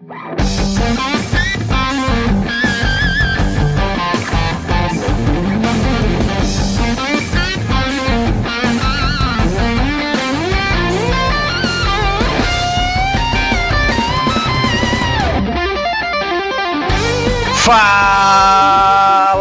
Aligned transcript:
Fala 0.00 0.14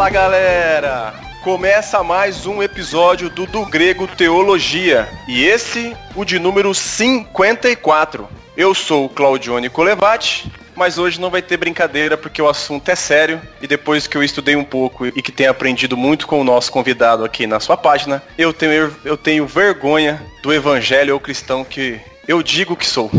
galera! 0.09 1.13
Começa 1.43 2.03
mais 2.03 2.47
um 2.47 2.63
episódio 2.63 3.29
do 3.29 3.45
Do 3.45 3.63
Grego 3.67 4.07
Teologia 4.07 5.07
e 5.27 5.43
esse 5.43 5.95
o 6.15 6.25
de 6.25 6.39
número 6.39 6.73
54. 6.73 8.46
Eu 8.57 8.73
sou 8.73 9.05
o 9.05 9.09
Claudione 9.09 9.69
Colevati, 9.69 10.51
mas 10.75 10.97
hoje 10.97 11.21
não 11.21 11.29
vai 11.29 11.43
ter 11.43 11.57
brincadeira 11.57 12.17
porque 12.17 12.41
o 12.41 12.49
assunto 12.49 12.89
é 12.89 12.95
sério 12.95 13.39
e 13.61 13.67
depois 13.67 14.07
que 14.07 14.17
eu 14.17 14.23
estudei 14.23 14.55
um 14.55 14.63
pouco 14.63 15.05
e 15.05 15.21
que 15.21 15.31
tenho 15.31 15.51
aprendido 15.51 15.95
muito 15.95 16.25
com 16.25 16.41
o 16.41 16.43
nosso 16.43 16.71
convidado 16.71 17.23
aqui 17.23 17.45
na 17.45 17.59
sua 17.59 17.77
página, 17.77 18.23
eu 18.35 18.51
tenho, 18.51 18.95
eu 19.05 19.15
tenho 19.15 19.45
vergonha 19.45 20.19
do 20.41 20.51
evangelho 20.51 21.13
ou 21.13 21.19
cristão 21.19 21.63
que 21.63 21.99
eu 22.27 22.41
digo 22.41 22.75
que 22.75 22.87
sou. 22.87 23.11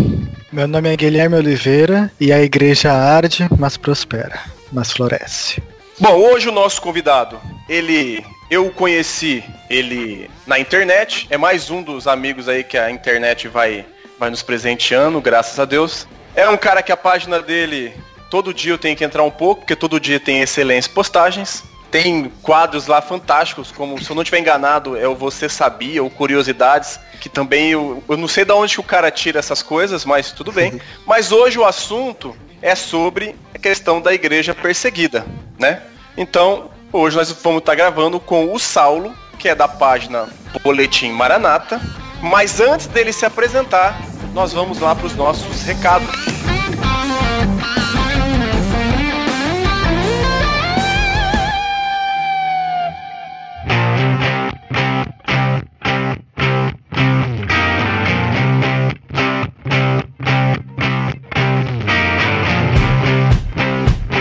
Meu 0.50 0.66
nome 0.66 0.92
é 0.92 0.96
Guilherme 0.96 1.36
Oliveira 1.36 2.10
e 2.18 2.32
a 2.32 2.42
igreja 2.42 2.92
arde, 2.92 3.48
mas 3.56 3.76
prospera 3.76 4.58
mas 4.72 4.92
floresce. 4.92 5.62
Bom, 6.00 6.14
hoje 6.14 6.48
o 6.48 6.52
nosso 6.52 6.82
convidado, 6.82 7.40
ele 7.68 8.24
eu 8.50 8.66
o 8.66 8.72
conheci 8.72 9.44
ele 9.70 10.28
na 10.46 10.58
internet, 10.58 11.26
é 11.30 11.36
mais 11.36 11.70
um 11.70 11.82
dos 11.82 12.06
amigos 12.08 12.48
aí 12.48 12.64
que 12.64 12.78
a 12.78 12.90
internet 12.90 13.46
vai 13.46 13.84
vai 14.18 14.30
nos 14.30 14.42
presenteando, 14.42 15.20
graças 15.20 15.58
a 15.58 15.64
Deus. 15.64 16.06
É 16.34 16.48
um 16.48 16.56
cara 16.56 16.82
que 16.82 16.92
a 16.92 16.96
página 16.96 17.40
dele 17.40 17.94
todo 18.30 18.52
dia 18.52 18.72
eu 18.72 18.78
tenho 18.78 18.96
que 18.96 19.04
entrar 19.04 19.22
um 19.22 19.30
pouco, 19.30 19.62
porque 19.62 19.76
todo 19.76 20.00
dia 20.00 20.20
tem 20.20 20.40
excelentes 20.40 20.88
postagens. 20.88 21.64
Tem 21.90 22.30
quadros 22.42 22.86
lá 22.86 23.00
fantásticos, 23.00 23.72
como 23.72 24.02
se 24.02 24.10
eu 24.10 24.14
não 24.14 24.22
estiver 24.22 24.40
enganado, 24.40 24.94
é 24.94 25.08
o 25.08 25.14
Você 25.14 25.48
Sabia 25.48 26.02
ou 26.02 26.10
Curiosidades, 26.10 27.00
que 27.18 27.30
também 27.30 27.70
eu, 27.70 28.04
eu 28.06 28.16
não 28.16 28.28
sei 28.28 28.44
de 28.44 28.52
onde 28.52 28.74
que 28.74 28.80
o 28.80 28.84
cara 28.84 29.10
tira 29.10 29.38
essas 29.38 29.62
coisas, 29.62 30.04
mas 30.04 30.30
tudo 30.30 30.52
bem. 30.52 30.78
Mas 31.06 31.32
hoje 31.32 31.58
o 31.58 31.64
assunto 31.64 32.36
é 32.60 32.74
sobre 32.74 33.34
a 33.54 33.58
questão 33.58 34.02
da 34.02 34.12
igreja 34.12 34.54
perseguida, 34.54 35.24
né? 35.58 35.82
Então, 36.14 36.70
hoje 36.92 37.16
nós 37.16 37.32
vamos 37.32 37.60
estar 37.60 37.74
gravando 37.74 38.20
com 38.20 38.52
o 38.52 38.58
Saulo, 38.58 39.14
que 39.38 39.48
é 39.48 39.54
da 39.54 39.66
página 39.66 40.28
Boletim 40.62 41.12
Maranata. 41.12 41.80
Mas 42.22 42.60
antes 42.60 42.86
dele 42.86 43.12
se 43.12 43.24
apresentar, 43.24 44.00
nós 44.34 44.52
vamos 44.52 44.78
lá 44.80 44.94
para 44.94 45.06
os 45.06 45.14
nossos 45.14 45.62
recados. 45.62 46.08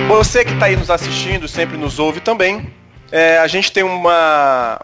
Você 0.08 0.44
que 0.44 0.52
está 0.52 0.66
aí 0.66 0.76
nos 0.76 0.90
assistindo, 0.90 1.48
sempre 1.48 1.78
nos 1.78 2.00
ouve 2.00 2.20
também. 2.20 2.74
É, 3.12 3.38
a 3.38 3.48
gente 3.48 3.72
tem 3.72 3.84
uma. 3.84 4.80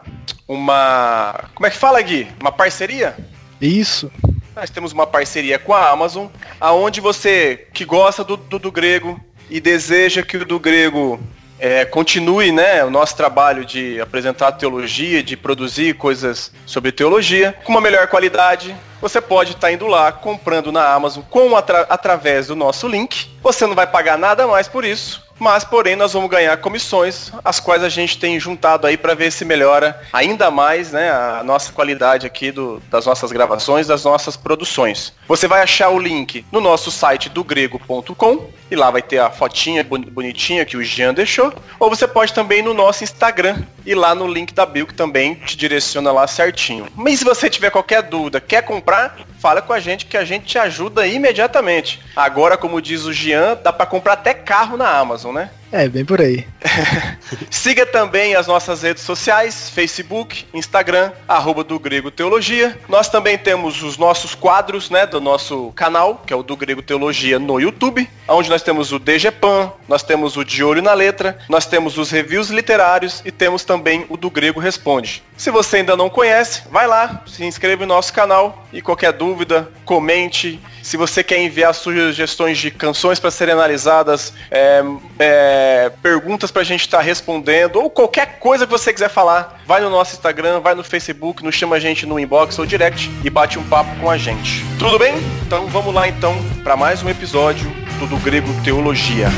Uma. 0.47 1.49
Como 1.55 1.65
é 1.65 1.69
que 1.69 1.77
fala, 1.77 2.01
Gui? 2.01 2.27
Uma 2.39 2.51
parceria? 2.51 3.15
Isso. 3.61 4.11
Nós 4.55 4.69
temos 4.69 4.91
uma 4.91 5.07
parceria 5.07 5.57
com 5.57 5.73
a 5.73 5.89
Amazon, 5.89 6.27
aonde 6.59 7.01
você 7.01 7.67
que 7.73 7.85
gosta 7.85 8.23
do, 8.23 8.37
do, 8.37 8.59
do 8.59 8.71
grego 8.71 9.19
e 9.49 9.59
deseja 9.59 10.21
que 10.21 10.37
o 10.37 10.45
do 10.45 10.59
grego 10.59 11.19
é, 11.59 11.85
continue 11.85 12.51
né, 12.51 12.83
o 12.83 12.89
nosso 12.89 13.15
trabalho 13.15 13.65
de 13.65 13.99
apresentar 14.01 14.51
teologia, 14.53 15.23
de 15.23 15.37
produzir 15.37 15.95
coisas 15.95 16.51
sobre 16.65 16.91
teologia 16.91 17.55
com 17.63 17.71
uma 17.71 17.81
melhor 17.81 18.07
qualidade, 18.07 18.75
você 19.03 19.19
pode 19.19 19.51
estar 19.51 19.67
tá 19.67 19.73
indo 19.73 19.85
lá 19.85 20.13
comprando 20.13 20.71
na 20.71 20.87
Amazon 20.93 21.23
com 21.29 21.57
atra 21.57 21.85
através 21.89 22.47
do 22.47 22.55
nosso 22.55 22.87
link. 22.87 23.29
Você 23.43 23.67
não 23.67 23.75
vai 23.75 23.85
pagar 23.85 24.17
nada 24.17 24.47
mais 24.47 24.69
por 24.69 24.85
isso 24.85 25.21
mas 25.39 25.65
porém 25.65 25.95
nós 25.95 26.13
vamos 26.13 26.29
ganhar 26.29 26.55
comissões, 26.57 27.31
as 27.43 27.59
quais 27.59 27.83
a 27.83 27.89
gente 27.89 28.17
tem 28.17 28.39
juntado 28.39 28.87
aí 28.87 28.95
para 28.95 29.13
ver 29.13 29.31
se 29.31 29.43
melhora 29.43 29.99
ainda 30.13 30.49
mais 30.49 30.91
né, 30.91 31.11
a 31.11 31.41
nossa 31.43 31.73
qualidade 31.73 32.25
aqui 32.25 32.51
do, 32.51 32.81
das 32.89 33.05
nossas 33.05 33.31
gravações, 33.31 33.87
das 33.87 34.05
nossas 34.05 34.37
produções. 34.37 35.11
Você 35.27 35.47
vai 35.47 35.61
achar 35.61 35.89
o 35.89 35.99
link 35.99 36.45
no 36.51 36.61
nosso 36.61 36.89
site 36.91 37.29
do 37.29 37.43
grego.com 37.43 38.49
e 38.71 38.75
lá 38.75 38.89
vai 38.89 39.01
ter 39.01 39.19
a 39.19 39.29
fotinha 39.29 39.83
bonitinha 39.83 40.65
que 40.65 40.77
o 40.77 40.83
Jean 40.83 41.13
deixou, 41.13 41.53
ou 41.79 41.89
você 41.89 42.07
pode 42.07 42.33
também 42.33 42.59
ir 42.59 42.63
no 42.63 42.73
nosso 42.73 43.03
Instagram 43.03 43.61
e 43.85 43.93
lá 43.93 44.15
no 44.15 44.27
link 44.27 44.53
da 44.53 44.65
bio 44.65 44.87
que 44.87 44.93
também 44.93 45.35
te 45.35 45.55
direciona 45.57 46.11
lá 46.11 46.25
certinho. 46.25 46.87
Mas 46.95 47.19
se 47.19 47.25
você 47.25 47.49
tiver 47.49 47.69
qualquer 47.69 48.01
dúvida, 48.01 48.39
quer 48.39 48.63
comprar, 48.63 48.92
fala 49.39 49.61
com 49.61 49.73
a 49.73 49.79
gente 49.79 50.05
que 50.05 50.17
a 50.17 50.25
gente 50.25 50.45
te 50.45 50.57
ajuda 50.57 51.05
imediatamente. 51.05 51.99
Agora, 52.15 52.57
como 52.57 52.81
diz 52.81 53.05
o 53.05 53.13
Jean, 53.13 53.57
dá 53.61 53.73
para 53.73 53.85
comprar 53.85 54.13
até 54.13 54.33
carro 54.33 54.77
na 54.77 54.89
Amazon, 54.89 55.35
né? 55.35 55.49
É, 55.73 55.89
bem 55.89 56.05
por 56.05 56.21
aí. 56.21 56.45
Siga 57.49 57.83
também 57.83 58.35
as 58.35 58.45
nossas 58.45 58.83
redes 58.83 59.01
sociais, 59.01 59.71
Facebook, 59.71 60.45
Instagram, 60.53 61.11
arroba 61.27 61.63
do 61.63 61.79
Grego 61.79 62.11
Teologia. 62.11 62.77
Nós 62.87 63.09
também 63.09 63.39
temos 63.39 63.81
os 63.81 63.97
nossos 63.97 64.35
quadros, 64.35 64.91
né, 64.91 65.07
do 65.07 65.19
nosso 65.19 65.71
canal, 65.75 66.21
que 66.27 66.31
é 66.31 66.35
o 66.35 66.43
do 66.43 66.55
Grego 66.55 66.83
Teologia 66.83 67.39
no 67.39 67.59
YouTube, 67.59 68.07
onde 68.27 68.51
nós 68.51 68.61
temos 68.61 68.91
o 68.91 68.99
DGPAN, 68.99 69.73
nós 69.87 70.03
temos 70.03 70.37
o 70.37 70.45
De 70.45 70.63
Olho 70.63 70.79
na 70.79 70.93
Letra, 70.93 71.39
nós 71.49 71.65
temos 71.65 71.97
os 71.97 72.11
reviews 72.11 72.49
literários 72.49 73.23
e 73.25 73.31
temos 73.31 73.63
também 73.63 74.05
o 74.09 74.15
do 74.15 74.29
Grego 74.29 74.59
Responde. 74.59 75.23
Se 75.35 75.49
você 75.49 75.77
ainda 75.77 75.97
não 75.97 76.09
conhece, 76.09 76.61
vai 76.69 76.85
lá, 76.85 77.23
se 77.25 77.43
inscreva 77.43 77.83
no 77.83 77.95
nosso 77.95 78.13
canal 78.13 78.63
e 78.71 78.79
qualquer 78.79 79.11
dúvida, 79.11 79.67
comente. 79.83 80.59
Se 80.81 80.97
você 80.97 81.23
quer 81.23 81.39
enviar 81.39 81.73
sugestões 81.73 82.57
de 82.57 82.69
canções 82.69 83.19
para 83.19 83.31
serem 83.31 83.53
analisadas, 83.53 84.33
é, 84.51 84.83
é, 85.17 85.62
é, 85.63 85.89
perguntas 85.89 86.51
pra 86.51 86.63
gente 86.63 86.81
estar 86.81 86.97
tá 86.97 87.03
respondendo, 87.03 87.77
ou 87.77 87.89
qualquer 87.89 88.39
coisa 88.39 88.65
que 88.65 88.71
você 88.71 88.91
quiser 88.91 89.09
falar, 89.09 89.61
vai 89.65 89.81
no 89.81 89.89
nosso 89.89 90.13
Instagram, 90.13 90.59
vai 90.59 90.75
no 90.75 90.83
Facebook, 90.83 91.43
nos 91.43 91.55
chama 91.55 91.77
a 91.77 91.79
gente 91.79 92.05
no 92.05 92.19
inbox 92.19 92.59
ou 92.59 92.65
direct 92.65 93.09
e 93.23 93.29
bate 93.29 93.57
um 93.57 93.63
papo 93.63 93.95
com 93.99 94.09
a 94.09 94.17
gente. 94.17 94.63
Tudo 94.77 94.99
bem? 94.99 95.15
Então 95.45 95.67
vamos 95.67 95.93
lá 95.93 96.07
então 96.07 96.35
para 96.63 96.75
mais 96.75 97.01
um 97.01 97.09
episódio 97.09 97.69
do, 97.99 98.07
do 98.07 98.17
Grego 98.17 98.49
Teologia. 98.63 99.29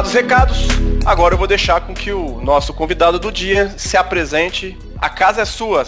Dados 0.00 0.14
recados, 0.14 0.58
agora 1.04 1.34
eu 1.34 1.38
vou 1.38 1.46
deixar 1.46 1.82
com 1.82 1.92
que 1.92 2.10
o 2.10 2.40
nosso 2.40 2.72
convidado 2.72 3.18
do 3.18 3.30
dia 3.30 3.74
se 3.76 3.98
apresente. 3.98 4.74
A 4.98 5.10
casa 5.10 5.42
é 5.42 5.44
sua. 5.44 5.86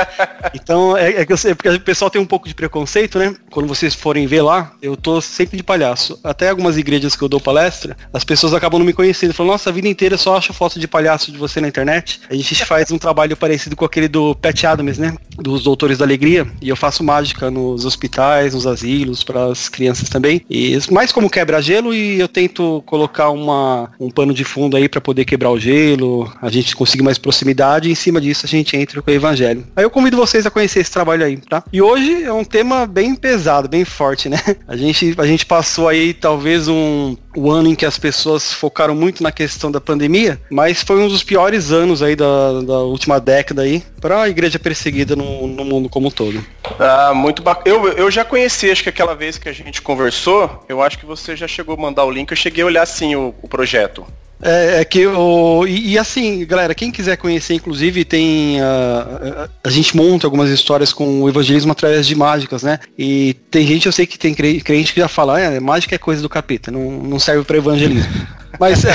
então, 0.54 0.96
é, 0.96 1.22
é, 1.22 1.26
que 1.26 1.32
eu 1.32 1.36
sei, 1.36 1.54
porque 1.54 1.68
o 1.68 1.80
pessoal 1.80 2.10
tem 2.10 2.20
um 2.20 2.26
pouco 2.26 2.46
de 2.46 2.54
preconceito, 2.54 3.18
né? 3.18 3.34
Quando 3.50 3.66
vocês 3.66 3.94
forem 3.94 4.26
ver 4.26 4.42
lá, 4.42 4.72
eu 4.82 4.96
tô 4.96 5.20
sempre 5.20 5.56
de 5.56 5.62
palhaço. 5.62 6.20
Até 6.22 6.50
algumas 6.50 6.76
igrejas 6.76 7.16
que 7.16 7.22
eu 7.22 7.28
dou 7.28 7.40
palestra, 7.40 7.96
as 8.12 8.24
pessoas 8.24 8.52
acabam 8.52 8.78
não 8.78 8.86
me 8.86 8.92
conhecendo. 8.92 9.32
Falam, 9.32 9.52
nossa, 9.52 9.70
a 9.70 9.72
vida 9.72 9.88
inteira 9.88 10.14
eu 10.14 10.18
só 10.18 10.36
acho 10.36 10.52
foto 10.52 10.78
de 10.78 10.86
palhaço 10.86 11.32
de 11.32 11.38
você 11.38 11.60
na 11.60 11.68
internet. 11.68 12.20
A 12.28 12.34
gente 12.34 12.64
faz 12.64 12.90
um 12.90 12.98
trabalho 12.98 13.36
parecido 13.36 13.74
com 13.74 13.84
aquele 13.84 14.08
do 14.08 14.34
Pat 14.34 14.64
Adams, 14.64 14.98
né? 14.98 15.16
Dos 15.36 15.62
Doutores 15.62 15.98
da 15.98 16.04
Alegria. 16.04 16.46
E 16.60 16.68
eu 16.68 16.76
faço 16.76 17.02
mágica 17.02 17.50
nos 17.50 17.86
hospitais, 17.86 18.54
nos 18.54 18.66
asilos, 18.66 19.22
para 19.24 19.46
as 19.46 19.68
crianças 19.68 20.08
também. 20.08 20.44
E 20.50 20.78
mais 20.90 21.10
como 21.10 21.30
quebra-gelo 21.30 21.94
e 21.94 22.20
eu 22.20 22.28
tento 22.28 22.82
colocar 22.84 23.30
uma, 23.30 23.90
um 23.98 24.10
pano 24.10 24.34
de 24.34 24.44
fundo 24.44 24.57
fundo 24.58 24.76
aí 24.76 24.88
para 24.88 25.00
poder 25.00 25.24
quebrar 25.24 25.50
o 25.50 25.58
gelo, 25.58 26.30
a 26.42 26.50
gente 26.50 26.74
conseguir 26.74 27.04
mais 27.04 27.16
proximidade 27.16 27.88
e 27.88 27.92
em 27.92 27.94
cima 27.94 28.20
disso 28.20 28.44
a 28.44 28.48
gente 28.48 28.76
entra 28.76 29.00
com 29.00 29.08
o 29.08 29.14
evangelho. 29.14 29.64
Aí 29.76 29.84
eu 29.84 29.90
convido 29.90 30.16
vocês 30.16 30.44
a 30.44 30.50
conhecer 30.50 30.80
esse 30.80 30.90
trabalho 30.90 31.24
aí, 31.24 31.36
tá? 31.36 31.62
E 31.72 31.80
hoje 31.80 32.24
é 32.24 32.32
um 32.32 32.42
tema 32.42 32.84
bem 32.84 33.14
pesado, 33.14 33.68
bem 33.68 33.84
forte, 33.84 34.28
né? 34.28 34.38
A 34.66 34.76
gente, 34.76 35.14
a 35.16 35.26
gente 35.26 35.46
passou 35.46 35.88
aí 35.88 36.12
talvez 36.12 36.66
um, 36.66 37.16
o 37.36 37.50
ano 37.50 37.68
em 37.68 37.74
que 37.76 37.86
as 37.86 37.98
pessoas 37.98 38.52
focaram 38.52 38.94
muito 38.94 39.22
na 39.22 39.30
questão 39.30 39.70
da 39.70 39.80
pandemia, 39.80 40.40
mas 40.50 40.82
foi 40.82 41.00
um 41.00 41.08
dos 41.08 41.22
piores 41.22 41.70
anos 41.70 42.02
aí 42.02 42.16
da, 42.16 42.60
da 42.60 42.78
última 42.80 43.20
década 43.20 43.62
aí 43.62 43.82
para 44.00 44.22
a 44.22 44.28
igreja 44.28 44.58
perseguida 44.58 45.14
no, 45.14 45.46
no, 45.46 45.64
mundo 45.64 45.88
como 45.88 46.08
um 46.08 46.10
todo. 46.10 46.44
Ah, 46.78 47.12
muito 47.14 47.42
bacana. 47.42 47.76
Eu, 47.76 47.88
eu 47.92 48.10
já 48.10 48.24
conheci, 48.24 48.70
acho 48.70 48.82
que 48.82 48.88
aquela 48.88 49.14
vez 49.14 49.38
que 49.38 49.48
a 49.48 49.52
gente 49.52 49.80
conversou, 49.80 50.64
eu 50.68 50.82
acho 50.82 50.98
que 50.98 51.06
você 51.06 51.36
já 51.36 51.46
chegou 51.46 51.76
a 51.76 51.80
mandar 51.80 52.04
o 52.04 52.10
link, 52.10 52.30
eu 52.30 52.36
cheguei 52.36 52.64
a 52.64 52.66
olhar 52.66 52.82
assim 52.82 53.14
o, 53.14 53.34
o 53.40 53.48
projeto. 53.48 54.04
É, 54.40 54.80
é, 54.80 54.84
que 54.84 55.06
o. 55.06 55.66
E, 55.66 55.92
e, 55.92 55.98
assim, 55.98 56.44
galera, 56.46 56.74
quem 56.74 56.90
quiser 56.90 57.16
conhecer, 57.16 57.54
inclusive, 57.54 58.04
tem. 58.04 58.60
Uh, 58.60 59.50
a 59.64 59.70
gente 59.70 59.96
monta 59.96 60.26
algumas 60.26 60.50
histórias 60.50 60.92
com 60.92 61.22
o 61.22 61.28
evangelismo 61.28 61.72
através 61.72 62.06
de 62.06 62.14
mágicas, 62.14 62.62
né? 62.62 62.78
E 62.96 63.34
tem 63.50 63.66
gente, 63.66 63.86
eu 63.86 63.92
sei 63.92 64.06
que 64.06 64.18
tem 64.18 64.34
crente 64.34 64.92
que 64.92 65.00
já 65.00 65.08
fala, 65.08 65.40
é, 65.40 65.58
mágica 65.58 65.94
é 65.94 65.98
coisa 65.98 66.22
do 66.22 66.28
capeta, 66.28 66.70
não, 66.70 66.90
não 66.90 67.18
serve 67.18 67.44
para 67.44 67.58
evangelismo. 67.58 68.12
Mas, 68.58 68.84
é, 68.84 68.94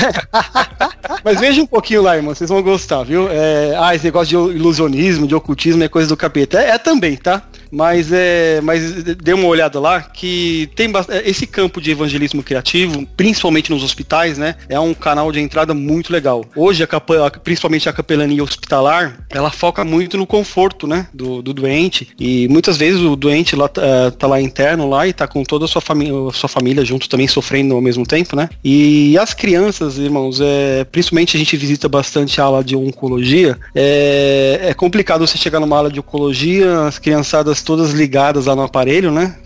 mas 1.24 1.40
veja 1.40 1.62
um 1.62 1.66
pouquinho 1.66 2.02
lá, 2.02 2.16
irmão, 2.16 2.34
vocês 2.34 2.50
vão 2.50 2.62
gostar, 2.62 3.02
viu? 3.02 3.28
É, 3.30 3.74
ah, 3.78 3.94
esse 3.94 4.04
negócio 4.04 4.50
de 4.50 4.56
ilusionismo, 4.56 5.26
de 5.26 5.34
ocultismo 5.34 5.82
é 5.82 5.88
coisa 5.88 6.08
do 6.08 6.16
capeta. 6.16 6.60
É, 6.60 6.70
é 6.70 6.78
também, 6.78 7.16
tá? 7.16 7.42
Mas 7.74 8.12
é, 8.12 8.60
mas 8.60 9.02
dê 9.02 9.32
uma 9.32 9.48
olhada 9.48 9.80
lá 9.80 10.00
que 10.00 10.70
tem 10.76 10.92
esse 11.24 11.44
campo 11.44 11.80
de 11.80 11.90
evangelismo 11.90 12.40
criativo, 12.40 13.04
principalmente 13.16 13.70
nos 13.70 13.82
hospitais, 13.82 14.38
né? 14.38 14.54
É 14.68 14.78
um 14.78 14.94
canal 14.94 15.32
de 15.32 15.40
entrada 15.40 15.74
muito 15.74 16.12
legal. 16.12 16.44
Hoje 16.54 16.84
a 16.84 17.30
principalmente 17.42 17.88
a 17.88 17.92
capelania 17.92 18.42
hospitalar, 18.44 19.26
ela 19.28 19.50
foca 19.50 19.84
muito 19.84 20.16
no 20.16 20.26
conforto, 20.26 20.86
né, 20.86 21.08
do, 21.12 21.42
do 21.42 21.52
doente 21.52 22.08
e 22.18 22.46
muitas 22.48 22.76
vezes 22.76 23.00
o 23.00 23.16
doente 23.16 23.56
lá 23.56 23.66
uh, 23.66 24.10
tá 24.12 24.26
lá 24.26 24.40
interno 24.40 24.88
lá 24.88 25.06
e 25.08 25.12
tá 25.12 25.26
com 25.26 25.42
toda 25.42 25.64
a 25.64 25.68
sua 25.68 25.80
família, 25.80 26.14
sua 26.32 26.48
família 26.48 26.84
junto 26.84 27.08
também 27.08 27.26
sofrendo 27.26 27.74
ao 27.74 27.80
mesmo 27.80 28.06
tempo, 28.06 28.36
né? 28.36 28.48
E 28.62 29.18
as 29.18 29.34
crianças, 29.44 29.98
irmãos, 29.98 30.40
é, 30.40 30.84
principalmente 30.84 31.36
a 31.36 31.38
gente 31.38 31.54
visita 31.54 31.86
bastante 31.86 32.40
a 32.40 32.44
ala 32.44 32.64
de 32.64 32.74
oncologia, 32.74 33.58
é, 33.74 34.58
é 34.70 34.72
complicado 34.72 35.26
você 35.26 35.36
chegar 35.36 35.60
numa 35.60 35.76
ala 35.76 35.90
de 35.90 36.00
oncologia, 36.00 36.86
as 36.86 36.98
criançadas 36.98 37.60
todas 37.60 37.90
ligadas 37.90 38.46
lá 38.46 38.56
no 38.56 38.62
aparelho, 38.62 39.10
né? 39.10 39.36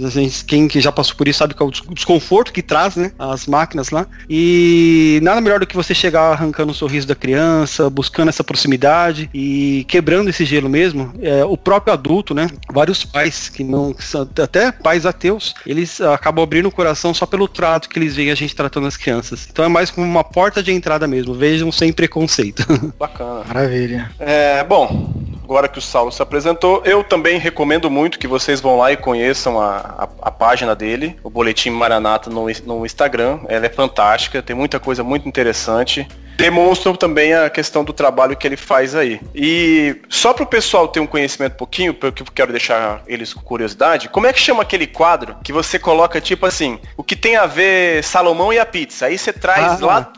Quem 0.47 0.69
que 0.69 0.81
já 0.81 0.93
passou 0.93 1.17
por 1.17 1.27
isso 1.27 1.41
sabe 1.41 1.53
que 1.53 1.61
é 1.61 1.67
o 1.67 1.73
desconforto 1.93 2.53
que 2.53 2.62
traz, 2.62 2.95
né? 2.95 3.11
As 3.19 3.49
máquinas 3.49 3.91
lá. 3.91 4.06
E 4.31 5.19
nada 5.21 5.41
melhor 5.41 5.59
do 5.59 5.67
que 5.67 5.75
você 5.75 5.93
chegar 5.93 6.31
arrancando 6.31 6.71
o 6.71 6.75
sorriso 6.77 7.09
da 7.09 7.17
criança, 7.17 7.91
buscando 7.91 8.29
essa 8.29 8.45
proximidade 8.45 9.29
e 9.35 9.85
quebrando 9.89 10.31
esse 10.31 10.45
gelo 10.45 10.69
mesmo. 10.69 11.12
É, 11.21 11.45
o 11.45 11.56
próprio 11.56 11.93
adulto, 11.93 12.35
né? 12.35 12.49
Vários 12.73 13.05
pais 13.05 13.49
que 13.49 13.65
não, 13.65 13.93
até 14.41 14.71
pais 14.71 15.05
ateus, 15.05 15.56
eles 15.67 16.00
acabam 16.00 16.45
abrindo 16.45 16.69
o 16.69 16.73
coração 16.73 17.12
só 17.12 17.27
pelo 17.27 17.49
trato 17.49 17.89
que 17.89 17.99
eles 17.99 18.15
veem 18.15 18.31
a 18.31 18.37
gente 18.37 18.55
tratando 18.55 18.87
as 18.87 18.97
crianças. 18.97 19.49
Então 19.50 19.65
é 19.65 19.69
mais 19.69 19.88
como 19.90 20.06
uma 20.06 20.25
porta 20.25 20.62
de 20.62 20.73
entrada 20.73 21.06
mesmo. 21.06 21.35
Vejam 21.35 21.70
sem 21.73 21.93
preconceito. 21.93 22.64
Bacana. 22.99 23.44
Maravilha. 23.46 24.11
É, 24.19 24.62
bom, 24.64 25.12
agora 25.43 25.69
que 25.69 25.79
o 25.79 25.82
Saulo 25.82 26.12
se 26.12 26.23
apresentou, 26.23 26.82
eu 26.85 27.02
também 27.02 27.38
recomendo 27.38 27.90
muito 27.90 28.19
que 28.19 28.26
vocês 28.26 28.61
vão 28.61 28.76
lá 28.76 28.93
e 28.93 28.96
conheçam 28.96 29.61
a, 29.61 29.76
a, 29.76 30.08
a 30.29 30.31
página 30.31 30.75
dele, 30.75 31.17
o 31.23 31.31
Boletim 31.31 31.70
Maranata 31.70 32.31
no, 32.31 32.46
no 32.64 32.87
Instagram. 32.87 33.40
Ela 33.49 33.67
é 33.67 33.70
fantástica, 33.70 34.43
tem 34.43 34.55
muita 34.55 34.79
coisa 34.79 35.02
muito 35.02 35.29
interessante 35.29 36.06
demonstram 36.38 36.94
também 36.94 37.35
a 37.35 37.50
questão 37.50 37.85
do 37.85 37.93
trabalho 37.93 38.37
que 38.37 38.46
ele 38.46 38.56
faz 38.56 38.94
aí. 38.94 39.20
E 39.35 39.96
só 40.08 40.32
para 40.32 40.44
o 40.44 40.46
pessoal 40.46 40.87
ter 40.87 41.00
um 41.00 41.06
conhecimento 41.06 41.55
um 41.55 41.56
pouquinho, 41.56 41.93
porque 41.93 42.23
eu 42.23 42.26
quero 42.32 42.52
deixar 42.52 43.02
eles 43.08 43.35
com 43.35 43.40
curiosidade, 43.40 44.08
como 44.08 44.26
é 44.26 44.32
que 44.32 44.40
chama 44.40 44.62
aquele 44.62 44.87
quadro 44.87 45.37
que 45.43 45.52
você 45.52 45.81
coloca 45.81 46.20
tipo 46.20 46.46
assim, 46.46 46.79
o 46.96 47.02
que 47.02 47.17
tem 47.17 47.35
a 47.35 47.44
ver 47.44 48.05
Salomão 48.05 48.52
e 48.52 48.58
a 48.58 48.64
pizza? 48.64 49.06
Aí 49.06 49.19
você 49.19 49.32
traz 49.32 49.82
ah, 49.82 49.87
lá 49.87 50.12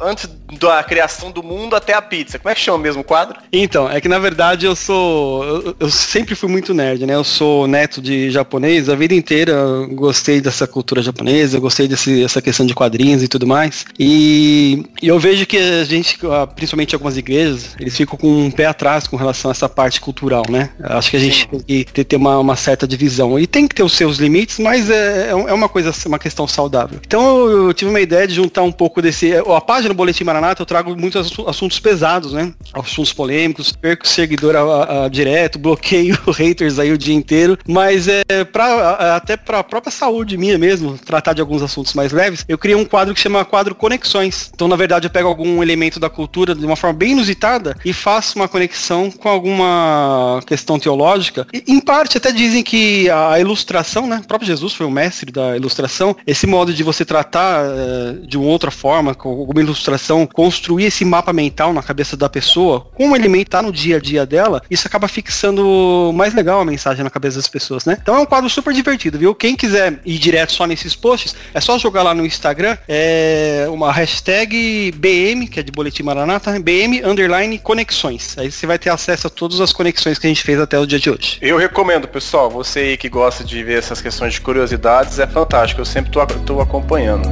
antes 0.00 0.26
da 0.58 0.82
criação 0.82 1.30
do 1.30 1.42
mundo 1.42 1.76
até 1.76 1.92
a 1.92 2.00
pizza. 2.00 2.38
Como 2.38 2.50
é 2.50 2.54
que 2.54 2.60
chama 2.62 2.78
mesmo 2.78 3.02
o 3.02 3.04
quadro? 3.04 3.38
Então, 3.52 3.90
é 3.90 4.00
que 4.00 4.08
na 4.08 4.18
verdade 4.18 4.64
eu 4.64 4.74
sou. 4.74 5.44
Eu, 5.44 5.76
eu 5.80 5.90
sempre 5.90 6.34
fui 6.34 6.48
muito 6.48 6.72
nerd, 6.72 7.04
né? 7.04 7.14
Eu 7.14 7.24
sou 7.24 7.66
neto 7.66 8.00
de 8.00 8.30
japonês, 8.30 8.88
a 8.88 8.94
vida 8.94 9.14
inteira 9.14 9.54
gostei 9.90 10.40
dessa 10.40 10.66
cultura 10.66 11.02
japonesa, 11.02 11.60
gostei 11.60 11.86
desse, 11.86 12.22
dessa 12.22 12.40
questão 12.40 12.64
de 12.64 12.74
quadrinhos 12.74 13.22
e 13.22 13.28
tudo 13.28 13.46
mais. 13.46 13.84
E, 13.98 14.82
e 15.02 15.08
eu 15.08 15.18
vejo 15.18 15.44
que 15.44 15.57
a 15.58 15.84
gente, 15.84 16.18
principalmente 16.54 16.94
algumas 16.94 17.16
igrejas, 17.16 17.76
eles 17.78 17.96
ficam 17.96 18.16
com 18.16 18.46
um 18.46 18.50
pé 18.50 18.66
atrás 18.66 19.06
com 19.06 19.16
relação 19.16 19.50
a 19.50 19.52
essa 19.52 19.68
parte 19.68 20.00
cultural, 20.00 20.42
né? 20.48 20.70
Acho 20.82 21.10
que 21.10 21.16
a 21.16 21.20
gente 21.20 21.40
Sim. 21.40 21.48
tem 21.48 21.60
que 21.60 21.92
ter, 21.92 22.04
ter 22.04 22.16
uma, 22.16 22.38
uma, 22.38 22.56
certa 22.56 22.86
divisão. 22.86 23.38
E 23.38 23.46
tem 23.46 23.66
que 23.66 23.74
ter 23.74 23.82
os 23.82 23.92
seus 23.92 24.18
limites, 24.18 24.58
mas 24.58 24.90
é, 24.90 25.28
é, 25.28 25.30
é 25.30 25.52
uma 25.52 25.68
coisa, 25.68 25.92
uma 26.06 26.18
questão 26.18 26.46
saudável. 26.46 26.98
Então 27.06 27.48
eu, 27.48 27.66
eu 27.68 27.74
tive 27.74 27.90
uma 27.90 28.00
ideia 28.00 28.26
de 28.26 28.34
juntar 28.34 28.62
um 28.62 28.72
pouco 28.72 29.00
desse. 29.00 29.32
A 29.36 29.60
página 29.60 29.88
do 29.92 29.96
Boletim 29.96 30.24
Maranata 30.24 30.62
eu 30.62 30.66
trago 30.66 30.96
muitos 30.96 31.32
assuntos 31.46 31.78
pesados, 31.80 32.32
né? 32.32 32.52
Assuntos 32.72 33.12
polêmicos, 33.12 33.72
perco 33.72 34.06
seguidor 34.06 34.56
a, 34.56 35.04
a, 35.04 35.08
direto, 35.08 35.58
bloqueio 35.60 36.16
haters 36.30 36.78
aí 36.78 36.92
o 36.92 36.98
dia 36.98 37.14
inteiro. 37.14 37.58
Mas 37.66 38.08
é 38.08 38.44
pra, 38.44 39.16
até 39.16 39.36
para 39.36 39.60
a 39.60 39.64
própria 39.64 39.90
saúde 39.90 40.36
minha 40.36 40.58
mesmo, 40.58 40.98
tratar 40.98 41.32
de 41.32 41.40
alguns 41.40 41.62
assuntos 41.62 41.94
mais 41.94 42.12
leves, 42.12 42.44
eu 42.48 42.58
criei 42.58 42.76
um 42.76 42.84
quadro 42.84 43.14
que 43.14 43.20
chama 43.20 43.44
quadro 43.44 43.74
Conexões. 43.74 44.50
Então, 44.54 44.68
na 44.68 44.76
verdade, 44.76 45.06
eu 45.06 45.10
pego 45.10 45.28
algum 45.28 45.47
algum 45.48 45.62
elemento 45.62 45.98
da 45.98 46.10
cultura 46.10 46.54
de 46.54 46.64
uma 46.64 46.76
forma 46.76 46.96
bem 46.96 47.12
inusitada 47.12 47.76
e 47.84 47.92
faço 47.92 48.38
uma 48.38 48.48
conexão 48.48 49.10
com 49.10 49.28
alguma 49.28 50.40
questão 50.46 50.78
teológica. 50.78 51.46
E, 51.52 51.64
em 51.66 51.80
parte 51.80 52.18
até 52.18 52.30
dizem 52.30 52.62
que 52.62 53.08
a 53.10 53.38
ilustração, 53.40 54.06
né? 54.06 54.20
O 54.22 54.26
próprio 54.26 54.46
Jesus 54.46 54.72
foi 54.74 54.86
o 54.86 54.90
mestre 54.90 55.32
da 55.32 55.56
ilustração. 55.56 56.16
Esse 56.26 56.46
modo 56.46 56.72
de 56.72 56.82
você 56.82 57.04
tratar 57.04 57.64
uh, 57.64 58.26
de 58.26 58.36
uma 58.36 58.46
outra 58.46 58.70
forma, 58.70 59.14
com 59.14 59.28
alguma 59.28 59.60
ilustração, 59.60 60.26
construir 60.26 60.84
esse 60.84 61.04
mapa 61.04 61.32
mental 61.32 61.72
na 61.72 61.82
cabeça 61.82 62.16
da 62.16 62.28
pessoa, 62.28 62.86
como 62.94 63.16
elemento 63.16 63.50
tá 63.50 63.62
no 63.62 63.72
dia 63.72 63.96
a 63.96 64.00
dia 64.00 64.26
dela, 64.26 64.62
isso 64.70 64.86
acaba 64.86 65.08
fixando 65.08 66.12
mais 66.14 66.34
legal 66.34 66.60
a 66.60 66.64
mensagem 66.64 67.02
na 67.02 67.10
cabeça 67.10 67.36
das 67.36 67.48
pessoas, 67.48 67.84
né? 67.84 67.96
Então 68.00 68.16
é 68.16 68.18
um 68.18 68.26
quadro 68.26 68.50
super 68.50 68.74
divertido, 68.74 69.18
viu? 69.18 69.34
Quem 69.34 69.56
quiser 69.56 70.00
ir 70.04 70.18
direto 70.18 70.52
só 70.52 70.66
nesses 70.66 70.94
posts, 70.94 71.34
é 71.54 71.60
só 71.60 71.78
jogar 71.78 72.02
lá 72.02 72.12
no 72.12 72.26
Instagram, 72.26 72.76
é 72.88 73.66
uma 73.70 73.92
hashtag 73.92 74.92
BM 74.96 75.27
BM, 75.28 75.46
que 75.46 75.60
é 75.60 75.62
de 75.62 75.70
Boletim 75.70 76.02
Maranata, 76.02 76.58
BM 76.58 77.02
Underline 77.04 77.58
Conexões. 77.58 78.36
Aí 78.38 78.50
você 78.50 78.66
vai 78.66 78.78
ter 78.78 78.90
acesso 78.90 79.26
a 79.26 79.30
todas 79.30 79.60
as 79.60 79.72
conexões 79.72 80.18
que 80.18 80.26
a 80.26 80.30
gente 80.30 80.42
fez 80.42 80.58
até 80.58 80.78
o 80.78 80.86
dia 80.86 80.98
de 80.98 81.10
hoje. 81.10 81.38
Eu 81.40 81.56
recomendo, 81.58 82.08
pessoal, 82.08 82.50
você 82.50 82.80
aí 82.80 82.96
que 82.96 83.08
gosta 83.08 83.44
de 83.44 83.62
ver 83.62 83.78
essas 83.78 84.00
questões 84.00 84.34
de 84.34 84.40
curiosidades, 84.40 85.18
é 85.18 85.26
fantástico. 85.26 85.80
Eu 85.80 85.84
sempre 85.84 86.10
estou 86.10 86.60
acompanhando. 86.60 87.28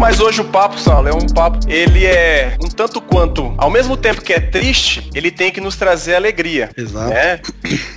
Mas 0.00 0.18
hoje 0.18 0.40
o 0.40 0.44
papo, 0.46 0.78
Saulo, 0.78 1.08
é 1.08 1.12
um 1.12 1.26
papo, 1.26 1.58
ele 1.68 2.06
é 2.06 2.56
um 2.64 2.68
tanto 2.68 3.02
quanto, 3.02 3.54
ao 3.58 3.68
mesmo 3.68 3.98
tempo 3.98 4.22
que 4.22 4.32
é 4.32 4.40
triste, 4.40 5.10
ele 5.14 5.30
tem 5.30 5.52
que 5.52 5.60
nos 5.60 5.76
trazer 5.76 6.14
alegria. 6.14 6.70
Exato. 6.74 7.10
Né? 7.10 7.36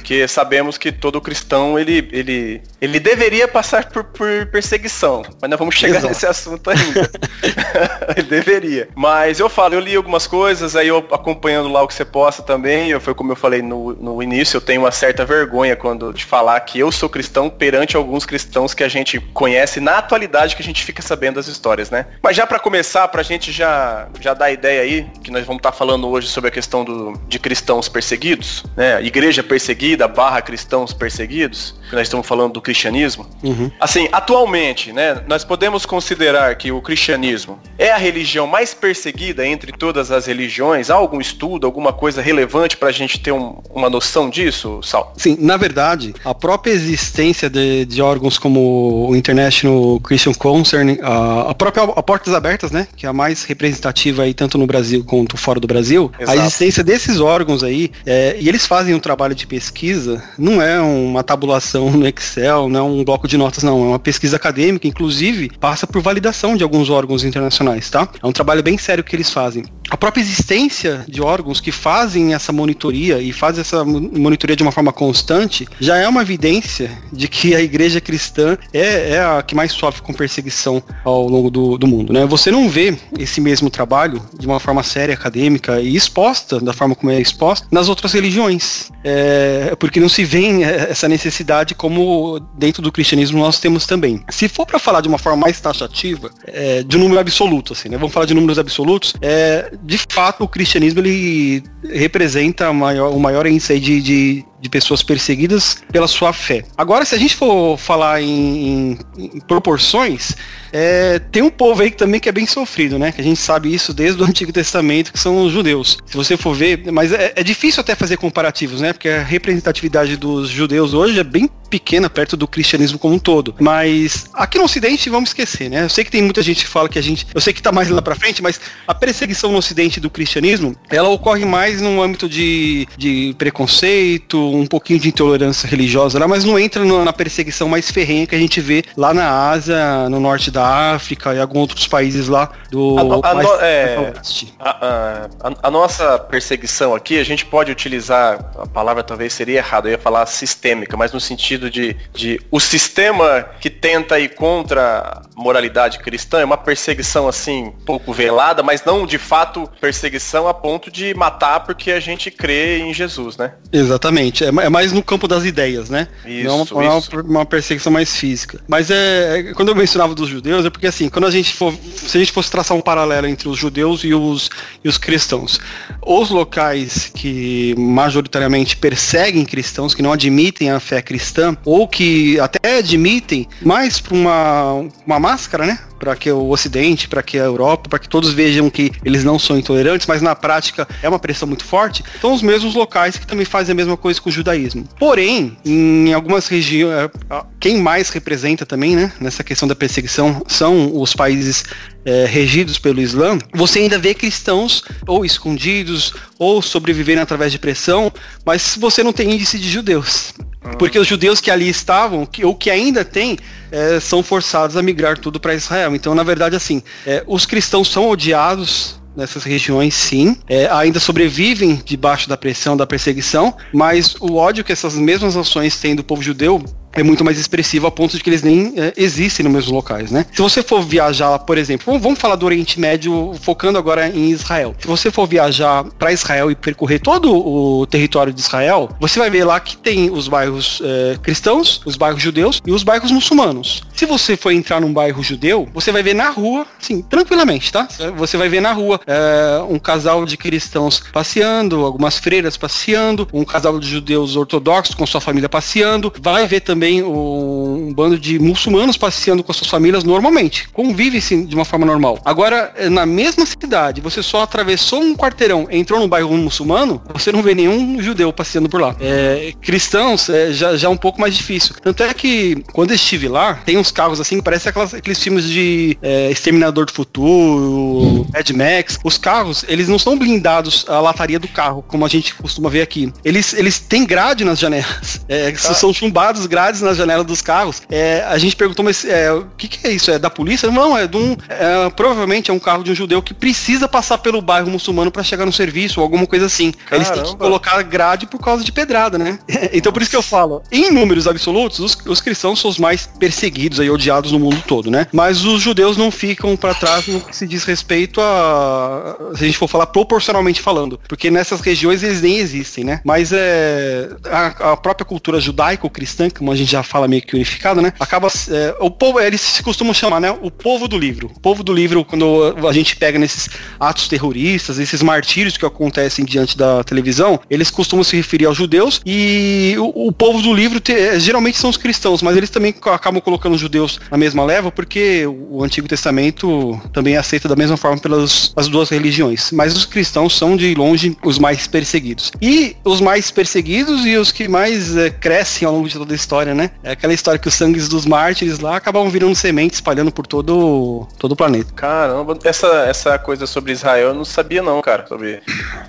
Porque 0.03 0.27
sabemos 0.27 0.77
que 0.77 0.91
todo 0.91 1.21
cristão, 1.21 1.79
ele, 1.79 2.09
ele, 2.11 2.61
ele 2.81 2.99
deveria 2.99 3.47
passar 3.47 3.85
por, 3.85 4.03
por 4.03 4.45
perseguição. 4.47 5.23
Mas 5.41 5.49
nós 5.49 5.57
vamos 5.57 5.75
chegar 5.75 5.99
Exato. 5.99 6.07
nesse 6.09 6.25
assunto 6.25 6.69
ainda. 6.69 7.09
ele 8.17 8.27
deveria. 8.27 8.89
Mas 8.93 9.39
eu 9.39 9.47
falo, 9.47 9.75
eu 9.75 9.79
li 9.79 9.95
algumas 9.95 10.27
coisas, 10.27 10.75
aí 10.75 10.89
eu 10.89 10.97
acompanhando 11.09 11.69
lá 11.69 11.81
o 11.81 11.87
que 11.87 11.93
você 11.93 12.03
posta 12.03 12.43
também, 12.43 12.89
eu, 12.89 12.99
foi 12.99 13.15
como 13.15 13.31
eu 13.31 13.35
falei 13.37 13.61
no, 13.61 13.93
no 13.93 14.21
início, 14.21 14.57
eu 14.57 14.61
tenho 14.61 14.81
uma 14.81 14.91
certa 14.91 15.23
vergonha 15.23 15.77
quando 15.77 16.11
de 16.11 16.25
falar 16.25 16.59
que 16.59 16.77
eu 16.77 16.91
sou 16.91 17.07
cristão 17.07 17.49
perante 17.49 17.95
alguns 17.95 18.25
cristãos 18.25 18.73
que 18.73 18.83
a 18.83 18.89
gente 18.89 19.21
conhece 19.33 19.79
na 19.79 19.99
atualidade 19.99 20.53
que 20.53 20.61
a 20.61 20.65
gente 20.65 20.83
fica 20.83 21.01
sabendo 21.01 21.35
das 21.35 21.47
histórias, 21.47 21.92
né? 21.93 22.07
Mas 22.21 22.35
já 22.35 22.47
para 22.47 22.59
começar, 22.59 23.07
pra 23.07 23.21
gente 23.21 23.51
já, 23.51 24.07
já 24.19 24.33
dar 24.33 24.45
a 24.45 24.51
ideia 24.51 24.81
aí, 24.81 25.07
que 25.23 25.29
nós 25.31 25.45
vamos 25.45 25.59
estar 25.59 25.71
tá 25.71 25.77
falando 25.77 26.09
hoje 26.09 26.27
sobre 26.27 26.49
a 26.49 26.51
questão 26.51 26.83
do, 26.83 27.13
de 27.27 27.37
cristãos 27.37 27.87
perseguidos, 27.87 28.63
né? 28.75 29.01
Igreja 29.03 29.43
perseguida, 29.43 30.07
barra 30.07 30.41
cristãos 30.41 30.91
perseguidos, 30.91 31.75
que 31.89 31.95
nós 31.95 32.07
estamos 32.07 32.25
falando 32.25 32.53
do 32.53 32.61
cristianismo. 32.61 33.27
Uhum. 33.43 33.71
Assim, 33.79 34.09
atualmente, 34.11 34.91
né, 34.91 35.23
nós 35.27 35.43
podemos 35.43 35.85
considerar 35.85 36.55
que 36.55 36.71
o 36.71 36.81
cristianismo 36.81 37.59
é 37.77 37.91
a 37.91 37.97
religião 37.97 38.47
mais 38.47 38.73
perseguida 38.73 39.45
entre 39.45 39.71
todas 39.71 40.09
as 40.09 40.25
religiões? 40.25 40.89
Há 40.89 40.95
algum 40.95 41.21
estudo, 41.21 41.67
alguma 41.67 41.93
coisa 41.93 42.21
relevante 42.21 42.75
para 42.75 42.89
a 42.89 42.91
gente 42.91 43.19
ter 43.19 43.31
um, 43.31 43.61
uma 43.69 43.89
noção 43.89 44.29
disso, 44.29 44.81
Sal? 44.81 45.13
Sim, 45.15 45.37
na 45.39 45.57
verdade, 45.57 46.15
a 46.25 46.33
própria 46.33 46.71
existência 46.71 47.49
de, 47.49 47.85
de 47.85 48.01
órgãos 48.01 48.39
como 48.39 49.09
o 49.09 49.15
International 49.15 49.99
Christian 49.99 50.33
Concern, 50.33 50.97
a, 51.03 51.51
a 51.51 51.53
própria 51.53 51.82
a 51.83 52.03
Portas 52.03 52.33
Abertas, 52.33 52.71
né, 52.71 52.87
que 52.95 53.05
é 53.05 53.09
a 53.09 53.13
mais 53.13 53.43
representativa 53.43 54.23
aí 54.23 54.33
tanto 54.33 54.57
no 54.57 54.65
Brasil 54.65 55.03
quanto 55.03 55.37
fora 55.37 55.59
do 55.59 55.67
Brasil, 55.67 56.11
Exato. 56.19 56.39
a 56.39 56.41
existência 56.41 56.83
desses 56.83 57.19
órgãos 57.19 57.63
aí, 57.63 57.91
é, 58.05 58.37
e 58.39 58.47
eles 58.47 58.65
fazem 58.65 58.93
um 58.93 58.99
trabalho 58.99 59.35
de 59.35 59.45
pesquisa, 59.45 60.23
não 60.37 60.61
é 60.61 60.79
uma 60.79 61.23
tabulação 61.23 61.91
no 61.91 62.07
Excel, 62.07 62.69
não 62.69 62.79
é 62.79 62.83
um 62.83 63.03
bloco 63.03 63.27
de 63.27 63.37
notas, 63.37 63.63
não, 63.63 63.83
é 63.83 63.87
uma 63.89 63.99
pesquisa 63.99 64.35
acadêmica, 64.35 64.87
inclusive 64.87 65.51
passa 65.59 65.85
por 65.85 66.01
validação 66.01 66.55
de 66.55 66.63
alguns 66.63 66.89
órgãos 66.89 67.23
internacionais, 67.23 67.89
tá? 67.89 68.07
É 68.21 68.25
um 68.25 68.31
trabalho 68.31 68.63
bem 68.63 68.77
sério 68.77 69.03
que 69.03 69.15
eles 69.15 69.31
fazem. 69.31 69.63
A 69.93 69.97
própria 70.03 70.23
existência 70.23 71.05
de 71.07 71.21
órgãos 71.21 71.61
que 71.61 71.71
fazem 71.71 72.33
essa 72.33 72.51
monitoria 72.51 73.21
e 73.21 73.31
fazem 73.31 73.61
essa 73.61 73.85
monitoria 73.85 74.55
de 74.55 74.63
uma 74.63 74.71
forma 74.71 74.91
constante 74.91 75.67
já 75.79 75.97
é 75.97 76.07
uma 76.07 76.23
evidência 76.23 76.89
de 77.11 77.27
que 77.27 77.53
a 77.53 77.61
igreja 77.61 78.01
cristã 78.01 78.57
é, 78.73 79.11
é 79.11 79.23
a 79.23 79.43
que 79.43 79.53
mais 79.53 79.71
sofre 79.71 80.01
com 80.01 80.11
perseguição 80.11 80.81
ao 81.05 81.27
longo 81.27 81.51
do, 81.51 81.77
do 81.77 81.85
mundo. 81.85 82.11
Né? 82.11 82.25
Você 82.25 82.49
não 82.49 82.67
vê 82.67 82.97
esse 83.19 83.39
mesmo 83.39 83.69
trabalho 83.69 84.19
de 84.35 84.47
uma 84.47 84.59
forma 84.59 84.81
séria, 84.81 85.13
acadêmica 85.13 85.79
e 85.79 85.95
exposta 85.95 86.59
da 86.59 86.73
forma 86.73 86.95
como 86.95 87.11
é 87.11 87.21
exposta 87.21 87.67
nas 87.69 87.87
outras 87.87 88.13
religiões. 88.13 88.91
É, 89.03 89.75
porque 89.77 89.99
não 89.99 90.09
se 90.09 90.25
vê 90.25 90.63
essa 90.63 91.07
necessidade 91.07 91.75
como 91.75 92.39
dentro 92.57 92.81
do 92.81 92.91
cristianismo 92.91 93.37
nós 93.37 93.59
temos 93.59 93.85
também. 93.85 94.23
Se 94.29 94.49
for 94.49 94.65
para 94.65 94.79
falar 94.79 95.01
de 95.01 95.07
uma 95.07 95.19
forma 95.19 95.37
mais 95.37 95.61
taxativa, 95.61 96.31
é, 96.47 96.81
de 96.81 96.97
um 96.97 97.01
número 97.01 97.19
absoluto, 97.19 97.73
assim, 97.73 97.89
né? 97.89 97.97
Vamos 97.97 98.11
falar 98.11 98.25
de 98.25 98.33
números 98.33 98.57
absolutos, 98.57 99.13
é, 99.21 99.71
de 99.83 99.97
fato 99.97 100.43
o 100.43 100.47
cristianismo 100.47 101.01
ele 101.01 101.63
representa 101.83 102.71
maior, 102.71 103.13
o 103.13 103.19
maior 103.19 103.45
índice 103.45 103.79
de, 103.79 104.01
de, 104.01 104.45
de, 104.63 104.69
pessoas 104.69 105.03
perseguidas 105.03 105.77
pela 105.91 106.07
sua 106.07 106.33
fé. 106.33 106.63
Agora, 106.77 107.05
se 107.05 107.13
a 107.13 107.17
gente 107.17 107.35
for 107.35 107.77
falar 107.77 108.21
em, 108.21 108.27
em, 108.27 108.99
em 109.17 109.39
proporções, 109.41 110.35
é, 110.71 111.19
tem 111.19 111.43
um 111.43 111.51
povo 111.51 111.83
aí 111.83 111.91
que 111.91 111.97
também 111.97 112.19
que 112.19 112.27
é 112.27 112.31
bem 112.31 112.47
sofrido, 112.47 112.97
né? 112.97 113.11
Que 113.11 113.21
a 113.21 113.23
gente 113.23 113.39
sabe 113.39 113.71
isso 113.71 113.93
desde 113.93 114.21
o 114.21 114.25
Antigo 114.25 114.51
Testamento, 114.51 115.13
que 115.13 115.19
são 115.19 115.45
os 115.45 115.53
judeus. 115.53 115.99
Se 116.05 116.17
você 116.17 116.35
for 116.35 116.55
ver, 116.55 116.91
mas 116.91 117.11
é, 117.11 117.33
é 117.35 117.43
difícil 117.43 117.81
até 117.81 117.93
fazer 117.93 118.17
comparativos, 118.17 118.81
né? 118.81 118.91
Porque 118.91 119.09
a 119.09 119.21
representatividade 119.21 120.17
dos 120.17 120.49
judeus 120.49 120.93
hoje 120.93 121.19
é 121.19 121.23
bem 121.23 121.47
pequena 121.69 122.09
perto 122.09 122.37
do 122.37 122.47
cristianismo 122.47 122.99
como 122.99 123.15
um 123.15 123.19
todo. 123.19 123.55
Mas 123.59 124.25
aqui 124.33 124.57
no 124.57 124.65
Ocidente, 124.65 125.09
vamos 125.09 125.29
esquecer, 125.29 125.69
né? 125.69 125.83
Eu 125.83 125.89
sei 125.89 126.03
que 126.03 126.11
tem 126.11 126.21
muita 126.21 126.41
gente 126.41 126.63
que 126.63 126.69
fala 126.69 126.89
que 126.89 126.99
a 126.99 127.01
gente. 127.01 127.27
Eu 127.33 127.41
sei 127.41 127.53
que 127.53 127.61
tá 127.61 127.71
mais 127.71 127.89
lá 127.89 128.01
pra 128.01 128.15
frente, 128.15 128.41
mas 128.41 128.59
a 128.87 128.95
perseguição 128.95 129.51
no 129.51 129.57
Ocidente 129.57 129.99
do 129.99 130.09
cristianismo, 130.09 130.75
ela 130.89 131.09
ocorre 131.09 131.45
mais 131.45 131.81
no 131.81 132.01
âmbito 132.01 132.29
de, 132.29 132.87
de 132.97 133.35
preconceito, 133.37 134.37
um 134.55 134.65
pouquinho 134.65 134.99
de 134.99 135.09
intolerância 135.09 135.67
religiosa 135.67 136.19
lá, 136.19 136.27
mas 136.27 136.43
não 136.43 136.57
entra 136.57 136.83
na 136.83 137.13
perseguição 137.13 137.67
mais 137.67 137.89
ferrenha 137.91 138.27
que 138.27 138.35
a 138.35 138.39
gente 138.39 138.61
vê 138.61 138.83
lá 138.95 139.13
na 139.13 139.49
Ásia, 139.49 140.09
no 140.09 140.19
norte 140.19 140.51
da 140.51 140.93
África 140.93 141.33
e 141.33 141.39
alguns 141.39 141.61
outros 141.61 141.87
países 141.87 142.27
lá 142.27 142.51
do 142.69 143.21
a, 143.23 143.29
a, 143.29 143.33
no, 143.35 143.55
é, 143.61 144.13
a, 144.59 145.29
a, 145.63 145.71
nossa 145.71 146.17
perseguição 146.19 146.95
aqui, 146.95 147.19
a 147.19 147.23
gente 147.23 147.45
pode 147.45 147.71
utilizar, 147.71 148.51
a 148.57 148.67
palavra 148.67 149.03
talvez 149.03 149.33
seria 149.33 149.57
errada, 149.57 149.87
eu 149.87 149.91
ia 149.93 149.97
falar 149.97 150.25
sistêmica, 150.25 150.97
mas 150.97 151.11
no 151.11 151.19
sentido 151.19 151.69
de, 151.69 151.95
de 152.13 152.41
o 152.51 152.59
sistema 152.59 153.45
que 153.59 153.69
tenta 153.69 154.19
ir 154.19 154.35
contra 154.35 154.99
a 154.99 155.21
moralidade 155.35 155.99
cristã 155.99 156.39
é 156.39 156.45
uma 156.45 156.57
perseguição 156.57 157.27
assim, 157.27 157.71
pouco 157.85 158.11
velada, 158.11 158.63
mas 158.63 158.83
não 158.83 159.05
de 159.05 159.17
fato 159.17 159.69
perseguição 159.79 160.47
a 160.47 160.53
ponto 160.53 160.91
de 160.91 161.13
matar 161.13 161.61
porque 161.61 161.91
a 161.91 161.99
gente 161.99 162.31
crê 162.31 162.79
em 162.79 162.93
Jesus, 162.93 163.37
né? 163.37 163.53
Exatamente, 163.71 164.42
é, 164.43 164.65
é 164.65 164.69
mais 164.69 164.91
no 164.91 165.03
campo 165.03 165.27
das 165.27 165.45
ideias, 165.45 165.89
né? 165.89 166.07
Isso, 166.25 166.47
não, 166.47 166.63
isso. 166.63 166.75
não 166.75 166.81
é 166.81 167.21
uma 167.23 167.45
perseguição 167.45 167.91
mais 167.91 168.15
física. 168.15 168.59
Mas 168.67 168.89
é, 168.89 169.39
é 169.39 169.53
quando 169.53 169.69
eu 169.69 169.75
mencionava 169.75 170.13
dos 170.13 170.29
judeus, 170.29 170.43
judeus 170.43 170.65
é 170.65 170.69
porque 170.69 170.87
assim, 170.87 171.09
quando 171.09 171.25
a 171.25 171.31
gente 171.31 171.53
for, 171.53 171.73
se 171.95 172.17
a 172.17 172.19
gente 172.19 172.31
fosse 172.31 172.51
traçar 172.51 172.75
um 172.75 172.81
paralelo 172.81 173.27
entre 173.27 173.47
os 173.47 173.57
judeus 173.57 174.03
e 174.03 174.13
os, 174.13 174.49
e 174.83 174.89
os 174.89 174.97
cristãos, 174.97 175.59
os 176.05 176.29
locais 176.29 177.11
que 177.13 177.73
majoritariamente 177.77 178.75
perseguem 178.75 179.45
cristãos, 179.45 179.93
que 179.93 180.01
não 180.01 180.11
admitem 180.11 180.69
a 180.69 180.79
fé 180.79 181.01
cristã, 181.01 181.55
ou 181.65 181.87
que 181.87 182.39
até 182.39 182.77
admitem 182.77 183.47
mais 183.61 183.99
para 183.99 184.13
uma, 184.13 184.89
uma 185.05 185.19
máscara, 185.19 185.65
né? 185.65 185.79
Para 186.03 186.17
que 186.17 186.29
o 186.29 186.49
Ocidente, 186.49 187.07
para 187.07 187.23
que 187.23 187.39
a 187.39 187.45
Europa, 187.45 187.87
para 187.87 187.97
que 187.97 188.09
todos 188.09 188.33
vejam 188.33 188.69
que 188.69 188.91
eles 189.05 189.23
não 189.23 189.39
são 189.39 189.57
intolerantes, 189.57 190.05
mas 190.05 190.21
na 190.21 190.35
prática 190.35 190.85
é 191.01 191.07
uma 191.07 191.17
pressão 191.17 191.47
muito 191.47 191.63
forte, 191.63 192.03
são 192.19 192.33
os 192.33 192.41
mesmos 192.41 192.75
locais 192.75 193.17
que 193.17 193.25
também 193.25 193.45
fazem 193.45 193.71
a 193.71 193.75
mesma 193.75 193.95
coisa 193.95 194.19
com 194.19 194.27
o 194.27 194.31
judaísmo. 194.31 194.85
Porém, 194.99 195.57
em 195.63 196.11
algumas 196.11 196.49
regiões, 196.49 197.09
quem 197.57 197.77
mais 197.77 198.09
representa 198.09 198.65
também, 198.65 198.97
né, 198.97 199.13
nessa 199.17 199.45
questão 199.45 199.65
da 199.65 199.75
perseguição 199.75 200.43
são 200.45 200.91
os 201.01 201.15
países 201.15 201.63
é, 202.03 202.25
regidos 202.25 202.77
pelo 202.77 202.99
Islã, 202.99 203.37
você 203.53 203.79
ainda 203.79 203.97
vê 203.97 204.13
cristãos 204.13 204.83
ou 205.07 205.23
escondidos 205.23 206.13
ou 206.37 206.61
sobrevivendo 206.61 207.21
através 207.21 207.49
de 207.49 207.57
pressão, 207.59 208.11
mas 208.45 208.75
você 208.77 209.01
não 209.03 209.13
tem 209.13 209.31
índice 209.31 209.57
de 209.57 209.69
judeus. 209.69 210.33
Porque 210.77 210.97
os 210.97 211.07
judeus 211.07 211.39
que 211.41 211.51
ali 211.51 211.69
estavam, 211.69 212.25
que, 212.25 212.43
ou 212.43 212.55
que 212.55 212.69
ainda 212.69 213.03
tem, 213.03 213.37
é, 213.71 213.99
são 213.99 214.23
forçados 214.23 214.77
a 214.77 214.81
migrar 214.81 215.17
tudo 215.17 215.39
para 215.39 215.53
Israel. 215.53 215.95
Então, 215.95 216.15
na 216.15 216.23
verdade, 216.23 216.55
assim, 216.55 216.81
é, 217.05 217.23
os 217.27 217.45
cristãos 217.45 217.89
são 217.89 218.09
odiados 218.09 219.01
nessas 219.15 219.43
regiões, 219.43 219.93
sim, 219.93 220.37
é, 220.47 220.67
ainda 220.71 220.99
sobrevivem 220.99 221.81
debaixo 221.85 222.27
da 222.27 222.35
pressão 222.35 222.75
da 222.75 222.87
perseguição, 222.87 223.55
mas 223.71 224.15
o 224.19 224.35
ódio 224.35 224.63
que 224.63 224.71
essas 224.71 224.95
mesmas 224.95 225.37
ações 225.37 225.77
têm 225.77 225.95
do 225.95 226.03
povo 226.03 226.21
judeu 226.21 226.63
é 226.93 227.03
muito 227.03 227.23
mais 227.23 227.39
expressivo 227.39 227.87
a 227.87 227.91
ponto 227.91 228.15
de 228.15 228.23
que 228.23 228.29
eles 228.29 228.43
nem 228.43 228.73
é, 228.77 228.93
existem 228.95 229.43
nos 229.43 229.53
mesmos 229.53 229.71
locais, 229.71 230.11
né? 230.11 230.25
Se 230.31 230.41
você 230.41 230.61
for 230.61 230.81
viajar, 230.83 231.39
por 231.39 231.57
exemplo, 231.57 231.97
vamos 231.99 232.19
falar 232.19 232.35
do 232.35 232.45
Oriente 232.45 232.79
Médio, 232.79 233.33
focando 233.41 233.77
agora 233.77 234.07
em 234.09 234.29
Israel. 234.29 234.75
Se 234.79 234.87
você 234.87 235.11
for 235.11 235.27
viajar 235.27 235.83
para 235.97 236.11
Israel 236.11 236.51
e 236.51 236.55
percorrer 236.55 236.99
todo 236.99 237.33
o 237.33 237.85
território 237.87 238.31
de 238.31 238.39
Israel, 238.39 238.89
você 238.99 239.19
vai 239.19 239.29
ver 239.29 239.43
lá 239.43 239.59
que 239.59 239.75
tem 239.77 240.09
os 240.11 240.27
bairros 240.27 240.81
é, 240.83 241.17
cristãos, 241.21 241.81
os 241.85 241.95
bairros 241.95 242.21
judeus 242.21 242.61
e 242.65 242.71
os 242.71 242.83
bairros 242.83 243.11
muçulmanos. 243.11 243.83
Se 243.93 244.05
você 244.05 244.37
for 244.37 244.51
entrar 244.51 244.79
num 244.79 244.93
bairro 244.93 245.23
judeu, 245.23 245.67
você 245.73 245.91
vai 245.91 246.03
ver 246.03 246.13
na 246.13 246.29
rua, 246.29 246.65
sim, 246.79 247.01
tranquilamente, 247.01 247.71
tá? 247.71 247.87
Você 248.17 248.37
vai 248.37 248.49
ver 248.49 248.61
na 248.61 248.71
rua 248.71 248.99
é, 249.07 249.63
um 249.69 249.79
casal 249.79 250.25
de 250.25 250.37
cristãos 250.37 251.01
passeando, 251.11 251.85
algumas 251.85 252.17
freiras 252.17 252.57
passeando, 252.57 253.27
um 253.33 253.43
casal 253.43 253.79
de 253.79 253.87
judeus 253.87 254.35
ortodoxos 254.35 254.95
com 254.95 255.05
sua 255.05 255.21
família 255.21 255.49
passeando, 255.49 256.13
vai 256.21 256.47
ver 256.47 256.61
também 256.61 256.82
também 256.83 257.01
um 257.01 257.93
bando 257.95 258.19
de 258.19 258.37
muçulmanos 258.39 258.97
passeando 258.97 259.41
com 259.43 259.51
as 259.51 259.57
suas 259.57 259.69
famílias 259.69 260.03
normalmente. 260.03 260.67
Convive-se 260.73 261.45
de 261.45 261.55
uma 261.55 261.63
forma 261.63 261.85
normal. 261.85 262.19
Agora, 262.25 262.73
eh, 262.75 262.89
na 262.89 263.05
mesma 263.05 263.45
cidade, 263.45 264.01
você 264.01 264.21
só 264.21 264.41
atravessou 264.41 265.01
um 265.01 265.15
quarteirão, 265.15 265.67
entrou 265.71 265.99
num 265.99 266.09
bairro 266.09 266.35
muçulmano, 266.35 267.01
você 267.13 267.31
não 267.31 267.41
vê 267.41 267.55
nenhum 267.55 268.01
judeu 268.01 268.33
passeando 268.33 268.67
por 268.67 268.81
lá. 268.81 268.95
É, 268.99 269.53
cristãos 269.61 270.27
é, 270.29 270.51
já, 270.51 270.75
já 270.75 270.87
é 270.87 270.91
um 270.91 270.97
pouco 270.97 271.21
mais 271.21 271.35
difícil. 271.35 271.75
Tanto 271.81 272.03
é 272.03 272.13
que, 272.13 272.61
quando 272.73 272.89
eu 272.89 272.95
estive 272.95 273.29
lá, 273.29 273.55
tem 273.65 273.77
uns 273.77 273.91
carros 273.91 274.19
assim, 274.19 274.41
parece 274.41 274.67
aquelas, 274.67 274.93
aqueles 274.93 275.21
filmes 275.21 275.45
de 275.45 275.97
é, 276.01 276.29
Exterminador 276.31 276.85
do 276.85 276.91
Futuro, 276.91 278.27
Mad 278.33 278.49
Max. 278.49 278.99
Os 279.03 279.17
carros, 279.17 279.63
eles 279.69 279.87
não 279.87 279.97
são 279.97 280.17
blindados 280.17 280.85
a 280.89 280.99
lataria 280.99 281.39
do 281.39 281.47
carro, 281.47 281.83
como 281.87 282.05
a 282.05 282.09
gente 282.09 282.35
costuma 282.35 282.69
ver 282.69 282.81
aqui. 282.81 283.13
Eles, 283.23 283.53
eles 283.53 283.79
têm 283.79 284.05
grade 284.05 284.43
nas 284.43 284.59
janelas. 284.59 285.21
É, 285.29 285.53
ah. 285.53 285.73
São 285.73 285.93
chumbados 285.93 286.45
grades 286.45 286.72
grades 286.73 286.81
na 286.81 286.93
janela 286.93 287.23
dos 287.23 287.41
carros. 287.41 287.81
É, 287.89 288.23
a 288.27 288.37
gente 288.37 288.55
perguntou, 288.55 288.83
mas 288.83 289.05
é, 289.05 289.31
o 289.31 289.45
que, 289.57 289.67
que, 289.67 289.87
é 289.87 289.91
isso? 289.91 290.09
É 290.09 290.17
da 290.17 290.29
polícia? 290.29 290.69
Não, 290.71 290.97
é 290.97 291.07
de 291.07 291.17
um. 291.17 291.37
É, 291.47 291.89
provavelmente 291.91 292.49
é 292.49 292.53
um 292.53 292.59
carro 292.59 292.83
de 292.83 292.91
um 292.91 292.95
judeu 292.95 293.21
que 293.21 293.33
precisa 293.33 293.87
passar 293.87 294.17
pelo 294.17 294.41
bairro 294.41 294.69
muçulmano 294.69 295.11
para 295.11 295.23
chegar 295.23 295.45
no 295.45 295.53
serviço 295.53 295.99
ou 295.99 296.03
alguma 296.03 296.25
coisa 296.25 296.47
assim. 296.47 296.71
Caramba. 296.71 296.95
Eles 296.95 297.09
têm 297.09 297.31
que 297.31 297.37
colocar 297.37 297.81
grade 297.83 298.25
por 298.25 298.39
causa 298.39 298.63
de 298.63 298.71
pedrada, 298.71 299.17
né? 299.17 299.39
então 299.71 299.91
por 299.91 300.01
isso 300.01 300.11
que 300.11 300.17
eu 300.17 300.21
falo, 300.21 300.63
em 300.71 300.91
números 300.91 301.27
absolutos, 301.27 301.79
os, 301.79 301.97
os 302.05 302.21
cristãos 302.21 302.59
são 302.59 302.69
os 302.69 302.77
mais 302.77 303.07
perseguidos 303.19 303.79
e 303.79 303.89
odiados 303.89 304.31
no 304.31 304.39
mundo 304.39 304.61
todo, 304.67 304.89
né? 304.89 305.07
Mas 305.11 305.45
os 305.45 305.61
judeus 305.61 305.97
não 305.97 306.09
ficam 306.09 306.55
para 306.55 306.73
trás 306.73 307.07
no 307.07 307.21
que 307.21 307.35
se 307.35 307.47
diz 307.47 307.63
respeito 307.63 308.19
a. 308.21 309.15
Se 309.35 309.43
a 309.43 309.47
gente 309.47 309.57
for 309.57 309.67
falar 309.67 309.87
proporcionalmente 309.87 310.61
falando. 310.61 310.99
Porque 311.07 311.29
nessas 311.29 311.61
regiões 311.61 312.01
eles 312.03 312.21
nem 312.21 312.37
existem, 312.37 312.83
né? 312.83 313.01
Mas 313.03 313.31
é. 313.31 314.09
A, 314.25 314.71
a 314.71 314.77
própria 314.77 315.05
cultura 315.05 315.39
judaico-cristã, 315.39 316.29
como 316.29 316.51
a 316.51 316.55
gente 316.55 316.62
já 316.65 316.83
fala 316.83 317.07
meio 317.07 317.21
que 317.21 317.35
unificada, 317.35 317.81
né? 317.81 317.93
Acaba. 317.99 318.27
É, 318.49 318.75
o 318.79 318.89
povo, 318.89 319.19
eles 319.19 319.41
se 319.41 319.63
costumam 319.63 319.93
chamar, 319.93 320.19
né? 320.19 320.35
O 320.41 320.49
povo 320.51 320.87
do 320.87 320.97
livro. 320.97 321.31
O 321.35 321.39
povo 321.39 321.63
do 321.63 321.73
livro, 321.73 322.03
quando 322.03 322.55
a 322.67 322.73
gente 322.73 322.95
pega 322.95 323.19
nesses 323.19 323.49
atos 323.79 324.07
terroristas, 324.07 324.79
esses 324.79 325.01
martírios 325.01 325.57
que 325.57 325.65
acontecem 325.65 326.25
diante 326.25 326.57
da 326.57 326.83
televisão, 326.83 327.39
eles 327.49 327.69
costumam 327.69 328.03
se 328.03 328.15
referir 328.15 328.45
aos 328.45 328.57
judeus 328.57 329.01
e 329.05 329.75
o, 329.77 330.07
o 330.07 330.11
povo 330.11 330.41
do 330.41 330.53
livro 330.53 330.79
te, 330.79 330.93
é, 330.93 331.19
geralmente 331.19 331.57
são 331.57 331.69
os 331.69 331.77
cristãos, 331.77 332.21
mas 332.21 332.37
eles 332.37 332.49
também 332.49 332.73
acabam 332.85 333.21
colocando 333.21 333.53
os 333.53 333.61
judeus 333.61 333.99
na 334.09 334.17
mesma 334.17 334.43
leva 334.43 334.71
porque 334.71 335.25
o 335.25 335.63
Antigo 335.63 335.87
Testamento 335.87 336.79
também 336.91 337.15
é 337.15 337.17
aceito 337.17 337.47
da 337.47 337.55
mesma 337.55 337.77
forma 337.77 337.97
pelas 337.97 338.53
as 338.55 338.67
duas 338.67 338.89
religiões. 338.89 339.51
Mas 339.51 339.75
os 339.75 339.85
cristãos 339.85 340.37
são 340.37 340.55
de 340.55 340.73
longe 340.75 341.15
os 341.23 341.39
mais 341.39 341.67
perseguidos. 341.67 342.31
E 342.41 342.75
os 342.83 343.01
mais 343.01 343.31
perseguidos 343.31 344.05
e 344.05 344.15
os 344.17 344.31
que 344.31 344.47
mais 344.47 344.95
é, 344.95 345.09
crescem 345.09 345.67
ao 345.67 345.73
longo 345.73 345.87
de 345.87 345.97
toda 345.97 346.13
a 346.13 346.15
história, 346.15 346.42
né? 346.51 346.71
É 346.83 346.91
aquela 346.91 347.13
história 347.13 347.39
que 347.39 347.47
os 347.47 347.53
sangues 347.53 347.87
dos 347.87 348.05
mártires 348.05 348.59
lá 348.59 348.75
acabam 348.75 349.07
virando 349.09 349.35
semente 349.35 349.75
espalhando 349.75 350.11
por 350.11 350.25
todo, 350.25 351.07
todo 351.19 351.33
o 351.33 351.35
planeta. 351.35 351.71
Caramba, 351.75 352.37
essa, 352.43 352.67
essa 352.87 353.19
coisa 353.19 353.45
sobre 353.45 353.71
Israel 353.71 354.09
eu 354.09 354.13
não 354.13 354.25
sabia 354.25 354.63
não, 354.63 354.81
cara, 354.81 355.05
sobre 355.07 355.41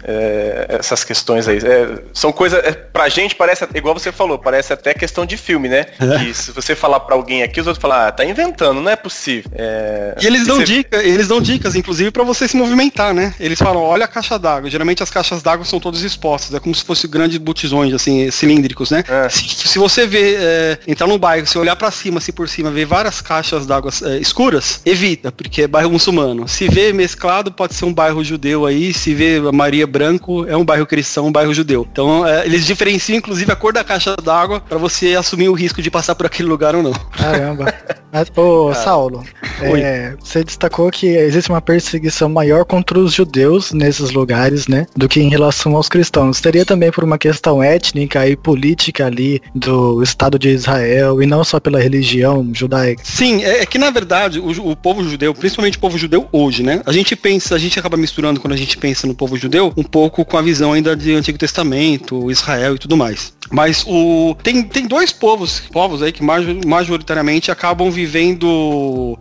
é, 0.05 0.67
essas 0.69 1.03
questões 1.03 1.49
aí. 1.49 1.59
É, 1.59 2.03
são 2.13 2.31
coisas, 2.33 2.63
é, 2.63 2.73
pra 2.73 3.09
gente 3.09 3.35
parece, 3.35 3.67
igual 3.75 3.95
você 3.95 4.13
falou, 4.13 4.39
parece 4.39 4.73
até 4.73 4.93
questão 4.93 5.25
de 5.25 5.37
filme, 5.37 5.69
né? 5.69 5.87
É. 5.99 6.19
Que 6.19 6.35
se 6.35 6.53
você 6.53 6.75
falar 6.75 7.01
pra 7.01 7.15
alguém 7.15 7.43
aqui, 7.43 7.61
os 7.61 7.67
outros 7.67 7.81
falam, 7.81 8.07
ah, 8.07 8.13
tá 8.13 8.25
inventando, 8.25 8.81
não 8.81 8.91
é 8.91 8.97
possível. 8.97 9.51
É, 9.55 10.15
e 10.21 10.27
eles 10.27 10.47
dão 10.47 10.57
você... 10.57 10.65
dicas, 10.65 11.03
eles 11.03 11.29
dão 11.29 11.41
dicas, 11.41 11.75
inclusive, 11.75 12.11
para 12.11 12.25
você 12.25 12.47
se 12.47 12.57
movimentar, 12.57 13.15
né? 13.15 13.35
Eles 13.41 13.59
falam, 13.59 13.83
olha 13.83 14.05
a 14.05 14.09
caixa 14.09 14.39
d'água. 14.39 14.69
Geralmente 14.69 15.03
as 15.03 15.11
caixas 15.11 15.43
d'água 15.43 15.65
são 15.65 15.81
todas 15.81 16.03
expostas, 16.03 16.55
é 16.55 16.61
como 16.61 16.75
se 16.75 16.85
fossem 16.85 17.09
grandes 17.09 17.39
botijões, 17.39 17.93
assim, 17.95 18.31
cilíndricos, 18.31 18.91
né? 18.91 19.05
É. 19.09 19.29
Se, 19.29 19.49
se, 19.49 19.79
você 19.79 20.07
ver, 20.07 20.41
é, 20.45 20.79
entrar 20.87 21.07
num 21.07 21.19
bairro, 21.19 21.47
se 21.47 21.59
olhar 21.59 21.77
para 21.77 21.91
cima, 21.91 22.19
assim 22.19 22.33
por 22.33 22.49
cima, 22.49 22.71
ver 22.71 22.85
várias 22.85 23.21
caixas 23.21 23.67
d'água 23.67 23.91
é, 24.05 24.19
escuras, 24.19 24.81
evita, 24.85 25.33
porque 25.33 25.63
é 25.63 25.69
bairro 25.69 25.91
muçulmano. 25.91 26.47
Se 26.47 26.69
vê 26.69 26.93
mesclado, 26.93 27.51
pode 27.51 27.75
ser 27.75 27.85
um 27.85 27.93
bairro 27.93 28.23
judeu 28.23 28.67
aí, 28.67 28.93
se 28.93 29.15
vê 29.15 29.41
Maria 29.53 29.87
Branco, 29.87 30.47
é 30.47 30.57
um 30.57 30.65
bairro 30.65 30.87
cristão, 30.87 31.27
um 31.27 31.33
bairro 31.33 31.55
judeu. 31.55 31.87
Então, 31.91 32.27
é, 32.27 32.45
eles 32.45 32.67
diferenciam, 32.67 33.19
inclusive, 33.19 33.51
a 33.51 33.57
cor 33.57 33.73
da 33.73 33.85
caixa 33.85 34.17
d'água 34.17 34.61
para 34.61 34.79
você 34.79 35.15
assumir 35.15 35.49
o 35.49 35.55
risco 35.55 35.81
de 35.81 35.91
passar 35.91 36.15
por 36.15 36.27
aquele 36.27 36.49
lugar 36.49 36.75
ou 36.75 36.83
não. 36.83 36.93
Caramba. 36.93 37.73
Mas, 38.15 38.31
ô, 38.37 38.69
ah. 38.69 38.75
Saulo, 38.75 39.25
é, 39.61 40.15
você 40.23 40.45
destacou 40.45 40.89
que 40.89 41.09
existe 41.09 41.51
uma 41.51 41.61
perseguição 41.61 42.29
maior 42.29 42.65
contra 42.65 42.97
os 42.97 43.13
judeus 43.13 43.73
nesses 43.73 44.13
lugares, 44.13 44.69
né? 44.69 44.87
Do 44.97 45.09
que 45.09 45.21
em 45.21 45.29
relação 45.29 45.75
aos 45.75 45.89
cristãos. 45.89 46.41
Teria 46.41 46.65
também 46.65 46.93
por 46.93 47.03
uma 47.03 47.19
questão 47.19 47.61
étnica 47.61 48.29
e 48.29 48.37
política 48.37 49.07
ali 49.07 49.43
do 49.53 50.01
Estado 50.01 50.34
de 50.39 50.51
Israel 50.51 51.23
e 51.23 51.27
não 51.27 51.45
só 51.45 51.59
pela 51.59 51.81
religião 51.81 52.49
judaica. 52.53 53.03
Sim, 53.05 53.43
é, 53.43 53.63
é 53.63 53.67
que 53.67 53.79
na 53.79 53.91
verdade 53.91 54.39
o, 54.39 54.71
o, 54.71 54.77
povo 54.77 55.03
judeu, 55.09 55.35
principalmente 55.35 55.77
o 55.77 55.81
povo 55.81 55.99
judeu 55.99 56.29
hoje, 56.33 56.63
né? 56.63 56.83
A 56.87 56.93
gente 56.93 57.17
pensa, 57.17 57.55
a 57.55 57.59
gente 57.59 57.79
acaba 57.79 57.97
misturando 57.97 58.41
quando 58.41 58.53
a 58.53 58.57
gente 58.57 58.77
pensa 58.77 59.07
no 59.07 59.15
povo 59.15 59.37
judeu 59.37 59.73
um 59.77 59.83
pouco 59.83 60.25
com 60.25 60.37
a 60.37 60.43
visão 60.43 60.73
ainda 60.73 60.97
de 60.97 61.15
Antigo 61.15 61.39
Testamento, 61.39 62.31
Israel 62.31 62.75
e 62.75 62.79
tudo 62.79 62.97
mais. 62.97 63.33
Mas 63.51 63.85
o 63.87 64.37
tem, 64.43 64.63
tem 64.63 64.87
dois 64.87 65.13
povos, 65.13 65.61
povos 65.73 66.03
aí 66.03 66.13
que 66.13 66.23
majoritariamente 66.23 67.51
acabam 67.51 67.91
vivendo 67.91 69.19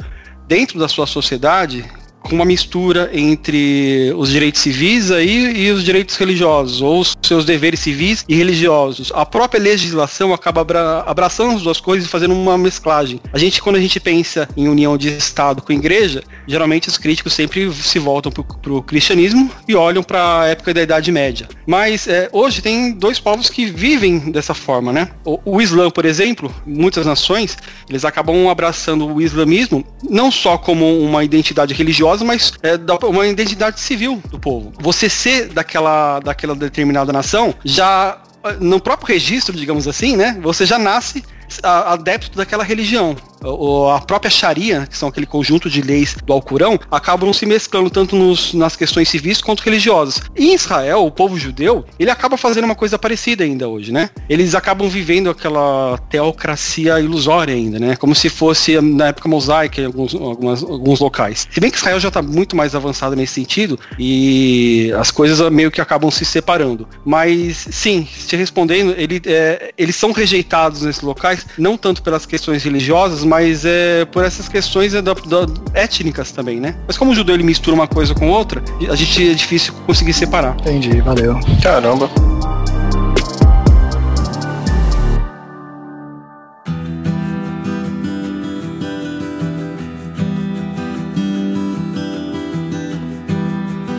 dentro 0.48 0.80
da 0.80 0.88
sua 0.88 1.06
sociedade 1.06 1.86
com 2.24 2.36
uma 2.36 2.46
mistura 2.46 3.10
entre 3.14 4.12
os 4.16 4.30
direitos 4.30 4.62
civis 4.62 5.12
aí 5.12 5.66
e 5.66 5.72
os 5.72 5.84
direitos 5.84 6.16
religiosos, 6.16 6.82
ou 6.82 7.02
os 7.02 7.16
seus 7.22 7.46
deveres 7.46 7.80
civis 7.80 8.26
e 8.28 8.36
religiosos. 8.36 9.12
A 9.14 9.26
própria 9.26 9.62
legislação 9.62 10.34
acaba 10.34 10.62
abra 10.62 11.04
abraçando 11.06 11.56
as 11.56 11.62
duas 11.62 11.80
coisas 11.80 12.08
e 12.08 12.10
fazendo 12.10 12.34
uma 12.34 12.58
mesclagem. 12.58 13.20
A 13.32 13.38
gente, 13.38 13.62
quando 13.62 13.76
a 13.76 13.80
gente 13.80 14.00
pensa 14.00 14.48
em 14.58 14.68
união 14.68 14.98
de 14.98 15.10
Estado 15.10 15.62
com 15.62 15.72
igreja, 15.72 16.24
geralmente 16.48 16.88
os 16.88 16.98
críticos 16.98 17.34
sempre 17.34 17.72
se 17.74 18.00
voltam 18.00 18.32
para 18.32 18.74
o 18.74 18.82
cristianismo 18.82 19.52
e 19.68 19.76
olham 19.76 20.02
para 20.02 20.42
a 20.42 20.48
época 20.48 20.74
da 20.74 20.82
Idade 20.82 21.12
Média. 21.12 21.48
Mas 21.68 22.08
é, 22.08 22.30
hoje 22.32 22.62
tem 22.62 22.92
dois 22.92 23.20
povos 23.20 23.50
que 23.50 23.66
vivem 23.66 24.32
dessa 24.32 24.54
forma, 24.54 24.92
né? 24.92 25.10
O, 25.26 25.40
o 25.46 25.62
Islã, 25.62 25.90
por 25.90 26.06
exemplo, 26.06 26.54
muitas 26.66 27.06
nações, 27.06 27.58
eles 27.90 28.06
acabam 28.06 28.50
abraçando 28.50 29.06
o 29.08 29.22
islamismo 29.22 29.86
não 30.10 30.32
só 30.32 30.58
como 30.58 31.00
uma 31.00 31.24
identidade 31.24 31.74
religiosa, 31.74 32.13
religiosa, 32.14 32.24
mas 32.24 32.54
é 32.62 32.78
uma 33.08 33.28
identidade 33.28 33.80
civil 33.80 34.22
do 34.30 34.40
povo. 34.40 34.72
Você 34.80 35.10
ser 35.10 35.48
daquela, 35.48 36.20
daquela 36.20 36.56
determinada 36.56 37.12
nação 37.12 37.54
já 37.64 38.18
no 38.60 38.80
próprio 38.80 39.08
registro, 39.08 39.56
digamos 39.56 39.88
assim, 39.88 40.16
né? 40.16 40.38
Você 40.42 40.66
já 40.66 40.78
nasce 40.78 41.24
adepto 41.62 42.38
daquela 42.38 42.64
religião. 42.64 43.16
A 43.44 44.02
própria 44.02 44.32
Sharia, 44.32 44.88
que 44.88 44.98
são 44.98 45.10
aquele 45.10 45.26
conjunto 45.26 45.70
de 45.70 45.82
leis 45.82 46.16
do 46.26 46.34
Alcorão, 46.34 46.80
acabam 46.90 47.34
se 47.34 47.46
mesclando 47.46 47.90
tanto 47.90 48.16
nos, 48.16 48.54
nas 48.54 48.76
questões 48.76 49.10
civis 49.10 49.42
quanto 49.42 49.62
religiosas. 49.62 50.22
Em 50.36 50.54
Israel, 50.54 51.06
o 51.06 51.12
povo 51.12 51.38
judeu, 51.38 51.86
ele 52.00 52.10
acaba 52.10 52.38
fazendo 52.38 52.66
uma 52.66 52.76
coisa 52.76 52.98
parecida 52.98 53.44
ainda 53.44 53.68
hoje, 53.68 53.92
né? 53.92 54.10
Eles 54.30 54.56
acabam 54.56 54.88
vivendo 54.88 55.30
aquela 55.30 55.98
teocracia 56.10 57.00
ilusória 57.00 57.54
ainda, 57.54 57.80
né? 57.80 57.96
Como 57.96 58.16
se 58.16 58.30
fosse 58.30 58.80
na 58.80 59.08
época 59.08 59.28
mosaica 59.28 59.82
em 59.82 59.86
alguns, 59.86 60.16
algumas, 60.16 60.64
alguns 60.64 61.00
locais. 61.00 61.48
Se 61.52 61.60
bem 61.60 61.70
que 61.70 61.78
Israel 61.78 62.00
já 62.00 62.08
está 62.08 62.22
muito 62.22 62.56
mais 62.56 62.76
avançado 62.76 63.16
nesse 63.16 63.34
sentido 63.34 63.80
e 64.00 64.92
as 64.98 65.12
coisas 65.12 65.50
meio 65.52 65.72
que 65.72 65.82
acabam 65.82 66.10
se 66.10 66.26
separando. 66.26 66.88
Mas 67.04 67.68
sim, 67.72 68.08
te 68.28 68.36
respondendo, 68.36 68.94
ele, 68.98 69.22
é, 69.26 69.74
eles 69.78 69.96
são 69.96 70.12
rejeitados 70.12 70.82
nesses 70.82 71.02
locais 71.02 71.46
não 71.58 71.78
tanto 71.78 72.02
pelas 72.02 72.26
questões 72.26 72.64
religiosas, 72.64 73.24
mas 73.34 73.66
é 73.66 74.06
por 74.06 74.24
essas 74.24 74.48
questões 74.48 74.94
é, 74.94 75.02
da, 75.02 75.16
da, 75.16 75.48
étnicas 75.74 76.32
também, 76.32 76.60
né? 76.60 76.76
Mas 76.86 77.00
como 77.00 77.12
o 77.12 77.16
judeu 77.16 77.34
ele 77.34 77.44
mistura 77.44 77.74
uma 77.74 77.88
coisa 77.88 78.14
com 78.14 78.30
outra, 78.30 78.64
a 78.88 78.96
gente 78.96 79.28
é 79.28 79.34
difícil 79.34 79.74
conseguir 79.88 80.14
separar. 80.14 80.56
Entendi, 80.60 81.02
valeu. 81.02 81.40
Caramba. 81.64 82.08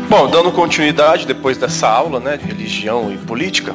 Bom, 0.09 0.31
dando 0.31 0.53
continuidade 0.53 1.27
depois 1.27 1.59
dessa 1.59 1.89
aula, 1.89 2.21
né, 2.21 2.37
de 2.37 2.45
religião 2.45 3.13
e 3.13 3.19
política, 3.19 3.75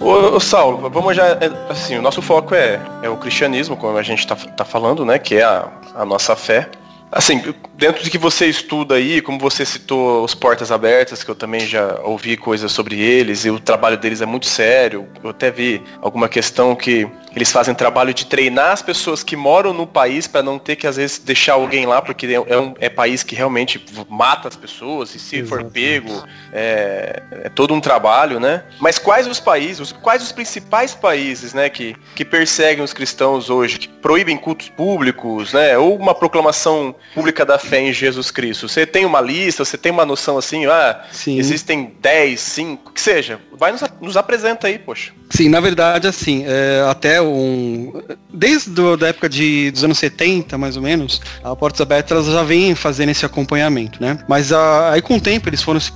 Ô, 0.00 0.36
ô, 0.36 0.40
Saulo, 0.40 0.90
vamos 0.90 1.16
já. 1.16 1.28
É, 1.28 1.50
assim, 1.70 1.96
o 1.96 2.02
nosso 2.02 2.20
foco 2.20 2.54
é, 2.54 2.80
é 3.02 3.08
o 3.08 3.16
cristianismo, 3.16 3.76
como 3.76 3.96
a 3.96 4.02
gente 4.02 4.20
está 4.20 4.36
tá 4.36 4.64
falando, 4.64 5.04
né? 5.04 5.18
Que 5.18 5.36
é 5.36 5.44
a, 5.44 5.68
a 5.94 6.04
nossa 6.04 6.36
fé. 6.36 6.70
Assim, 7.16 7.42
dentro 7.78 8.04
de 8.04 8.10
que 8.10 8.18
você 8.18 8.44
estuda 8.44 8.96
aí, 8.96 9.22
como 9.22 9.38
você 9.38 9.64
citou 9.64 10.22
os 10.22 10.34
Portas 10.34 10.70
Abertas, 10.70 11.24
que 11.24 11.30
eu 11.30 11.34
também 11.34 11.60
já 11.60 11.98
ouvi 12.04 12.36
coisas 12.36 12.70
sobre 12.70 13.00
eles, 13.00 13.46
e 13.46 13.50
o 13.50 13.58
trabalho 13.58 13.96
deles 13.96 14.20
é 14.20 14.26
muito 14.26 14.44
sério. 14.44 15.08
Eu 15.24 15.30
até 15.30 15.50
vi 15.50 15.82
alguma 16.02 16.28
questão 16.28 16.76
que 16.76 17.08
eles 17.34 17.50
fazem 17.50 17.74
trabalho 17.74 18.12
de 18.12 18.26
treinar 18.26 18.72
as 18.72 18.82
pessoas 18.82 19.22
que 19.22 19.34
moram 19.34 19.72
no 19.72 19.86
país 19.86 20.26
para 20.26 20.42
não 20.42 20.58
ter 20.58 20.76
que, 20.76 20.86
às 20.86 20.96
vezes, 20.96 21.18
deixar 21.18 21.54
alguém 21.54 21.86
lá, 21.86 22.02
porque 22.02 22.26
é 22.26 22.58
um 22.58 22.74
é 22.78 22.90
país 22.90 23.22
que 23.22 23.34
realmente 23.34 23.82
mata 24.10 24.48
as 24.48 24.56
pessoas, 24.56 25.14
e 25.14 25.18
se 25.18 25.36
Exatamente. 25.36 25.64
for 25.64 25.72
pego, 25.72 26.24
é, 26.52 27.22
é, 27.30 27.48
todo 27.48 27.72
um 27.72 27.80
trabalho, 27.80 28.38
né? 28.38 28.62
Mas 28.78 28.98
quais 28.98 29.26
os 29.26 29.40
países, 29.40 29.90
quais 29.90 30.22
os 30.22 30.32
principais 30.32 30.94
países, 30.94 31.54
né, 31.54 31.70
que, 31.70 31.96
que 32.14 32.26
perseguem 32.26 32.84
os 32.84 32.92
cristãos 32.92 33.48
hoje, 33.48 33.78
que 33.78 33.88
proíbem 33.88 34.36
cultos 34.36 34.68
públicos, 34.68 35.54
né? 35.54 35.78
Ou 35.78 35.96
uma 35.96 36.14
proclamação 36.14 36.94
pública 37.14 37.44
da 37.44 37.58
fé 37.58 37.80
em 37.80 37.92
Jesus 37.92 38.30
Cristo? 38.30 38.68
Você 38.68 38.86
tem 38.86 39.04
uma 39.04 39.20
lista, 39.20 39.64
você 39.64 39.78
tem 39.78 39.92
uma 39.92 40.04
noção 40.04 40.38
assim, 40.38 40.66
ah, 40.66 41.04
Sim. 41.10 41.38
existem 41.38 41.92
10, 42.00 42.40
5, 42.40 42.92
que 42.92 43.00
seja. 43.00 43.40
Vai 43.52 43.72
nos, 43.72 43.82
nos 44.00 44.16
apresenta 44.16 44.66
aí, 44.66 44.78
poxa. 44.78 45.12
Sim, 45.28 45.48
na 45.48 45.60
verdade, 45.60 46.06
assim, 46.06 46.44
é, 46.46 46.86
até 46.88 47.20
um. 47.20 47.92
Desde 48.32 48.70
do, 48.70 48.96
da 48.96 49.08
época 49.08 49.28
de, 49.28 49.70
dos 49.72 49.82
anos 49.82 49.98
70, 49.98 50.56
mais 50.56 50.76
ou 50.76 50.82
menos, 50.82 51.20
a 51.42 51.54
Portas 51.56 51.80
Abertas 51.80 52.26
já 52.26 52.42
vem 52.42 52.74
fazendo 52.74 53.08
esse 53.10 53.26
acompanhamento, 53.26 54.00
né? 54.00 54.18
Mas 54.28 54.52
a, 54.52 54.92
aí 54.92 55.02
com 55.02 55.16
o 55.16 55.20
tempo 55.20 55.48
eles 55.48 55.62
foram 55.62 55.80
se 55.80 55.90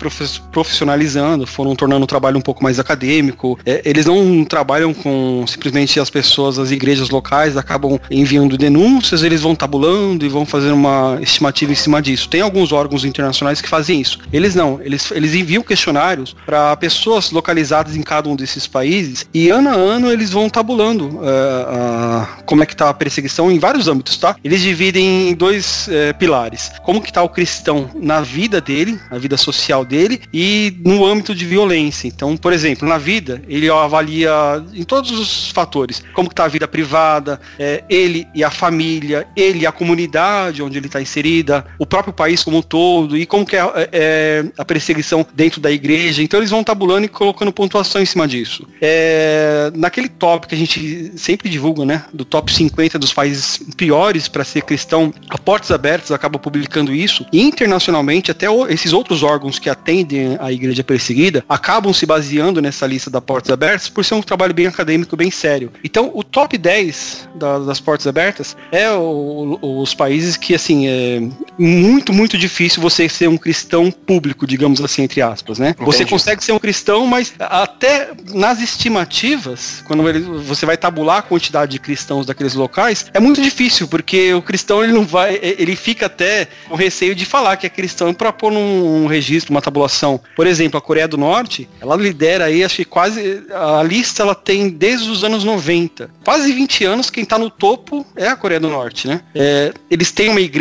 profissionalizando, 0.52 1.46
foram 1.46 1.76
tornando 1.76 2.04
o 2.04 2.08
trabalho 2.08 2.38
um 2.38 2.42
pouco 2.42 2.62
mais 2.62 2.80
acadêmico. 2.80 3.58
É, 3.64 3.82
eles 3.84 4.06
não 4.06 4.44
trabalham 4.44 4.92
com 4.92 5.44
simplesmente 5.46 6.00
as 6.00 6.10
pessoas, 6.10 6.58
as 6.58 6.70
igrejas 6.70 7.10
locais, 7.10 7.56
acabam 7.56 8.00
enviando 8.10 8.58
denúncias, 8.58 9.22
eles 9.22 9.42
vão 9.42 9.54
tabulando 9.54 10.24
e 10.24 10.28
vão 10.28 10.44
fazer 10.44 10.72
uma 10.72 10.89
estimativa 11.20 11.72
em 11.72 11.76
cima 11.76 12.00
disso. 12.00 12.28
Tem 12.28 12.40
alguns 12.40 12.72
órgãos 12.72 13.04
internacionais 13.04 13.60
que 13.60 13.68
fazem 13.68 14.00
isso. 14.00 14.18
Eles 14.32 14.54
não, 14.54 14.80
eles, 14.82 15.10
eles 15.10 15.34
enviam 15.34 15.62
questionários 15.62 16.34
para 16.44 16.76
pessoas 16.76 17.30
localizadas 17.30 17.96
em 17.96 18.02
cada 18.02 18.28
um 18.28 18.36
desses 18.36 18.66
países 18.66 19.26
e 19.32 19.50
ano 19.50 19.68
a 19.68 19.74
ano 19.74 20.10
eles 20.10 20.30
vão 20.30 20.48
tabulando 20.48 21.06
uh, 21.08 21.20
uh, 21.20 22.44
como 22.44 22.62
é 22.62 22.66
que 22.66 22.76
tá 22.76 22.88
a 22.88 22.94
perseguição 22.94 23.50
em 23.50 23.58
vários 23.58 23.88
âmbitos, 23.88 24.16
tá? 24.16 24.36
Eles 24.42 24.60
dividem 24.60 25.30
em 25.30 25.34
dois 25.34 25.88
uh, 25.88 26.16
pilares. 26.18 26.70
Como 26.82 27.00
que 27.00 27.12
tá 27.12 27.22
o 27.22 27.28
cristão 27.28 27.90
na 27.94 28.20
vida 28.20 28.60
dele, 28.60 28.98
na 29.10 29.18
vida 29.18 29.36
social 29.36 29.84
dele 29.84 30.22
e 30.32 30.76
no 30.84 31.04
âmbito 31.04 31.34
de 31.34 31.44
violência. 31.44 32.08
Então, 32.08 32.36
por 32.36 32.52
exemplo, 32.52 32.88
na 32.88 32.98
vida, 32.98 33.42
ele 33.48 33.70
avalia 33.70 34.30
em 34.74 34.82
todos 34.82 35.10
os 35.10 35.50
fatores, 35.50 36.02
como 36.12 36.28
que 36.28 36.34
tá 36.34 36.44
a 36.44 36.48
vida 36.48 36.66
privada, 36.66 37.40
é, 37.58 37.84
ele 37.88 38.26
e 38.34 38.42
a 38.42 38.50
família, 38.50 39.26
ele 39.36 39.60
e 39.60 39.66
a 39.66 39.72
comunidade 39.72 40.62
onde 40.62 40.79
ele 40.80 40.88
está 40.88 41.00
inserida, 41.00 41.64
o 41.78 41.86
próprio 41.86 42.12
país 42.12 42.42
como 42.42 42.58
um 42.58 42.62
todo 42.62 43.16
e 43.16 43.26
como 43.26 43.46
que 43.46 43.56
é, 43.56 43.62
é, 43.92 44.44
a 44.56 44.64
perseguição 44.64 45.26
dentro 45.34 45.60
da 45.60 45.70
igreja. 45.70 46.22
Então 46.22 46.40
eles 46.40 46.50
vão 46.50 46.64
tabulando 46.64 47.04
e 47.04 47.08
colocando 47.08 47.52
pontuação 47.52 48.00
em 48.00 48.06
cima 48.06 48.26
disso. 48.26 48.66
É, 48.80 49.70
naquele 49.74 50.08
top 50.08 50.46
que 50.46 50.54
a 50.54 50.58
gente 50.58 51.12
sempre 51.16 51.48
divulga, 51.48 51.84
né, 51.84 52.04
do 52.12 52.24
top 52.24 52.52
50 52.52 52.98
dos 52.98 53.12
países 53.12 53.60
piores 53.76 54.28
para 54.28 54.44
ser 54.44 54.62
cristão, 54.62 55.12
a 55.28 55.38
Portas 55.38 55.70
Abertas 55.70 56.10
acaba 56.10 56.38
publicando 56.38 56.94
isso 56.94 57.24
e 57.32 57.40
internacionalmente 57.42 58.30
até 58.30 58.46
esses 58.68 58.92
outros 58.92 59.22
órgãos 59.22 59.58
que 59.58 59.68
atendem 59.68 60.36
a 60.40 60.52
igreja 60.52 60.82
perseguida 60.82 61.44
acabam 61.48 61.92
se 61.92 62.06
baseando 62.06 62.60
nessa 62.60 62.86
lista 62.86 63.10
da 63.10 63.20
Portas 63.20 63.50
Abertas 63.50 63.88
por 63.88 64.04
ser 64.04 64.14
um 64.14 64.22
trabalho 64.22 64.54
bem 64.54 64.66
acadêmico, 64.66 65.16
bem 65.16 65.30
sério. 65.30 65.72
Então 65.84 66.10
o 66.14 66.22
top 66.22 66.56
10 66.56 67.28
da, 67.34 67.58
das 67.58 67.80
Portas 67.80 68.06
Abertas 68.06 68.56
é 68.72 68.90
o, 68.90 69.58
os 69.60 69.94
países 69.94 70.36
que 70.36 70.54
assim 70.54 70.69
é 70.88 71.22
muito 71.58 72.12
muito 72.12 72.38
difícil 72.38 72.82
você 72.82 73.08
ser 73.08 73.28
um 73.28 73.36
cristão 73.36 73.90
público, 73.90 74.46
digamos 74.46 74.80
assim 74.80 75.02
entre 75.02 75.20
aspas, 75.22 75.58
né? 75.58 75.70
Entendi. 75.70 75.84
Você 75.84 76.04
consegue 76.04 76.42
ser 76.42 76.52
um 76.52 76.58
cristão, 76.58 77.06
mas 77.06 77.32
até 77.38 78.10
nas 78.32 78.60
estimativas, 78.60 79.82
quando 79.86 80.08
ele, 80.08 80.20
você 80.20 80.64
vai 80.64 80.76
tabular 80.76 81.18
a 81.18 81.22
quantidade 81.22 81.72
de 81.72 81.78
cristãos 81.78 82.26
daqueles 82.26 82.54
locais, 82.54 83.06
é 83.12 83.20
muito 83.20 83.40
difícil 83.42 83.88
porque 83.88 84.32
o 84.34 84.42
cristão 84.42 84.82
ele 84.82 84.92
não 84.92 85.04
vai, 85.04 85.38
ele 85.42 85.76
fica 85.76 86.06
até 86.06 86.48
com 86.68 86.74
receio 86.74 87.14
de 87.14 87.24
falar 87.24 87.56
que 87.56 87.66
é 87.66 87.70
cristão 87.70 88.12
para 88.14 88.32
pôr 88.32 88.52
num 88.52 89.04
um 89.04 89.06
registro, 89.06 89.52
uma 89.52 89.62
tabulação. 89.62 90.20
Por 90.36 90.46
exemplo, 90.46 90.78
a 90.78 90.80
Coreia 90.80 91.08
do 91.08 91.16
Norte, 91.16 91.68
ela 91.80 91.96
lidera 91.96 92.46
aí, 92.46 92.64
acho 92.64 92.76
que 92.76 92.84
quase 92.84 93.42
a 93.52 93.82
lista 93.82 94.22
ela 94.22 94.34
tem 94.34 94.68
desde 94.68 95.10
os 95.10 95.24
anos 95.24 95.44
90. 95.44 96.10
Quase 96.24 96.52
20 96.52 96.84
anos 96.84 97.10
quem 97.10 97.24
está 97.24 97.38
no 97.38 97.50
topo 97.50 98.06
é 98.16 98.28
a 98.28 98.36
Coreia 98.36 98.60
do 98.60 98.68
Norte, 98.68 99.08
né? 99.08 99.20
É, 99.34 99.72
eles 99.90 100.10
têm 100.10 100.28
uma 100.28 100.40
igreja 100.40 100.59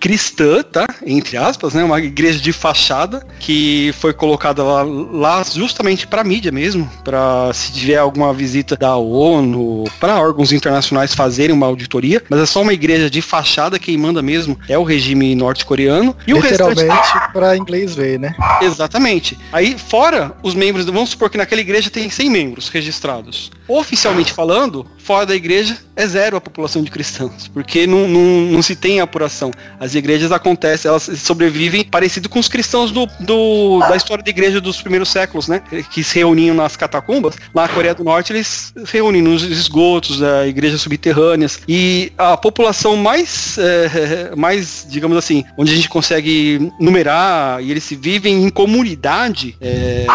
cristã, 0.00 0.62
tá? 0.62 0.86
Entre 1.04 1.36
aspas, 1.36 1.74
né? 1.74 1.84
Uma 1.84 2.00
igreja 2.00 2.38
de 2.38 2.52
fachada 2.52 3.26
que 3.40 3.94
foi 3.98 4.12
colocada 4.12 4.62
lá, 4.62 4.82
lá 4.82 5.44
justamente 5.44 6.06
para 6.06 6.24
mídia 6.24 6.52
mesmo, 6.52 6.90
para 7.04 7.52
se 7.52 7.72
tiver 7.72 7.96
alguma 7.96 8.32
visita 8.32 8.76
da 8.76 8.96
ONU, 8.96 9.84
para 10.00 10.20
órgãos 10.20 10.52
internacionais 10.52 11.14
fazerem 11.14 11.54
uma 11.54 11.66
auditoria, 11.66 12.22
mas 12.28 12.40
é 12.40 12.46
só 12.46 12.62
uma 12.62 12.72
igreja 12.72 13.10
de 13.10 13.20
fachada, 13.22 13.78
quem 13.78 13.96
manda 13.96 14.22
mesmo 14.22 14.58
é 14.68 14.78
o 14.78 14.82
regime 14.82 15.34
norte-coreano 15.34 16.16
e 16.26 16.34
o 16.34 16.38
restante 16.38 16.84
para 17.32 17.56
inglês 17.56 17.94
ver, 17.94 18.18
né? 18.18 18.34
Exatamente. 18.62 19.38
Aí 19.52 19.76
fora 19.78 20.36
os 20.42 20.54
membros, 20.54 20.84
vamos 20.86 21.10
supor 21.10 21.30
que 21.30 21.38
naquela 21.38 21.60
igreja 21.60 21.90
tem 21.90 22.08
100 22.08 22.30
membros 22.30 22.68
registrados. 22.68 23.50
Oficialmente 23.68 24.32
falando, 24.32 24.86
fora 24.98 25.26
da 25.26 25.34
igreja 25.34 25.76
é 25.96 26.06
zero 26.06 26.36
a 26.36 26.40
população 26.40 26.82
de 26.82 26.90
cristãos, 26.90 27.48
porque 27.48 27.86
não, 27.86 28.06
não, 28.06 28.52
não 28.52 28.62
se 28.62 28.75
tem 28.76 29.00
apuração. 29.00 29.50
As 29.80 29.94
igrejas 29.94 30.30
acontecem, 30.32 30.88
elas 30.88 31.10
sobrevivem 31.16 31.84
parecido 31.84 32.28
com 32.28 32.38
os 32.38 32.48
cristãos 32.48 32.90
do, 32.90 33.06
do, 33.20 33.80
da 33.80 33.96
história 33.96 34.22
da 34.22 34.30
igreja 34.30 34.60
dos 34.60 34.80
primeiros 34.80 35.08
séculos, 35.08 35.48
né? 35.48 35.62
Que 35.90 36.04
se 36.04 36.18
reuniam 36.18 36.54
nas 36.54 36.76
catacumbas. 36.76 37.36
Lá 37.54 37.62
na 37.62 37.68
Coreia 37.68 37.94
do 37.94 38.04
Norte, 38.04 38.32
eles 38.32 38.72
se 38.84 38.92
reúnem 38.92 39.22
nos 39.22 39.42
esgotos, 39.42 40.20
da 40.20 40.46
igrejas 40.46 40.80
subterrâneas. 40.80 41.60
E 41.66 42.12
a 42.16 42.36
população 42.36 42.96
mais, 42.96 43.58
é, 43.58 44.34
mais, 44.36 44.86
digamos 44.88 45.16
assim, 45.16 45.44
onde 45.56 45.72
a 45.72 45.74
gente 45.74 45.88
consegue 45.88 46.72
numerar 46.78 47.62
e 47.62 47.70
eles 47.70 47.84
se 47.84 47.96
vivem 47.96 48.44
em 48.44 48.50
comunidade. 48.50 49.56
É, 49.60 50.06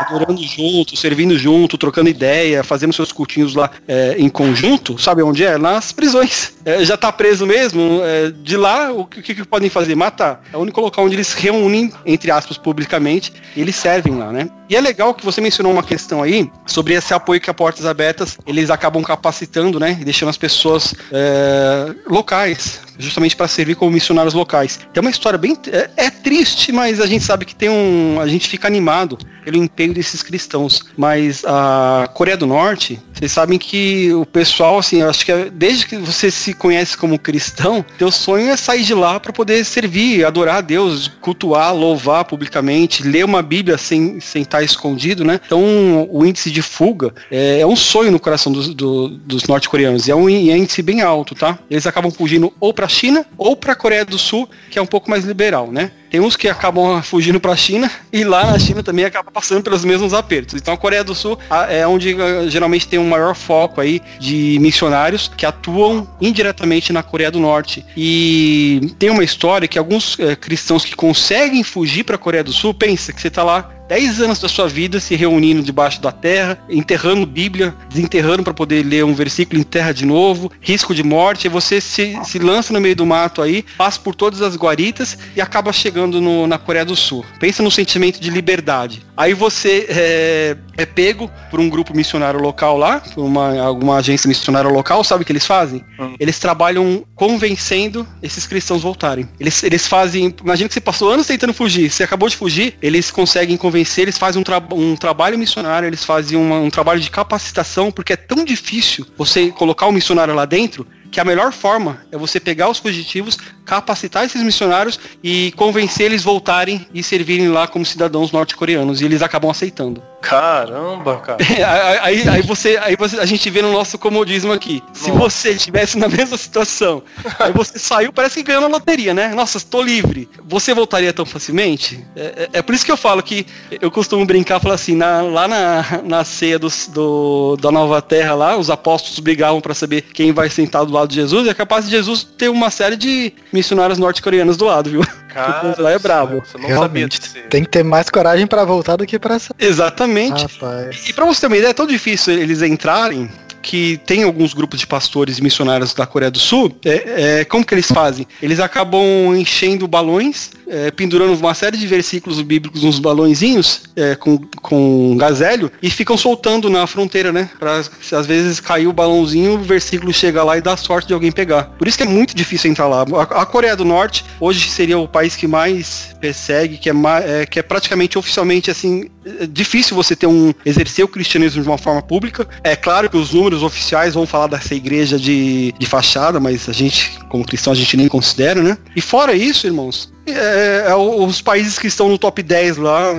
adorando 0.00 0.42
junto, 0.42 0.96
servindo 0.96 1.38
junto, 1.38 1.78
trocando 1.78 2.08
ideia, 2.08 2.64
fazendo 2.64 2.92
seus 2.92 3.12
cultinhos 3.12 3.54
lá 3.54 3.70
é, 3.86 4.16
em 4.18 4.28
conjunto, 4.28 4.98
sabe 4.98 5.22
onde 5.22 5.44
é? 5.44 5.58
Nas 5.58 5.92
prisões. 5.92 6.54
É, 6.64 6.84
já 6.84 6.96
tá 6.96 7.10
preso 7.10 7.46
mesmo, 7.46 8.00
é, 8.02 8.30
de 8.30 8.56
lá 8.56 8.92
o 8.92 9.04
que, 9.06 9.22
que, 9.22 9.44
podem 9.44 9.70
fazer? 9.70 9.94
Matar. 9.94 10.42
É 10.52 10.56
o 10.56 10.60
único 10.60 10.80
local 10.80 11.04
onde 11.04 11.16
eles 11.16 11.32
reúnem, 11.32 11.92
entre 12.04 12.30
aspas, 12.30 12.56
publicamente, 12.56 13.32
e 13.56 13.60
eles 13.60 13.76
servem 13.76 14.16
lá, 14.16 14.32
né? 14.32 14.48
E 14.68 14.76
é 14.76 14.80
legal 14.80 15.12
que 15.12 15.24
você 15.24 15.40
mencionou 15.40 15.72
uma 15.72 15.82
questão 15.82 16.22
aí 16.22 16.48
sobre 16.64 16.94
esse 16.94 17.12
apoio 17.12 17.40
que 17.40 17.50
a 17.50 17.54
Portas 17.54 17.84
Abertas 17.84 18.38
eles 18.46 18.70
acabam 18.70 19.02
capacitando, 19.02 19.80
né? 19.80 19.98
E 20.00 20.04
deixando 20.04 20.28
as 20.28 20.36
pessoas 20.36 20.94
é, 21.10 21.92
locais 22.06 22.80
justamente 23.00 23.34
para 23.34 23.48
servir 23.48 23.74
como 23.74 23.90
missionários 23.90 24.34
locais. 24.34 24.78
Tem 24.92 25.00
uma 25.00 25.10
história 25.10 25.38
bem 25.38 25.56
é, 25.72 25.90
é, 25.96 26.10
triste, 26.10 26.70
mas 26.70 27.00
a 27.00 27.06
gente 27.06 27.24
sabe 27.24 27.44
que 27.44 27.54
tem 27.54 27.68
um, 27.68 28.20
a 28.20 28.26
gente 28.28 28.48
fica 28.48 28.68
animado 28.68 29.18
pelo 29.44 29.56
empenho 29.56 29.89
desses 29.92 30.22
cristãos. 30.22 30.82
Mas 30.96 31.44
a 31.46 32.08
Coreia 32.14 32.36
do 32.36 32.46
Norte, 32.46 33.00
vocês 33.20 33.32
sabem 33.32 33.58
que 33.58 34.14
o 34.14 34.24
pessoal, 34.24 34.78
assim, 34.78 35.02
acho 35.02 35.26
que 35.26 35.30
é, 35.30 35.50
desde 35.50 35.86
que 35.86 35.98
você 35.98 36.30
se 36.30 36.54
conhece 36.54 36.96
como 36.96 37.18
cristão, 37.18 37.84
teu 37.98 38.10
sonho 38.10 38.48
é 38.48 38.56
sair 38.56 38.82
de 38.82 38.94
lá 38.94 39.20
para 39.20 39.30
poder 39.30 39.62
servir, 39.62 40.24
adorar 40.24 40.56
a 40.56 40.60
Deus, 40.62 41.06
cultuar, 41.20 41.74
louvar 41.74 42.24
publicamente, 42.24 43.02
ler 43.02 43.26
uma 43.26 43.42
Bíblia 43.42 43.76
sem 43.76 44.18
sem 44.20 44.40
estar 44.40 44.62
escondido, 44.62 45.22
né? 45.22 45.38
Então 45.44 46.08
o 46.10 46.24
índice 46.24 46.50
de 46.50 46.62
fuga 46.62 47.12
é, 47.30 47.60
é 47.60 47.66
um 47.66 47.76
sonho 47.76 48.10
no 48.10 48.18
coração 48.18 48.50
dos, 48.50 48.74
do, 48.74 49.08
dos 49.08 49.44
norte-coreanos 49.44 50.08
e 50.08 50.10
é 50.10 50.14
um 50.14 50.26
índice 50.26 50.80
bem 50.80 51.02
alto, 51.02 51.34
tá? 51.34 51.58
Eles 51.70 51.86
acabam 51.86 52.10
fugindo 52.10 52.50
ou 52.58 52.72
para 52.72 52.88
China 52.88 53.26
ou 53.36 53.54
para 53.54 53.74
a 53.74 53.76
Coreia 53.76 54.04
do 54.06 54.18
Sul, 54.18 54.48
que 54.70 54.78
é 54.78 54.82
um 54.82 54.86
pouco 54.86 55.10
mais 55.10 55.24
liberal, 55.26 55.70
né? 55.70 55.90
Tem 56.10 56.18
uns 56.18 56.34
que 56.34 56.48
acabam 56.48 57.00
fugindo 57.02 57.38
para 57.38 57.52
a 57.52 57.56
China 57.56 57.88
e 58.12 58.24
lá 58.24 58.50
na 58.50 58.58
China 58.58 58.82
também 58.82 59.04
acaba 59.04 59.30
passando 59.30 59.62
pelos 59.62 59.84
mesmos 59.84 60.12
apertos. 60.12 60.60
Então 60.60 60.74
a 60.74 60.76
Coreia 60.76 61.04
do 61.04 61.14
Sul 61.14 61.38
é 61.68 61.86
onde 61.86 62.16
ah, 62.20 62.48
geralmente 62.48 62.88
tem 62.88 62.98
um 62.98 63.09
maior 63.10 63.34
foco 63.34 63.80
aí 63.80 64.00
de 64.18 64.58
missionários 64.60 65.30
que 65.36 65.44
atuam 65.44 66.08
indiretamente 66.20 66.92
na 66.92 67.02
Coreia 67.02 67.30
do 67.30 67.40
Norte. 67.40 67.84
E 67.96 68.94
tem 68.98 69.10
uma 69.10 69.24
história 69.24 69.68
que 69.68 69.78
alguns 69.78 70.18
é, 70.18 70.36
cristãos 70.36 70.84
que 70.84 70.94
conseguem 70.94 71.62
fugir 71.62 72.04
para 72.04 72.14
a 72.14 72.18
Coreia 72.18 72.44
do 72.44 72.52
Sul, 72.52 72.72
pensa 72.72 73.12
que 73.12 73.20
você 73.20 73.28
está 73.28 73.42
lá 73.42 73.79
10 73.90 74.20
anos 74.20 74.38
da 74.38 74.48
sua 74.48 74.68
vida 74.68 75.00
se 75.00 75.16
reunindo 75.16 75.64
debaixo 75.64 76.00
da 76.00 76.12
terra, 76.12 76.56
enterrando 76.68 77.26
Bíblia, 77.26 77.74
desenterrando 77.88 78.44
para 78.44 78.54
poder 78.54 78.84
ler 78.84 79.04
um 79.04 79.12
versículo, 79.12 79.60
enterra 79.60 79.92
de 79.92 80.06
novo, 80.06 80.48
risco 80.60 80.94
de 80.94 81.02
morte, 81.02 81.46
e 81.46 81.48
você 81.48 81.80
se, 81.80 82.16
se 82.22 82.38
lança 82.38 82.72
no 82.72 82.80
meio 82.80 82.94
do 82.94 83.04
mato 83.04 83.42
aí, 83.42 83.64
passa 83.76 83.98
por 83.98 84.14
todas 84.14 84.42
as 84.42 84.54
guaritas 84.54 85.18
e 85.34 85.40
acaba 85.40 85.72
chegando 85.72 86.20
no, 86.20 86.46
na 86.46 86.56
Coreia 86.56 86.84
do 86.84 86.94
Sul. 86.94 87.24
Pensa 87.40 87.64
no 87.64 87.70
sentimento 87.70 88.20
de 88.20 88.30
liberdade. 88.30 89.02
Aí 89.16 89.34
você 89.34 89.86
é, 89.88 90.56
é 90.76 90.86
pego 90.86 91.28
por 91.50 91.58
um 91.58 91.68
grupo 91.68 91.94
missionário 91.94 92.40
local 92.40 92.78
lá, 92.78 93.00
por 93.00 93.24
uma, 93.24 93.60
alguma 93.60 93.96
agência 93.96 94.28
missionária 94.28 94.70
local, 94.70 95.02
sabe 95.02 95.24
o 95.24 95.26
que 95.26 95.32
eles 95.32 95.44
fazem? 95.44 95.84
Hum. 95.98 96.14
Eles 96.20 96.38
trabalham 96.38 97.04
convencendo 97.16 98.06
esses 98.22 98.46
cristãos 98.46 98.82
voltarem. 98.82 99.28
Eles, 99.40 99.64
eles 99.64 99.88
fazem, 99.88 100.32
imagina 100.40 100.68
que 100.68 100.74
você 100.74 100.80
passou 100.80 101.10
anos 101.10 101.26
tentando 101.26 101.52
fugir, 101.52 101.90
você 101.90 102.04
acabou 102.04 102.28
de 102.28 102.36
fugir, 102.36 102.76
eles 102.80 103.10
conseguem 103.10 103.56
convencer 103.56 103.79
convencer, 103.80 104.02
eles 104.02 104.18
fazem 104.18 104.40
um, 104.40 104.44
tra 104.44 104.62
um 104.72 104.96
trabalho 104.96 105.38
missionário, 105.38 105.86
eles 105.86 106.04
fazem 106.04 106.38
uma, 106.38 106.56
um 106.56 106.70
trabalho 106.70 107.00
de 107.00 107.10
capacitação, 107.10 107.90
porque 107.90 108.12
é 108.12 108.16
tão 108.16 108.44
difícil 108.44 109.06
você 109.16 109.50
colocar 109.50 109.86
o 109.86 109.92
missionário 109.92 110.34
lá 110.34 110.44
dentro 110.44 110.86
que 111.10 111.18
a 111.18 111.24
melhor 111.24 111.52
forma 111.52 112.02
é 112.12 112.16
você 112.16 112.38
pegar 112.38 112.68
os 112.68 112.78
fugitivos, 112.78 113.36
capacitar 113.70 114.24
esses 114.24 114.42
missionários 114.42 114.98
e 115.22 115.52
convencer 115.52 116.06
eles 116.06 116.24
voltarem 116.24 116.84
e 116.92 117.04
servirem 117.04 117.48
lá 117.50 117.68
como 117.68 117.86
cidadãos 117.86 118.32
norte-coreanos. 118.32 119.00
E 119.00 119.04
eles 119.04 119.22
acabam 119.22 119.48
aceitando. 119.48 120.02
Caramba, 120.20 121.16
cara. 121.18 121.38
aí, 122.02 122.28
aí, 122.28 122.42
você, 122.42 122.78
aí 122.82 122.94
você, 122.94 123.18
a 123.18 123.24
gente 123.24 123.48
vê 123.48 123.62
no 123.62 123.72
nosso 123.72 123.96
comodismo 123.96 124.52
aqui. 124.52 124.82
Se 124.92 125.10
Nossa. 125.10 125.20
você 125.20 125.50
estivesse 125.52 125.96
na 125.96 126.08
mesma 126.10 126.36
situação, 126.36 127.02
aí 127.38 127.52
você 127.52 127.78
saiu, 127.78 128.12
parece 128.12 128.36
que 128.36 128.42
ganhou 128.42 128.60
na 128.60 128.68
loteria, 128.68 129.14
né? 129.14 129.28
Nossa, 129.28 129.56
estou 129.56 129.82
livre. 129.82 130.28
Você 130.46 130.74
voltaria 130.74 131.12
tão 131.12 131.24
facilmente? 131.24 132.04
É, 132.14 132.20
é, 132.22 132.48
é, 132.54 132.62
por 132.62 132.74
isso 132.74 132.84
que 132.84 132.92
eu 132.92 132.96
falo 132.96 133.22
que 133.22 133.46
eu 133.80 133.90
costumo 133.90 134.26
brincar, 134.26 134.60
falar 134.60 134.74
assim, 134.74 134.94
na, 134.94 135.22
lá 135.22 135.48
na, 135.48 136.02
na 136.04 136.24
ceia 136.24 136.58
do, 136.58 136.68
do, 136.88 137.56
da 137.56 137.70
nova 137.70 138.02
terra 138.02 138.34
lá, 138.34 138.56
os 138.56 138.68
apóstolos 138.68 139.20
brigavam 139.20 139.60
para 139.60 139.74
saber 139.74 140.02
quem 140.12 140.32
vai 140.32 140.50
sentar 140.50 140.84
do 140.84 140.92
lado 140.92 141.08
de 141.08 141.14
Jesus, 141.14 141.48
é 141.48 141.54
capaz 141.54 141.86
de 141.86 141.92
Jesus 141.92 142.24
ter 142.24 142.50
uma 142.50 142.68
série 142.68 142.96
de 142.96 143.32
missionários 143.60 143.98
norte-coreanos 143.98 144.56
do 144.56 144.64
lado, 144.64 144.90
viu? 144.90 145.02
Cara, 145.28 145.74
o 145.78 145.82
lá 145.82 145.92
é 145.92 145.98
brabo. 145.98 146.42
Realmente, 146.58 147.20
tem 147.48 147.62
que 147.62 147.68
ter 147.70 147.84
mais 147.84 148.08
coragem 148.10 148.46
para 148.46 148.64
voltar 148.64 148.96
do 148.96 149.06
que 149.06 149.18
para 149.18 149.38
Exatamente. 149.58 150.42
Rapaz. 150.42 151.08
E 151.08 151.12
para 151.12 151.24
você 151.26 151.42
ter 151.42 151.46
uma 151.46 151.56
ideia, 151.56 151.70
é 151.70 151.74
tão 151.74 151.86
difícil 151.86 152.34
eles 152.34 152.62
entrarem 152.62 153.30
que 153.62 154.00
tem 154.06 154.22
alguns 154.22 154.54
grupos 154.54 154.80
de 154.80 154.86
pastores 154.86 155.40
missionários 155.40 155.94
da 155.94 156.06
Coreia 156.06 156.30
do 156.30 156.38
Sul, 156.38 156.74
é, 156.84 157.40
é, 157.40 157.44
como 157.44 157.64
que 157.64 157.74
eles 157.74 157.86
fazem? 157.86 158.26
Eles 158.42 158.60
acabam 158.60 159.36
enchendo 159.36 159.86
balões, 159.86 160.50
é, 160.68 160.90
pendurando 160.90 161.34
uma 161.34 161.54
série 161.54 161.76
de 161.76 161.86
versículos 161.86 162.40
bíblicos 162.42 162.82
nos 162.82 162.98
balõezinhos 162.98 163.82
é, 163.96 164.14
com, 164.14 164.38
com 164.38 165.16
gazélio 165.16 165.70
e 165.82 165.90
ficam 165.90 166.16
soltando 166.16 166.70
na 166.70 166.86
fronteira, 166.86 167.32
né? 167.32 167.50
Pra 167.58 167.82
se 167.82 168.14
às 168.14 168.26
vezes 168.26 168.60
cair 168.60 168.86
o 168.86 168.92
balãozinho, 168.92 169.54
o 169.54 169.62
versículo 169.62 170.12
chega 170.12 170.42
lá 170.42 170.56
e 170.56 170.60
dá 170.60 170.76
sorte 170.76 171.08
de 171.08 171.14
alguém 171.14 171.32
pegar. 171.32 171.64
Por 171.78 171.88
isso 171.88 171.96
que 171.96 172.04
é 172.04 172.06
muito 172.06 172.34
difícil 172.34 172.70
entrar 172.70 172.86
lá. 172.86 173.04
A, 173.04 173.42
a 173.42 173.46
Coreia 173.46 173.76
do 173.76 173.84
Norte 173.84 174.24
hoje 174.38 174.68
seria 174.70 174.98
o 174.98 175.08
país 175.08 175.36
que 175.36 175.46
mais 175.46 176.14
persegue, 176.20 176.78
que 176.78 176.88
é, 176.88 176.92
é, 177.24 177.46
que 177.46 177.58
é 177.58 177.62
praticamente 177.62 178.18
oficialmente 178.18 178.70
assim, 178.70 179.08
é 179.24 179.46
difícil 179.46 179.96
você 179.96 180.14
ter 180.14 180.26
um 180.26 180.52
exercer 180.64 181.04
o 181.04 181.08
cristianismo 181.08 181.62
de 181.62 181.68
uma 181.68 181.78
forma 181.78 182.02
pública. 182.02 182.46
É 182.62 182.76
claro 182.76 183.10
que 183.10 183.16
os 183.16 183.32
números 183.32 183.49
oficiais 183.62 184.14
vão 184.14 184.26
falar 184.26 184.46
dessa 184.46 184.74
igreja 184.74 185.18
de, 185.18 185.72
de 185.78 185.86
fachada, 185.86 186.40
mas 186.40 186.68
a 186.68 186.72
gente, 186.72 187.18
como 187.28 187.44
cristão, 187.44 187.72
a 187.72 187.76
gente 187.76 187.96
nem 187.96 188.08
considera, 188.08 188.62
né? 188.62 188.78
E 188.94 189.00
fora 189.00 189.34
isso, 189.34 189.66
irmãos, 189.66 190.12
é, 190.26 190.84
é, 190.88 190.94
os 190.94 191.40
países 191.40 191.78
que 191.78 191.86
estão 191.86 192.08
no 192.08 192.18
top 192.18 192.42
10 192.42 192.76
lá, 192.76 193.12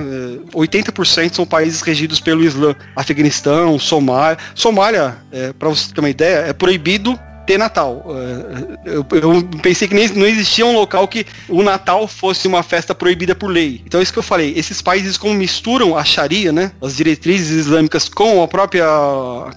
80% 0.54 1.24
é, 1.24 1.34
são 1.34 1.46
países 1.46 1.82
regidos 1.82 2.20
pelo 2.20 2.42
Islã. 2.42 2.74
Afeganistão, 2.96 3.78
Somália. 3.78 4.38
Somália, 4.54 5.16
é, 5.30 5.52
para 5.52 5.68
você 5.68 5.92
ter 5.92 6.00
uma 6.00 6.10
ideia, 6.10 6.46
é 6.48 6.52
proibido 6.52 7.18
ter 7.46 7.58
Natal. 7.58 8.04
É, 8.84 8.90
eu, 8.90 9.06
eu, 9.10 9.42
pensei 9.62 9.88
que 9.88 9.94
nem, 9.94 10.08
não 10.08 10.26
existia 10.26 10.64
um 10.66 10.74
local 10.74 11.06
que 11.08 11.26
o 11.48 11.62
Natal 11.62 12.06
fosse 12.06 12.46
uma 12.48 12.62
festa 12.62 12.94
proibida 12.94 13.34
por 13.34 13.48
lei. 13.48 13.82
Então 13.86 14.00
é 14.00 14.02
isso 14.02 14.12
que 14.12 14.18
eu 14.18 14.22
falei. 14.22 14.52
Esses 14.56 14.80
países 14.80 15.16
como 15.16 15.34
misturam 15.34 15.96
a 15.96 16.04
Sharia, 16.04 16.52
né, 16.52 16.72
as 16.80 16.96
diretrizes 16.96 17.50
islâmicas 17.50 18.08
com 18.08 18.42
a 18.42 18.48
própria 18.48 18.86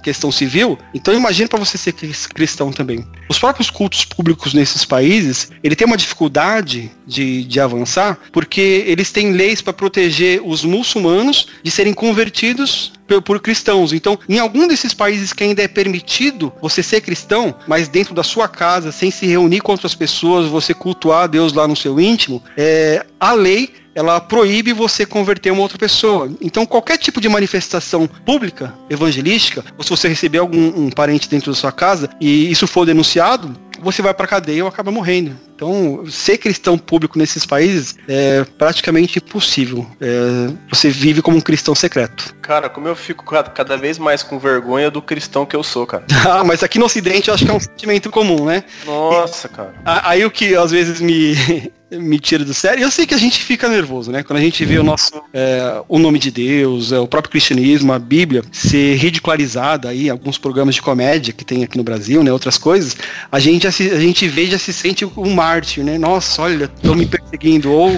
questão 0.03 0.31
civil. 0.31 0.77
Então 0.93 1.13
imagina 1.13 1.47
para 1.47 1.59
você 1.59 1.77
ser 1.77 1.93
cristão 2.33 2.71
também. 2.71 3.05
Os 3.29 3.39
próprios 3.39 3.69
cultos 3.69 4.05
públicos 4.05 4.53
nesses 4.53 4.85
países, 4.85 5.51
ele 5.63 5.75
tem 5.75 5.87
uma 5.87 5.97
dificuldade 5.97 6.91
de, 7.05 7.43
de 7.43 7.59
avançar 7.59 8.17
porque 8.31 8.83
eles 8.87 9.11
têm 9.11 9.31
leis 9.31 9.61
para 9.61 9.73
proteger 9.73 10.41
os 10.43 10.63
muçulmanos 10.63 11.47
de 11.63 11.71
serem 11.71 11.93
convertidos 11.93 12.93
por, 13.07 13.39
cristãos. 13.39 13.93
Então, 13.93 14.17
em 14.27 14.39
algum 14.39 14.67
desses 14.67 14.93
países 14.93 15.33
que 15.33 15.43
ainda 15.43 15.61
é 15.61 15.67
permitido 15.67 16.51
você 16.61 16.81
ser 16.81 17.01
cristão, 17.01 17.55
mas 17.67 17.87
dentro 17.87 18.13
da 18.13 18.23
sua 18.23 18.47
casa, 18.47 18.91
sem 18.91 19.11
se 19.11 19.25
reunir 19.25 19.61
com 19.61 19.71
outras 19.71 19.95
pessoas, 19.95 20.47
você 20.47 20.73
cultuar 20.73 21.27
Deus 21.27 21.53
lá 21.53 21.67
no 21.67 21.75
seu 21.75 21.99
íntimo, 21.99 22.41
é, 22.57 23.05
a 23.19 23.33
lei 23.33 23.73
ela 23.95 24.19
proíbe 24.19 24.73
você 24.73 25.05
converter 25.05 25.51
uma 25.51 25.61
outra 25.61 25.77
pessoa. 25.77 26.29
Então, 26.41 26.65
qualquer 26.65 26.97
tipo 26.97 27.21
de 27.21 27.29
manifestação 27.29 28.07
pública, 28.25 28.73
evangelística, 28.89 29.63
ou 29.77 29.83
se 29.85 29.89
você 29.89 30.09
receber 30.09 30.39
algum 30.39 30.67
um 30.67 30.89
parente 30.89 31.29
dentro 31.29 31.51
da 31.51 31.57
sua 31.57 31.71
casa 31.71 32.09
e 32.19 32.51
isso 32.51 32.67
for 32.67 32.85
denunciado, 32.85 33.55
você 33.81 34.01
vai 34.01 34.13
para 34.13 34.27
cadeia 34.27 34.63
ou 34.63 34.69
acaba 34.69 34.91
morrendo. 34.91 35.37
Então, 35.55 36.03
ser 36.09 36.37
cristão 36.37 36.77
público 36.77 37.17
nesses 37.17 37.45
países 37.45 37.95
é 38.09 38.43
praticamente 38.57 39.19
impossível. 39.19 39.87
É, 40.01 40.53
você 40.69 40.89
vive 40.89 41.21
como 41.21 41.37
um 41.37 41.41
cristão 41.41 41.73
secreto. 41.73 42.35
Cara, 42.41 42.69
como 42.69 42.87
eu 42.87 42.95
fico 42.95 43.23
cada 43.25 43.77
vez 43.77 43.97
mais 43.97 44.21
com 44.21 44.37
vergonha 44.37 44.91
do 44.91 45.01
cristão 45.01 45.45
que 45.45 45.55
eu 45.55 45.63
sou, 45.63 45.87
cara. 45.87 46.05
ah, 46.29 46.43
mas 46.43 46.61
aqui 46.61 46.77
no 46.77 46.85
Ocidente 46.85 47.29
eu 47.29 47.33
acho 47.33 47.45
que 47.45 47.51
é 47.51 47.53
um 47.53 47.59
sentimento 47.59 48.11
comum, 48.11 48.45
né? 48.45 48.65
Nossa, 48.85 49.47
cara. 49.47 49.73
Aí 49.85 50.25
o 50.25 50.29
que 50.29 50.55
às 50.55 50.71
vezes 50.71 50.99
me, 50.99 51.35
me 51.91 52.19
tira 52.19 52.43
do 52.43 52.53
sério. 52.53 52.83
Eu 52.83 52.91
sei 52.91 53.05
que 53.05 53.13
a 53.13 53.17
gente 53.17 53.41
fica 53.41 53.69
nervoso, 53.69 54.11
né? 54.11 54.23
Quando 54.23 54.39
a 54.39 54.41
gente 54.41 54.63
vê 54.65 54.77
o 54.77 54.83
nosso 54.83 55.21
é, 55.33 55.81
o 55.87 55.99
nome 55.99 56.19
de 56.19 56.31
Deus, 56.31 56.91
é, 56.91 56.99
o 56.99 57.07
próprio 57.07 57.31
cristianismo, 57.31 57.93
a 57.93 57.99
Bíblia 57.99 58.43
ser 58.51 58.95
ridicularizada 58.95 59.89
aí, 59.89 60.09
alguns 60.09 60.37
programas 60.37 60.75
de 60.75 60.81
comédia 60.81 61.33
que 61.33 61.45
tem 61.45 61.63
aqui 61.63 61.77
no 61.77 61.83
Brasil, 61.83 62.23
né? 62.23 62.31
Outras 62.31 62.57
coisas, 62.57 62.95
a 63.31 63.39
gente, 63.39 63.67
a, 63.67 63.71
gente 63.71 64.27
vê 64.27 64.47
já 64.47 64.57
se 64.57 64.73
sente 64.73 65.05
um 65.05 65.33
mártir, 65.45 65.83
né? 65.83 65.97
Nossa, 65.97 66.41
olha, 66.41 66.65
estão 66.65 66.95
me 66.95 67.05
perseguindo. 67.05 67.71
Ou, 67.71 67.91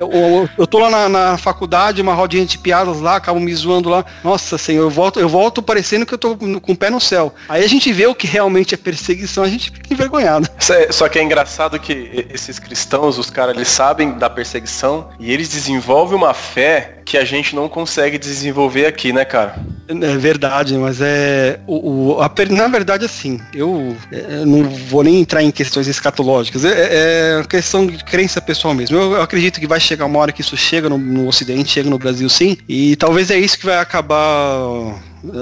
ou, 0.00 0.48
eu 0.56 0.66
tô 0.66 0.78
lá 0.78 0.90
na, 0.90 1.08
na, 1.08 1.38
faculdade, 1.38 2.00
uma 2.00 2.14
rodinha 2.14 2.46
de 2.46 2.56
piadas 2.56 3.00
lá, 3.00 3.16
acabam 3.16 3.42
me 3.42 3.54
zoando 3.54 3.90
lá. 3.90 4.04
Nossa, 4.24 4.56
senhor, 4.56 4.82
eu 4.82 4.90
volto, 4.90 5.20
eu 5.20 5.28
volto 5.28 5.62
parecendo 5.62 6.06
que 6.06 6.14
eu 6.14 6.18
tô 6.18 6.36
com 6.36 6.72
o 6.72 6.76
pé 6.76 6.88
no 6.88 7.00
céu. 7.00 7.34
Aí 7.48 7.62
a 7.62 7.68
gente 7.68 7.92
vê 7.92 8.06
o 8.06 8.14
que 8.14 8.26
realmente 8.26 8.74
é 8.74 8.78
perseguição, 8.78 9.44
a 9.44 9.48
gente 9.48 9.70
fica 9.70 9.92
envergonhado. 9.92 10.48
É, 10.70 10.92
só 10.92 11.08
que 11.08 11.18
é 11.18 11.22
engraçado 11.22 11.78
que 11.78 12.26
esses 12.32 12.58
cristãos, 12.58 13.18
os 13.18 13.30
caras, 13.30 13.54
eles 13.54 13.68
sabem 13.68 14.12
da 14.12 14.28
perseguição 14.28 15.08
e 15.18 15.32
eles 15.32 15.48
desenvolvem 15.48 16.16
uma 16.16 16.34
fé 16.34 16.98
que 17.08 17.16
a 17.16 17.24
gente 17.24 17.56
não 17.56 17.70
consegue 17.70 18.18
desenvolver 18.18 18.84
aqui, 18.84 19.14
né, 19.14 19.24
cara? 19.24 19.56
É 19.88 20.16
verdade, 20.18 20.76
mas 20.76 21.00
é. 21.00 21.58
O, 21.66 22.16
o 22.16 22.20
a, 22.20 22.30
na 22.50 22.68
verdade, 22.68 23.06
assim, 23.06 23.40
eu, 23.54 23.96
é, 24.12 24.44
não 24.44 24.64
vou 24.64 25.02
nem 25.02 25.18
entrar 25.18 25.42
em 25.42 25.50
questões 25.50 25.88
escatológicas. 25.88 26.66
É, 26.78 27.40
é 27.40 27.44
questão 27.48 27.86
de 27.86 28.02
crença 28.04 28.40
pessoal 28.40 28.74
mesmo. 28.74 28.96
Eu, 28.96 29.12
eu, 29.14 29.22
acredito 29.22 29.58
que 29.58 29.66
vai 29.66 29.80
chegar 29.80 30.06
uma 30.06 30.18
hora 30.18 30.32
que 30.32 30.40
isso 30.40 30.56
chega 30.56 30.88
no, 30.88 30.96
no 30.96 31.26
Ocidente, 31.26 31.70
chega 31.70 31.90
no 31.90 31.98
Brasil 31.98 32.28
sim. 32.28 32.56
E 32.68 32.94
talvez 32.96 33.30
é 33.30 33.38
isso 33.38 33.58
que 33.58 33.66
vai 33.66 33.78
acabar 33.78 35.00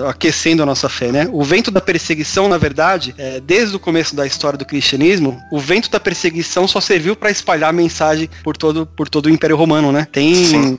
aquecendo 0.09 0.63
a 0.63 0.67
nossa 0.67 0.89
fé, 0.89 1.13
né? 1.13 1.29
O 1.33 1.43
vento 1.43 1.71
da 1.71 1.81
perseguição, 1.81 2.49
na 2.49 2.59
verdade, 2.59 3.15
é, 3.19 3.41
desde 3.41 3.77
o 3.77 3.79
começo 3.79 4.15
da 4.15 4.27
história 4.27 4.59
do 4.59 4.65
cristianismo, 4.65 5.41
o 5.51 5.59
vento 5.59 5.91
da 5.91 6.01
perseguição 6.01 6.67
só 6.67 6.81
serviu 6.81 7.17
para 7.17 7.31
espalhar 7.31 7.71
a 7.71 7.73
mensagem 7.73 8.29
por 8.43 8.57
todo, 8.57 8.87
por 8.87 9.09
todo 9.09 9.27
o 9.27 9.31
Império 9.31 9.57
Romano, 9.57 9.93
né? 9.93 10.07
Tem 10.11 10.79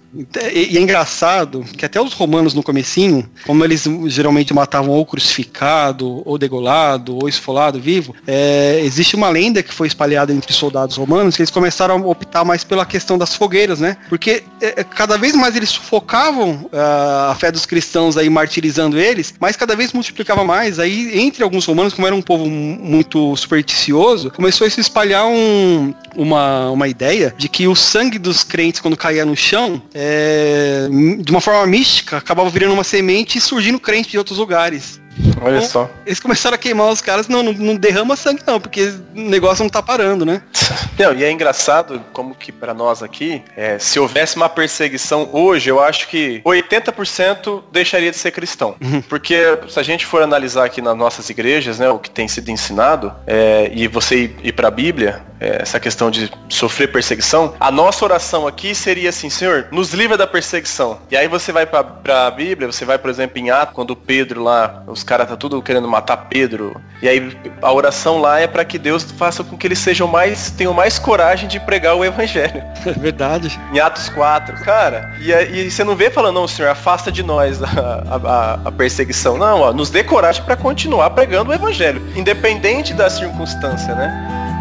e, 0.54 0.74
e, 0.74 0.78
é 0.78 0.82
engraçado 0.82 1.64
que 1.78 1.86
até 1.86 2.02
os 2.02 2.14
romanos 2.14 2.54
no 2.54 2.64
comecinho, 2.64 3.30
como 3.46 3.64
eles 3.64 3.86
geralmente 4.08 4.54
matavam 4.54 4.92
ou 4.92 5.06
crucificado, 5.06 6.22
ou 6.26 6.38
degolado, 6.38 7.18
ou 7.22 7.30
esfolado 7.30 7.80
vivo, 7.80 8.16
é, 8.26 8.82
existe 8.84 9.16
uma 9.16 9.30
lenda 9.30 9.62
que 9.64 9.74
foi 9.74 9.88
espalhada 9.88 10.34
entre 10.34 10.54
soldados 10.54 10.96
romanos 10.98 11.36
que 11.36 11.42
eles 11.42 11.52
começaram 11.52 11.96
a 11.96 12.08
optar 12.08 12.44
mais 12.44 12.64
pela 12.64 12.86
questão 12.86 13.18
das 13.18 13.36
fogueiras, 13.36 13.80
né? 13.80 13.98
Porque 14.10 14.44
é, 14.62 14.84
cada 14.84 15.18
vez 15.18 15.36
mais 15.36 15.56
eles 15.56 15.70
sufocavam 15.70 16.70
uh, 16.72 17.32
a 17.32 17.36
fé 17.40 17.52
dos 17.52 17.66
cristãos 17.66 18.18
aí 18.18 18.30
martirizando 18.30 18.87
eles, 18.96 19.34
mas 19.40 19.56
cada 19.56 19.76
vez 19.76 19.92
multiplicava 19.92 20.44
mais. 20.44 20.80
Aí, 20.80 21.20
entre 21.20 21.44
alguns 21.44 21.66
romanos, 21.66 21.94
como 21.94 22.08
era 22.08 22.16
um 22.16 22.22
povo 22.22 22.50
muito 22.50 23.36
supersticioso, 23.36 24.32
começou 24.32 24.68
a 24.68 24.70
se 24.70 24.80
espalhar 24.80 25.26
um, 25.26 25.94
uma, 26.16 26.70
uma 26.70 26.88
ideia 26.88 27.34
de 27.38 27.50
que 27.50 27.68
o 27.68 27.76
sangue 27.76 28.20
dos 28.20 28.44
crentes, 28.44 28.80
quando 28.80 28.96
caía 28.96 29.26
no 29.26 29.36
chão, 29.36 29.82
é, 29.94 30.88
de 31.20 31.32
uma 31.32 31.42
forma 31.42 31.66
mística, 31.66 32.18
acabava 32.18 32.50
virando 32.50 32.74
uma 32.74 32.84
semente 32.84 33.38
e 33.38 33.42
surgindo 33.42 33.80
crente 33.80 34.10
de 34.10 34.18
outros 34.18 34.38
lugares. 34.38 35.00
Olha 35.42 35.58
então, 35.58 35.70
só. 35.70 35.90
Eles 36.06 36.20
começaram 36.20 36.56
a 36.56 36.58
queimar 36.58 36.90
os 36.90 37.02
caras, 37.02 37.28
não, 37.28 37.44
não, 37.44 37.54
não, 37.54 37.76
derrama 37.76 38.16
sangue 38.16 38.42
não, 38.46 38.60
porque 38.60 38.94
o 39.16 39.20
negócio 39.20 39.64
não 39.64 39.70
tá 39.70 39.82
parando, 39.82 40.26
né? 40.26 40.42
Não, 40.98 41.14
e 41.14 41.24
é 41.24 41.32
engraçado 41.32 42.02
como 42.12 42.34
que 42.34 42.52
para 42.52 42.74
nós 42.74 43.04
aqui, 43.04 43.44
é, 43.56 43.78
se 43.78 44.00
houvesse 44.00 44.36
uma 44.36 44.50
perseguição 44.50 45.30
hoje, 45.32 45.70
eu 45.70 45.80
acho 45.80 46.08
que 46.08 46.42
80% 46.44 47.64
deixaria 47.72 48.10
de 48.10 48.18
ser 48.18 48.32
cristão. 48.32 48.76
Uhum. 48.82 49.00
Porque 49.04 49.60
se 49.70 49.80
a 49.80 49.84
gente 49.84 50.08
for 50.08 50.24
analisar 50.24 50.66
aqui 50.66 50.82
nas 50.82 50.98
nossas 50.98 51.30
igrejas, 51.30 51.78
né, 51.78 51.88
o 51.88 52.00
que 52.00 52.10
tem 52.10 52.28
sido 52.28 52.50
ensinado, 52.50 53.14
é, 53.28 53.70
e 53.76 53.88
você 53.88 54.24
ir, 54.24 54.36
ir 54.42 54.52
pra 54.54 54.72
Bíblia, 54.72 55.22
é, 55.40 55.62
essa 55.62 55.80
questão 55.80 56.10
de 56.10 56.32
sofrer 56.50 56.92
perseguição, 56.92 57.54
a 57.60 57.72
nossa 57.72 58.04
oração 58.04 58.48
aqui 58.48 58.74
seria 58.74 59.10
assim, 59.10 59.30
Senhor, 59.30 59.68
nos 59.72 59.94
livra 59.94 60.18
da 60.18 60.26
perseguição. 60.26 61.00
E 61.12 61.18
aí 61.18 61.28
você 61.28 61.52
vai 61.52 61.66
pra, 61.66 61.84
pra 61.84 62.32
Bíblia, 62.32 62.72
você 62.72 62.86
vai, 62.86 62.98
por 62.98 63.10
exemplo, 63.10 63.38
em 63.38 63.50
Atos, 63.52 63.76
quando 63.76 63.96
Pedro 63.96 64.44
lá, 64.44 64.84
os 64.88 65.04
caras 65.08 65.28
tá 65.28 65.38
tudo 65.38 65.62
querendo 65.62 65.88
matar 65.88 66.18
Pedro. 66.18 66.80
E 67.02 67.08
aí 67.08 67.36
a 67.62 67.72
oração 67.72 68.20
lá 68.20 68.40
é 68.40 68.46
para 68.46 68.66
que 68.66 68.78
Deus 68.78 69.04
faça 69.04 69.44
com 69.44 69.58
que 69.58 69.66
eles 69.66 69.80
sejam 69.80 70.08
mais, 70.08 70.52
tenham 70.52 70.74
mais 70.74 71.00
coragem 71.00 71.48
de 71.48 71.60
pregar 71.60 71.96
o 71.96 72.06
evangelho. 72.06 72.62
É 72.88 72.92
verdade. 72.92 73.60
Em 73.74 73.80
Atos 73.80 74.08
4, 74.10 74.64
cara. 74.64 75.14
E, 75.20 75.32
e 75.32 75.70
você 75.70 75.84
não 75.84 75.96
vê 75.96 76.10
falando, 76.10 76.36
não, 76.36 76.48
Senhor, 76.48 76.70
afasta 76.70 77.12
de 77.12 77.22
nós 77.22 77.62
a, 77.62 77.68
a, 78.10 78.60
a 78.66 78.72
perseguição. 78.72 79.38
Não, 79.38 79.62
ó, 79.62 79.74
nos 79.74 79.90
dê 79.90 80.04
coragem 80.04 80.44
para 80.44 80.56
continuar 80.56 81.10
pregando 81.10 81.52
o 81.52 81.54
evangelho, 81.54 82.02
independente 82.16 82.94
da 82.94 83.10
circunstância, 83.10 83.94
né? 83.94 84.57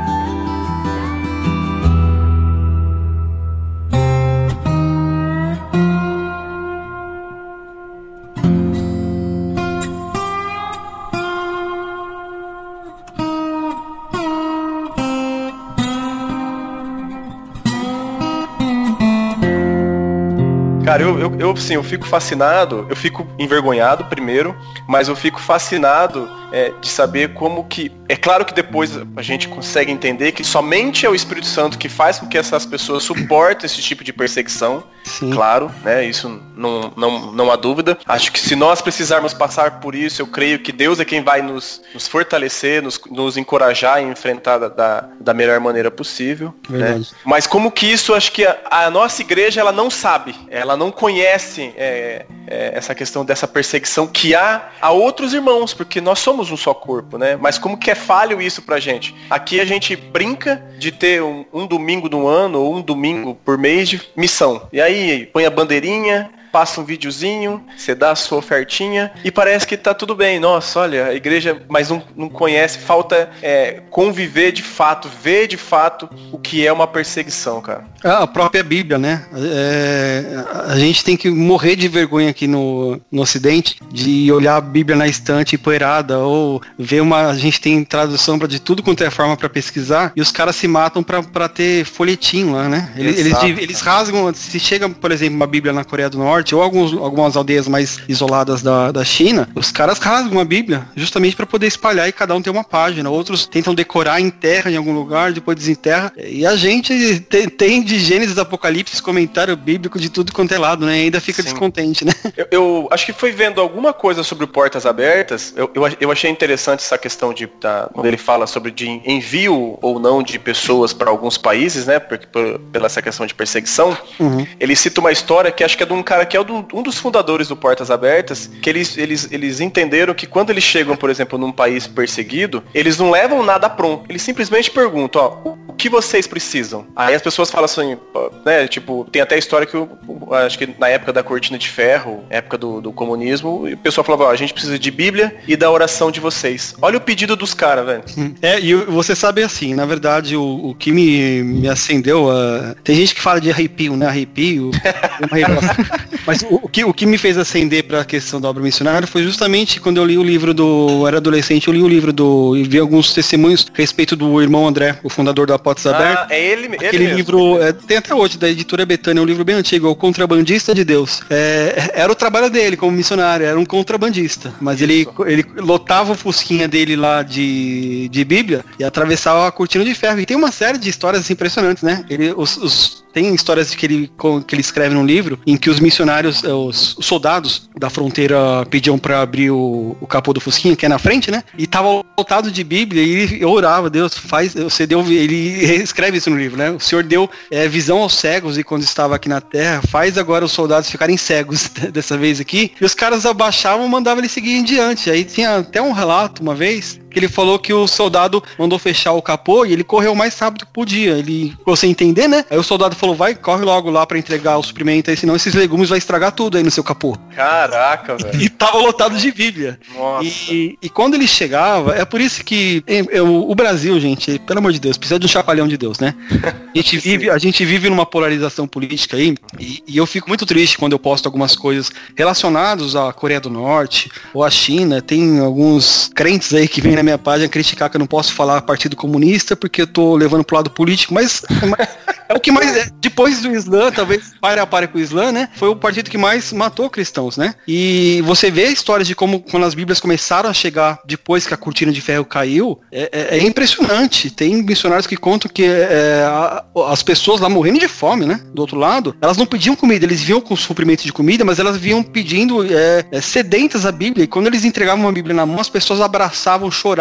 Eu, 21.27 21.41
eu, 21.51 21.57
sim, 21.57 21.75
eu 21.75 21.83
fico 21.83 22.07
fascinado, 22.07 22.87
eu 22.89 22.97
fico 22.97 23.27
envergonhado 23.39 24.05
primeiro, 24.05 24.57
mas 24.87 25.09
eu 25.09 25.17
fico 25.17 25.41
fascinado 25.41 26.29
é, 26.53 26.73
de 26.81 26.89
saber 26.89 27.35
como 27.35 27.65
que. 27.65 27.91
É 28.09 28.17
claro 28.17 28.45
que 28.45 28.55
depois 28.55 28.93
a 29.17 29.23
gente 29.23 29.49
consegue 29.49 29.91
entender 29.91 30.33
que 30.33 30.45
somente 30.45 31.05
é 31.05 31.11
o 31.11 31.15
Espírito 31.15 31.47
Santo 31.47 31.77
que 31.77 31.89
faz 31.89 32.19
com 32.19 32.27
que 32.27 32.39
essas 32.39 32.65
pessoas 32.65 33.03
suportem 33.03 33.67
esse 33.67 33.83
tipo 33.83 34.05
de 34.05 34.13
perseguição. 34.13 34.85
Sim. 35.05 35.31
Claro, 35.31 35.71
né? 35.85 36.05
Isso 36.05 36.41
não, 36.57 36.93
não, 36.97 37.33
não 37.33 37.51
há 37.51 37.57
dúvida. 37.57 37.97
Acho 38.07 38.33
que 38.33 38.41
se 38.41 38.57
nós 38.57 38.81
precisarmos 38.81 39.33
passar 39.33 39.81
por 39.81 39.95
isso, 39.95 40.21
eu 40.21 40.27
creio 40.27 40.59
que 40.59 40.73
Deus 40.73 40.99
é 40.99 41.05
quem 41.05 41.23
vai 41.23 41.43
nos, 41.43 41.83
nos 41.95 42.09
fortalecer, 42.09 42.83
nos, 42.83 43.01
nos 43.11 43.37
encorajar 43.37 43.97
a 43.97 44.03
enfrentar 44.03 44.59
da, 44.59 44.69
da, 44.69 45.09
da 45.21 45.35
melhor 45.35 45.61
maneira 45.61 45.91
possível. 45.91 46.53
Né? 46.69 47.01
Mas 47.25 47.47
como 47.47 47.71
que 47.71 47.87
isso, 47.87 48.15
acho 48.15 48.33
que 48.33 48.45
a, 48.45 48.59
a, 48.69 48.91
nossa 48.91 49.23
igreja 49.23 49.61
ela 49.61 49.73
não 49.73 49.89
sabe, 49.91 50.35
ela 50.49 50.77
não 50.77 50.91
conhece 50.91 51.73
é, 51.77 52.27
é, 52.49 52.73
essa 52.75 52.95
questão 52.95 53.25
dessa 53.25 53.47
perseguição 53.47 54.09
que 54.09 54.35
há 54.35 54.71
a 54.81 54.91
outros 54.91 55.33
irmãos, 55.33 55.73
porque 55.73 56.01
nós 56.01 56.19
somos 56.19 56.37
somos 56.37 56.51
um 56.51 56.57
só 56.57 56.75
corpo, 56.75 57.17
né? 57.17 57.37
Mas 57.37 57.59
como 57.59 57.77
que 57.77 57.91
é 57.91 57.95
falho 57.97 58.41
isso 58.41 58.63
pra 58.63 58.79
gente? 58.79 59.15
Aqui 59.29 59.61
a 59.61 59.65
gente 59.65 59.97
brinca 59.97 60.65
de 60.79 60.93
ter 60.93 61.23
um, 61.23 61.45
um 61.53 61.67
domingo 61.67 62.09
no 62.09 62.27
ano 62.27 62.61
ou 62.61 62.77
um 62.77 62.83
domingo 62.83 63.35
por 63.45 63.59
mês 63.59 63.89
de 63.89 64.01
missão. 64.17 64.69
E 64.73 64.81
aí 64.81 65.27
põe 65.27 65.45
a 65.45 65.51
bandeirinha, 65.51 66.31
passa 66.57 66.81
um 66.81 66.85
videozinho, 66.85 67.63
você 67.77 67.95
dá 67.95 68.13
a 68.13 68.17
sua 68.17 68.39
ofertinha 68.39 69.13
e 69.23 69.31
parece 69.31 69.67
que 69.67 69.77
tá 69.77 69.93
tudo 69.93 70.15
bem. 70.15 70.41
Nossa, 70.41 70.81
olha, 70.81 71.09
a 71.09 71.15
igreja, 71.15 71.61
mas 71.69 71.91
não, 71.91 72.03
não 72.17 72.31
conhece, 72.31 72.79
falta 72.79 73.29
é, 73.43 73.83
conviver 73.91 74.53
de 74.53 74.63
fato, 74.63 75.07
ver 75.23 75.49
de 75.49 75.59
fato 75.59 76.09
o 76.33 76.39
que 76.39 76.67
é 76.67 76.73
uma 76.73 76.87
perseguição, 76.87 77.61
cara. 77.61 77.85
A 78.03 78.27
própria 78.27 78.65
Bíblia, 78.65 78.97
né? 78.97 79.27
É, 79.35 80.25
a 80.67 80.79
gente 80.79 81.05
tem 81.05 81.15
que 81.15 81.29
morrer 81.29 81.77
de 81.77 81.89
vergonha 81.89 82.31
aqui 82.31 82.47
no, 82.47 82.99
no 83.13 83.21
Ocidente 83.21 83.79
de 83.93 84.33
olhar 84.33 84.57
a 84.57 84.61
Bíblia 84.63 84.97
na 84.97 85.07
estante 85.07 85.59
poeirada 85.59 86.21
ou 86.21 86.63
ver 86.79 87.03
uma. 87.03 87.27
A 87.27 87.35
gente 87.35 87.61
tem 87.61 87.85
tradução 87.85 88.39
para 88.39 88.49
de 88.49 88.61
tudo 88.61 88.83
quanto 88.83 89.05
é 89.05 89.11
forma 89.11 89.37
para 89.37 89.51
pesquisar 89.51 90.11
e 90.17 90.23
os 90.23 90.33
caras 90.33 90.57
se 90.57 90.67
matam 90.67 91.03
para 91.03 91.49
ter 91.51 91.85
folhetim 91.85 92.45
lá, 92.53 92.67
né? 92.67 92.93
Eles, 92.97 93.19
eles, 93.19 93.43
eles 93.43 93.81
rasgam. 93.83 94.33
Se 94.33 94.59
chega, 94.59 94.89
por 94.89 95.13
exemplo, 95.13 95.37
uma 95.37 95.47
Bíblia 95.47 95.75
na 95.75 95.85
Coreia 95.85 96.09
do 96.09 96.19
Norte, 96.19 96.46
Norte 96.47 96.55
ou 96.55 96.63
alguns, 96.63 96.93
algumas 96.93 97.37
aldeias 97.37 97.67
mais 97.67 97.99
isoladas 98.09 98.63
da, 98.63 98.93
da 98.93 99.05
China, 99.05 99.49
os 99.55 99.73
caras 99.73 99.99
rasgam 99.99 100.39
a 100.39 100.45
Bíblia 100.45 100.87
justamente 100.95 101.35
para 101.35 101.47
poder 101.47 101.67
espalhar 101.67 102.09
e 102.09 102.13
cada 102.13 102.35
um 102.35 102.43
tem 102.43 102.53
uma 102.53 102.63
página. 102.63 103.11
Outros 103.11 103.47
tentam 103.47 103.75
decorar 103.75 104.21
em 104.21 104.31
terra 104.31 104.71
em 104.71 104.77
algum 104.77 104.93
lugar, 104.93 105.33
depois 105.33 105.57
desenterra. 105.57 106.13
E 106.17 106.47
a 106.47 106.55
gente 106.57 107.21
tem, 107.21 107.49
tem 107.49 107.83
de 107.83 107.99
Gênesis 107.99 108.39
Apocalipse 108.39 109.03
comentário 109.03 109.57
bíblico 109.57 109.99
de 109.99 110.09
tudo 110.09 110.33
quanto 110.33 110.53
é 110.53 110.59
lado, 110.59 110.87
né? 110.87 110.99
E 110.99 111.03
ainda 111.05 111.21
fica 111.21 111.43
Sim. 111.43 111.49
descontente, 111.49 112.05
né? 112.05 112.13
Eu, 112.37 112.47
eu, 112.51 112.89
acho 112.91 113.07
que 113.07 113.13
foi 113.13 113.33
vendo 113.33 113.61
alguma 113.61 113.93
coisa 113.93 114.23
sobre 114.23 114.47
portas 114.47 114.85
abertas. 114.85 115.55
Eu, 115.57 115.71
eu, 115.75 115.83
eu 116.01 116.11
achei 116.11 116.31
interessante 116.31 116.81
essa 116.81 116.99
questão 116.99 117.33
de 117.33 117.47
tá, 117.47 117.89
quando 117.93 118.07
ele 118.07 118.19
fala 118.19 118.47
sobre 118.47 118.71
de 118.71 119.01
envio 119.05 119.79
ou 119.81 119.99
não 119.99 120.23
de 120.23 120.39
pessoas 120.39 120.93
para 120.93 121.09
alguns 121.09 121.39
países, 121.39 121.87
né? 121.87 121.99
Porque, 121.99 122.27
por, 122.27 122.59
pela 122.73 122.87
essa 122.87 123.01
questão 123.01 123.27
de 123.27 123.35
perseguição. 123.35 123.97
Uhum. 124.21 124.47
Ele 124.61 124.77
cita 124.77 125.01
uma 125.01 125.11
história 125.11 125.51
que 125.51 125.65
acho 125.65 125.77
que 125.77 125.83
é 125.83 125.87
de 125.87 125.93
um 125.93 126.03
cara 126.03 126.26
que 126.27 126.37
é 126.37 126.41
um 126.41 126.83
dos 126.83 126.99
fundadores 126.99 127.49
do 127.49 127.57
Portas 127.57 127.91
Abertas, 127.91 128.51
que 128.61 128.69
eles, 128.69 128.97
eles, 128.99 129.29
eles 129.31 129.61
entenderam 129.61 130.15
que 130.15 130.27
quando 130.27 130.51
eles 130.51 130.65
chegam, 130.65 130.97
por 130.97 131.09
exemplo, 131.09 131.39
num 131.39 131.53
país 131.53 131.87
perseguido, 131.87 132.63
eles 132.75 132.99
não 132.99 133.11
levam 133.11 133.43
nada 133.43 133.69
pronto. 133.71 134.05
Eles 134.09 134.23
simplesmente 134.23 134.71
perguntam, 134.71 135.23
ó, 135.23 135.66
que 135.77 135.89
vocês 135.89 136.27
precisam? 136.27 136.87
Aí 136.95 137.15
as 137.15 137.23
pessoas 137.23 137.51
falam 137.51 137.67
assim, 137.67 137.97
né, 138.45 138.67
tipo, 138.67 139.07
tem 139.11 139.23
até 139.23 139.35
a 139.35 139.39
história 139.39 139.67
que 139.67 139.75
eu 139.75 139.89
acho 140.33 140.59
que 140.59 140.69
na 140.79 140.89
época 140.89 141.13
da 141.13 141.23
cortina 141.23 141.59
de 141.59 141.69
ferro, 141.69 142.25
época 142.31 142.59
do, 142.59 142.81
do 142.81 142.93
comunismo, 142.93 143.67
o 143.67 143.77
pessoal 143.77 144.05
falava, 144.05 144.25
ó, 144.25 144.31
a 144.31 144.37
gente 144.37 144.53
precisa 144.53 144.79
de 144.79 144.91
Bíblia 144.91 145.37
e 145.47 145.57
da 145.57 145.71
oração 145.71 146.11
de 146.11 146.21
vocês. 146.21 146.75
Olha 146.81 146.99
o 146.99 147.01
pedido 147.01 147.37
dos 147.37 147.55
caras, 147.55 147.87
velho. 147.87 148.05
É, 148.43 148.61
e 148.61 148.75
você 148.75 149.15
sabe 149.15 149.43
assim, 149.43 149.75
na 149.75 149.85
verdade, 149.85 150.37
o, 150.37 150.71
o 150.71 150.75
que 150.75 150.91
me, 150.93 151.43
me 151.43 151.69
acendeu, 151.69 152.27
uh, 152.27 152.75
tem 152.83 152.97
gente 152.97 153.15
que 153.15 153.21
fala 153.21 153.41
de 153.41 153.51
arrepio, 153.51 153.97
né, 153.97 154.07
arrepio, 154.07 154.71
Mas 156.27 156.43
o, 156.43 156.61
o, 156.63 156.69
que, 156.69 156.85
o 156.85 156.93
que 156.93 157.07
me 157.07 157.19
fez 157.19 157.39
acender 157.39 157.85
para 157.85 158.01
a 158.01 158.05
questão 158.05 158.41
da 158.41 158.49
obra 158.49 158.63
missionária 158.63 159.07
foi 159.07 159.23
justamente 159.23 159.81
quando 159.81 159.99
eu 159.99 160.05
li 160.05 160.19
o 160.19 160.23
livro 160.23 160.53
do. 160.53 160.89
Eu 160.91 161.07
era 161.07 161.17
adolescente, 161.19 161.69
eu 161.69 161.75
li 161.75 161.83
o 161.83 161.89
livro 161.89 162.13
do. 162.13 162.57
e 162.57 162.65
vi 162.65 162.79
alguns 162.79 163.13
testemunhos 163.13 163.67
a 163.73 163.77
respeito 163.77 164.17
do 164.17 164.41
irmão 164.41 164.67
André, 164.67 164.99
o 165.03 165.09
fundador 165.09 165.47
da 165.47 165.59
Portas 165.67 165.85
ah, 165.87 165.97
Abertas. 165.97 166.31
É 166.31 166.41
ele, 166.41 166.77
Aquele 166.77 167.07
ele 167.07 167.15
livro. 167.15 167.61
É, 167.61 167.73
tem 167.73 167.97
até 167.97 168.15
hoje, 168.15 168.39
da 168.39 168.49
editora 168.49 168.87
Betânia, 168.87 169.19
é 169.19 169.23
um 169.23 169.27
livro 169.27 169.45
bem 169.45 169.57
antigo, 169.57 169.89
é 169.89 169.91
O 169.91 169.97
Contrabandista 169.97 170.73
de 170.73 170.85
Deus. 170.85 171.23
É, 171.29 171.91
era 171.93 172.13
o 172.13 172.15
trabalho 172.15 172.49
dele 172.49 172.77
como 172.77 172.97
missionário, 172.97 173.45
era 173.45 173.59
um 173.59 173.65
contrabandista. 173.65 174.55
Mas 174.61 174.81
ele, 174.81 175.09
ele 175.27 175.45
lotava 175.57 176.13
o 176.13 176.15
fusquinha 176.15 176.69
dele 176.69 176.95
lá 176.95 177.25
de, 177.25 178.09
de 178.11 178.25
Bíblia 178.25 178.65
e 178.79 178.85
atravessava 178.85 179.49
a 179.49 179.51
cortina 179.51 179.85
de 179.85 179.93
ferro. 179.93 180.21
E 180.21 180.27
tem 180.27 180.37
uma 180.37 180.53
série 180.53 180.79
de 180.79 180.89
histórias 180.89 181.29
impressionantes, 181.31 181.83
né? 181.83 182.05
Ele, 182.09 182.33
os, 182.37 182.57
os 182.57 183.05
tem 183.17 183.35
histórias 183.35 183.75
que 183.75 183.87
ele, 183.87 184.13
que 184.47 184.55
ele 184.55 184.61
escreve 184.61 184.95
no 184.95 185.03
livro 185.03 185.39
em 185.47 185.57
que 185.57 185.71
os 185.71 185.81
missionários, 185.81 186.45
eh, 186.45 186.53
os 186.53 186.99
soldados 187.01 187.67
da 187.75 187.89
fronteira 187.89 188.37
pediam 188.69 188.99
para 188.99 189.23
abrir 189.23 189.51
o, 189.51 189.97
o 189.99 190.07
capô 190.07 190.35
do 190.35 190.41
Fusquinha, 190.41 190.77
que 190.77 190.85
é 190.85 190.89
na 190.89 190.99
frente, 190.99 191.31
né? 191.31 191.43
E 191.57 191.67
tava 191.67 192.05
lotado 192.19 192.51
de 192.51 192.63
Bíblia 192.63 193.03
e 193.03 193.11
ele 193.15 193.45
orava, 193.47 193.89
Deus, 193.89 194.13
faz, 194.13 194.53
você 194.53 194.87
deu, 194.87 195.01
ele 195.11 195.83
escreve 195.83 196.19
isso 196.19 196.29
no 196.29 196.37
livro, 196.37 196.59
né? 196.59 196.73
O 196.73 196.79
Senhor 196.79 197.03
deu 197.03 197.27
é, 197.51 197.67
visão 197.67 198.01
aos 198.03 198.13
cegos 198.13 198.59
e 198.59 198.63
quando 198.63 198.83
estava 198.83 199.17
aqui 199.17 199.31
na 199.31 199.41
terra, 199.41 199.81
faz 199.89 200.19
agora 200.19 200.45
os 200.45 200.53
soldados 200.53 200.91
ficarem 200.91 201.17
cegos 201.17 201.71
dessa 201.91 202.19
vez 202.19 202.39
aqui. 202.39 202.73
E 202.79 202.85
os 202.85 202.95
caras 202.95 203.25
abaixavam 203.25 203.89
mandavam 203.89 204.19
ele 204.19 204.29
seguir 204.29 204.59
em 204.59 204.63
diante. 204.63 205.11
Aí 205.11 205.25
tinha 205.25 205.57
até 205.57 205.81
um 205.81 205.93
relato 205.93 206.43
uma 206.43 206.55
vez 206.55 207.01
que 207.17 207.21
ele 207.21 207.29
falou 207.29 207.59
que 207.59 207.73
o 207.73 207.87
soldado 207.87 208.45
mandou 208.59 208.79
fechar 208.79 209.13
o 209.13 209.23
capô 209.23 209.65
e 209.65 209.73
ele 209.73 209.83
correu 209.83 210.13
o 210.13 210.17
mais 210.17 210.39
rápido 210.39 210.67
que 210.67 210.73
podia. 210.73 211.13
Ele, 211.13 211.57
você 211.65 211.87
entender, 211.87 212.29
né? 212.29 212.45
Aí 212.51 212.59
o 212.59 212.63
soldado 212.63 212.95
falou, 212.95 213.15
vai, 213.15 213.35
corre 213.35 213.65
logo 213.65 213.89
lá 213.89 214.07
para 214.07 214.19
entregar 214.19 214.59
o 214.59 214.63
suprimento 214.63 215.09
aí, 215.09 215.17
senão 215.17 215.35
esses 215.35 215.55
legumes 215.55 215.89
vai 215.89 215.97
estragar 215.97 216.33
tudo 216.33 216.59
aí 216.59 216.63
no 216.63 216.71
seu 216.71 216.85
capô. 216.85 217.17
Caraca, 217.35 218.19
velho. 218.19 218.43
E 218.43 218.51
tava 218.51 218.77
lotado 218.77 219.17
de 219.17 219.33
Bíblia. 219.33 219.81
Nossa. 219.97 220.27
E, 220.27 220.77
e 220.83 220.91
quando 220.91 221.15
ele 221.15 221.27
chegava, 221.27 221.95
é 221.95 222.05
por 222.05 222.21
isso 222.21 222.45
que 222.45 222.85
eu, 222.87 223.49
o 223.49 223.55
Brasil, 223.55 223.99
gente, 223.99 224.39
pelo 224.41 224.59
amor 224.59 224.73
de 224.73 224.81
Deus, 224.81 224.99
precisa 224.99 225.19
de 225.19 225.25
um 225.25 225.29
chacoalhão 225.29 225.67
de 225.67 225.79
Deus, 225.79 225.99
né? 225.99 226.15
A 226.77 226.79
gente 226.79 226.99
vive, 226.99 227.31
a 227.31 227.39
gente 227.39 227.65
vive 227.65 227.89
numa 227.89 228.05
polarização 228.05 228.69
política 228.69 229.17
aí, 229.17 229.35
e, 229.59 229.83
e 229.87 229.97
eu 229.97 230.07
fico 230.07 230.29
muito 230.29 230.45
triste 230.45 230.77
quando 230.77 230.93
eu 230.93 230.99
posto 230.99 231.25
algumas 231.25 231.57
coisas 231.57 231.91
relacionadas 232.15 232.95
à 232.95 233.11
Coreia 233.15 233.41
do 233.41 233.49
Norte 233.49 234.11
ou 234.35 234.45
à 234.45 234.51
China. 234.51 235.01
Tem 235.01 235.39
alguns 235.39 236.11
crentes 236.15 236.53
aí 236.53 236.69
que 236.69 236.83
vêm 236.83 236.95
na 236.95 237.03
minha 237.07 237.19
página 237.19 237.49
criticar 237.49 237.89
que 237.89 237.97
eu 237.97 238.01
não 238.01 238.07
posso 238.07 238.35
falar 238.35 238.61
Partido 238.63 238.97
Comunista 238.97 239.57
porque 239.57 239.83
eu 239.83 239.87
tô 239.87 240.17
levando 240.17 240.45
pro 240.45 240.57
lado 240.57 240.71
político, 240.71 241.15
mas 241.15 241.43
é 242.29 242.35
o 242.35 242.41
que 242.41 242.51
mais. 242.51 242.77
É, 242.77 242.91
depois 243.01 243.41
do 243.41 243.51
Islã, 243.51 243.91
talvez 243.91 244.35
pare 244.41 244.61
a 244.61 244.67
pare 244.67 244.89
com 244.89 244.99
o 244.99 245.01
Islã, 245.01 245.33
né? 245.33 245.49
Foi 245.55 245.69
o 245.69 245.77
partido 245.77 246.11
que 246.11 246.19
mais 246.19 246.53
matou 246.53 246.91
cristãos, 246.91 247.37
né? 247.37 247.55
E 247.67 248.23
você 248.25 248.51
vê 248.51 248.67
histórias 248.67 249.07
de 249.07 249.15
como 249.15 249.41
quando 249.41 249.65
as 249.65 249.75
Bíblias 249.75 250.01
começaram 250.01 250.51
a 250.51 250.53
chegar 250.53 250.99
depois 251.07 251.47
que 251.47 251.55
a 251.55 251.57
cortina 251.57 251.93
de 251.93 252.01
ferro 252.01 252.25
caiu, 252.25 252.81
é, 252.91 253.09
é, 253.13 253.39
é 253.39 253.43
impressionante. 253.43 254.31
Tem 254.31 254.63
missionários 254.63 255.07
que 255.07 255.17
contam 255.17 255.51
que 255.53 255.65
é, 255.65 256.25
a, 256.27 256.65
as 256.89 257.03
pessoas 257.03 257.41
lá 257.41 257.49
morrendo 257.49 257.79
de 257.79 257.89
fome, 257.89 258.27
né? 258.27 258.41
Do 258.53 258.61
outro 258.61 258.79
lado, 258.79 259.17
elas 259.21 259.37
não 259.37 259.47
pediam 259.47 259.77
comida, 259.77 260.05
eles 260.05 260.23
vinham 260.23 260.41
com 260.41 260.57
suprimento 260.57 261.05
de 261.05 261.13
comida, 261.13 261.45
mas 261.45 261.59
elas 261.59 261.77
vinham 261.77 262.03
pedindo 262.03 262.65
é, 262.65 263.05
é, 263.11 263.21
sedentas 263.21 263.87
a 263.87 263.93
Bíblia. 263.93 264.25
E 264.25 264.27
quando 264.27 264.49
eles 264.49 264.65
entregavam 264.65 265.05
uma 265.05 265.13
Bíblia 265.13 265.35
na 265.35 265.47
mão, 265.47 265.61
as 265.61 265.69
pessoas 265.69 266.01
abraçavam, 266.01 266.71
choravam 266.71 266.96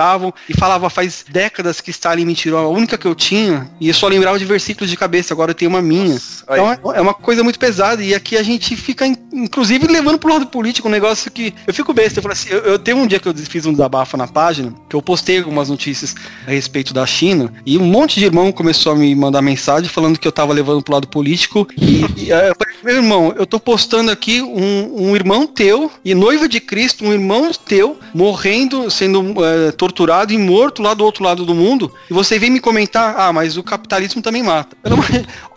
e 0.49 0.53
falavam: 0.53 0.89
faz 0.89 1.25
décadas 1.27 1.81
que 1.81 1.91
Stalin 1.91 2.25
me 2.25 2.35
tirou 2.35 2.59
a 2.59 2.67
única 2.67 2.97
que 2.97 3.05
eu 3.05 3.15
tinha, 3.15 3.69
e 3.79 3.87
eu 3.87 3.93
só 3.93 4.07
lembrava 4.07 4.39
de 4.39 4.45
versículos 4.45 4.89
de 4.89 4.97
cabeça 4.97 5.33
agora 5.33 5.51
eu 5.51 5.55
tenho 5.55 5.69
uma 5.69 5.81
minha. 5.81 6.17
Então 6.43 6.71
é, 6.71 6.79
é, 6.95 7.01
uma 7.01 7.13
coisa 7.13 7.43
muito 7.43 7.59
pesada. 7.59 8.03
E 8.03 8.13
aqui 8.13 8.37
a 8.37 8.43
gente 8.43 8.75
fica, 8.75 9.05
inclusive, 9.05 9.87
levando 9.87 10.17
pro 10.17 10.31
lado 10.31 10.47
político 10.47 10.87
um 10.87 10.91
negócio 10.91 11.29
que. 11.31 11.53
Eu 11.67 11.73
fico 11.73 11.93
besta. 11.93 12.19
Eu 12.19 12.23
falo 12.23 12.33
assim, 12.33 12.49
eu, 12.49 12.59
eu 12.59 12.79
tenho 12.79 12.97
um 12.97 13.07
dia 13.07 13.19
que 13.19 13.27
eu 13.27 13.35
fiz 13.35 13.65
um 13.65 13.71
desabafo 13.71 14.17
na 14.17 14.27
página, 14.27 14.73
que 14.89 14.95
eu 14.95 15.01
postei 15.01 15.39
algumas 15.39 15.69
notícias 15.69 16.15
a 16.47 16.51
respeito 16.51 16.93
da 16.93 17.05
China, 17.05 17.51
e 17.65 17.77
um 17.77 17.85
monte 17.85 18.19
de 18.19 18.25
irmão 18.25 18.51
começou 18.51 18.93
a 18.93 18.95
me 18.95 19.13
mandar 19.15 19.41
mensagem 19.41 19.89
falando 19.89 20.19
que 20.19 20.27
eu 20.27 20.31
tava 20.31 20.53
levando 20.53 20.81
pro 20.81 20.93
lado 20.93 21.07
político. 21.07 21.67
E, 21.77 22.05
e 22.17 22.29
eu 22.29 22.55
falei, 22.55 22.75
meu 22.83 22.95
irmão, 22.95 23.33
eu 23.37 23.45
tô 23.45 23.59
postando 23.59 24.11
aqui 24.11 24.41
um, 24.41 25.09
um 25.09 25.15
irmão 25.15 25.47
teu 25.47 25.91
e 26.03 26.13
noiva 26.13 26.47
de 26.47 26.59
Cristo, 26.59 27.03
um 27.05 27.13
irmão 27.13 27.51
teu, 27.65 27.99
morrendo, 28.13 28.89
sendo 28.89 29.35
é, 29.43 29.71
torturado 29.75 30.33
e 30.33 30.37
morto 30.37 30.81
lá 30.81 30.93
do 30.93 31.03
outro 31.03 31.23
lado 31.23 31.45
do 31.45 31.53
mundo, 31.53 31.93
e 32.09 32.13
você 32.13 32.39
vem 32.39 32.49
me 32.49 32.59
comentar, 32.59 33.15
ah, 33.17 33.33
mas 33.33 33.57
o 33.57 33.63
capitalismo 33.63 34.21
também 34.21 34.43
mata. 34.43 34.75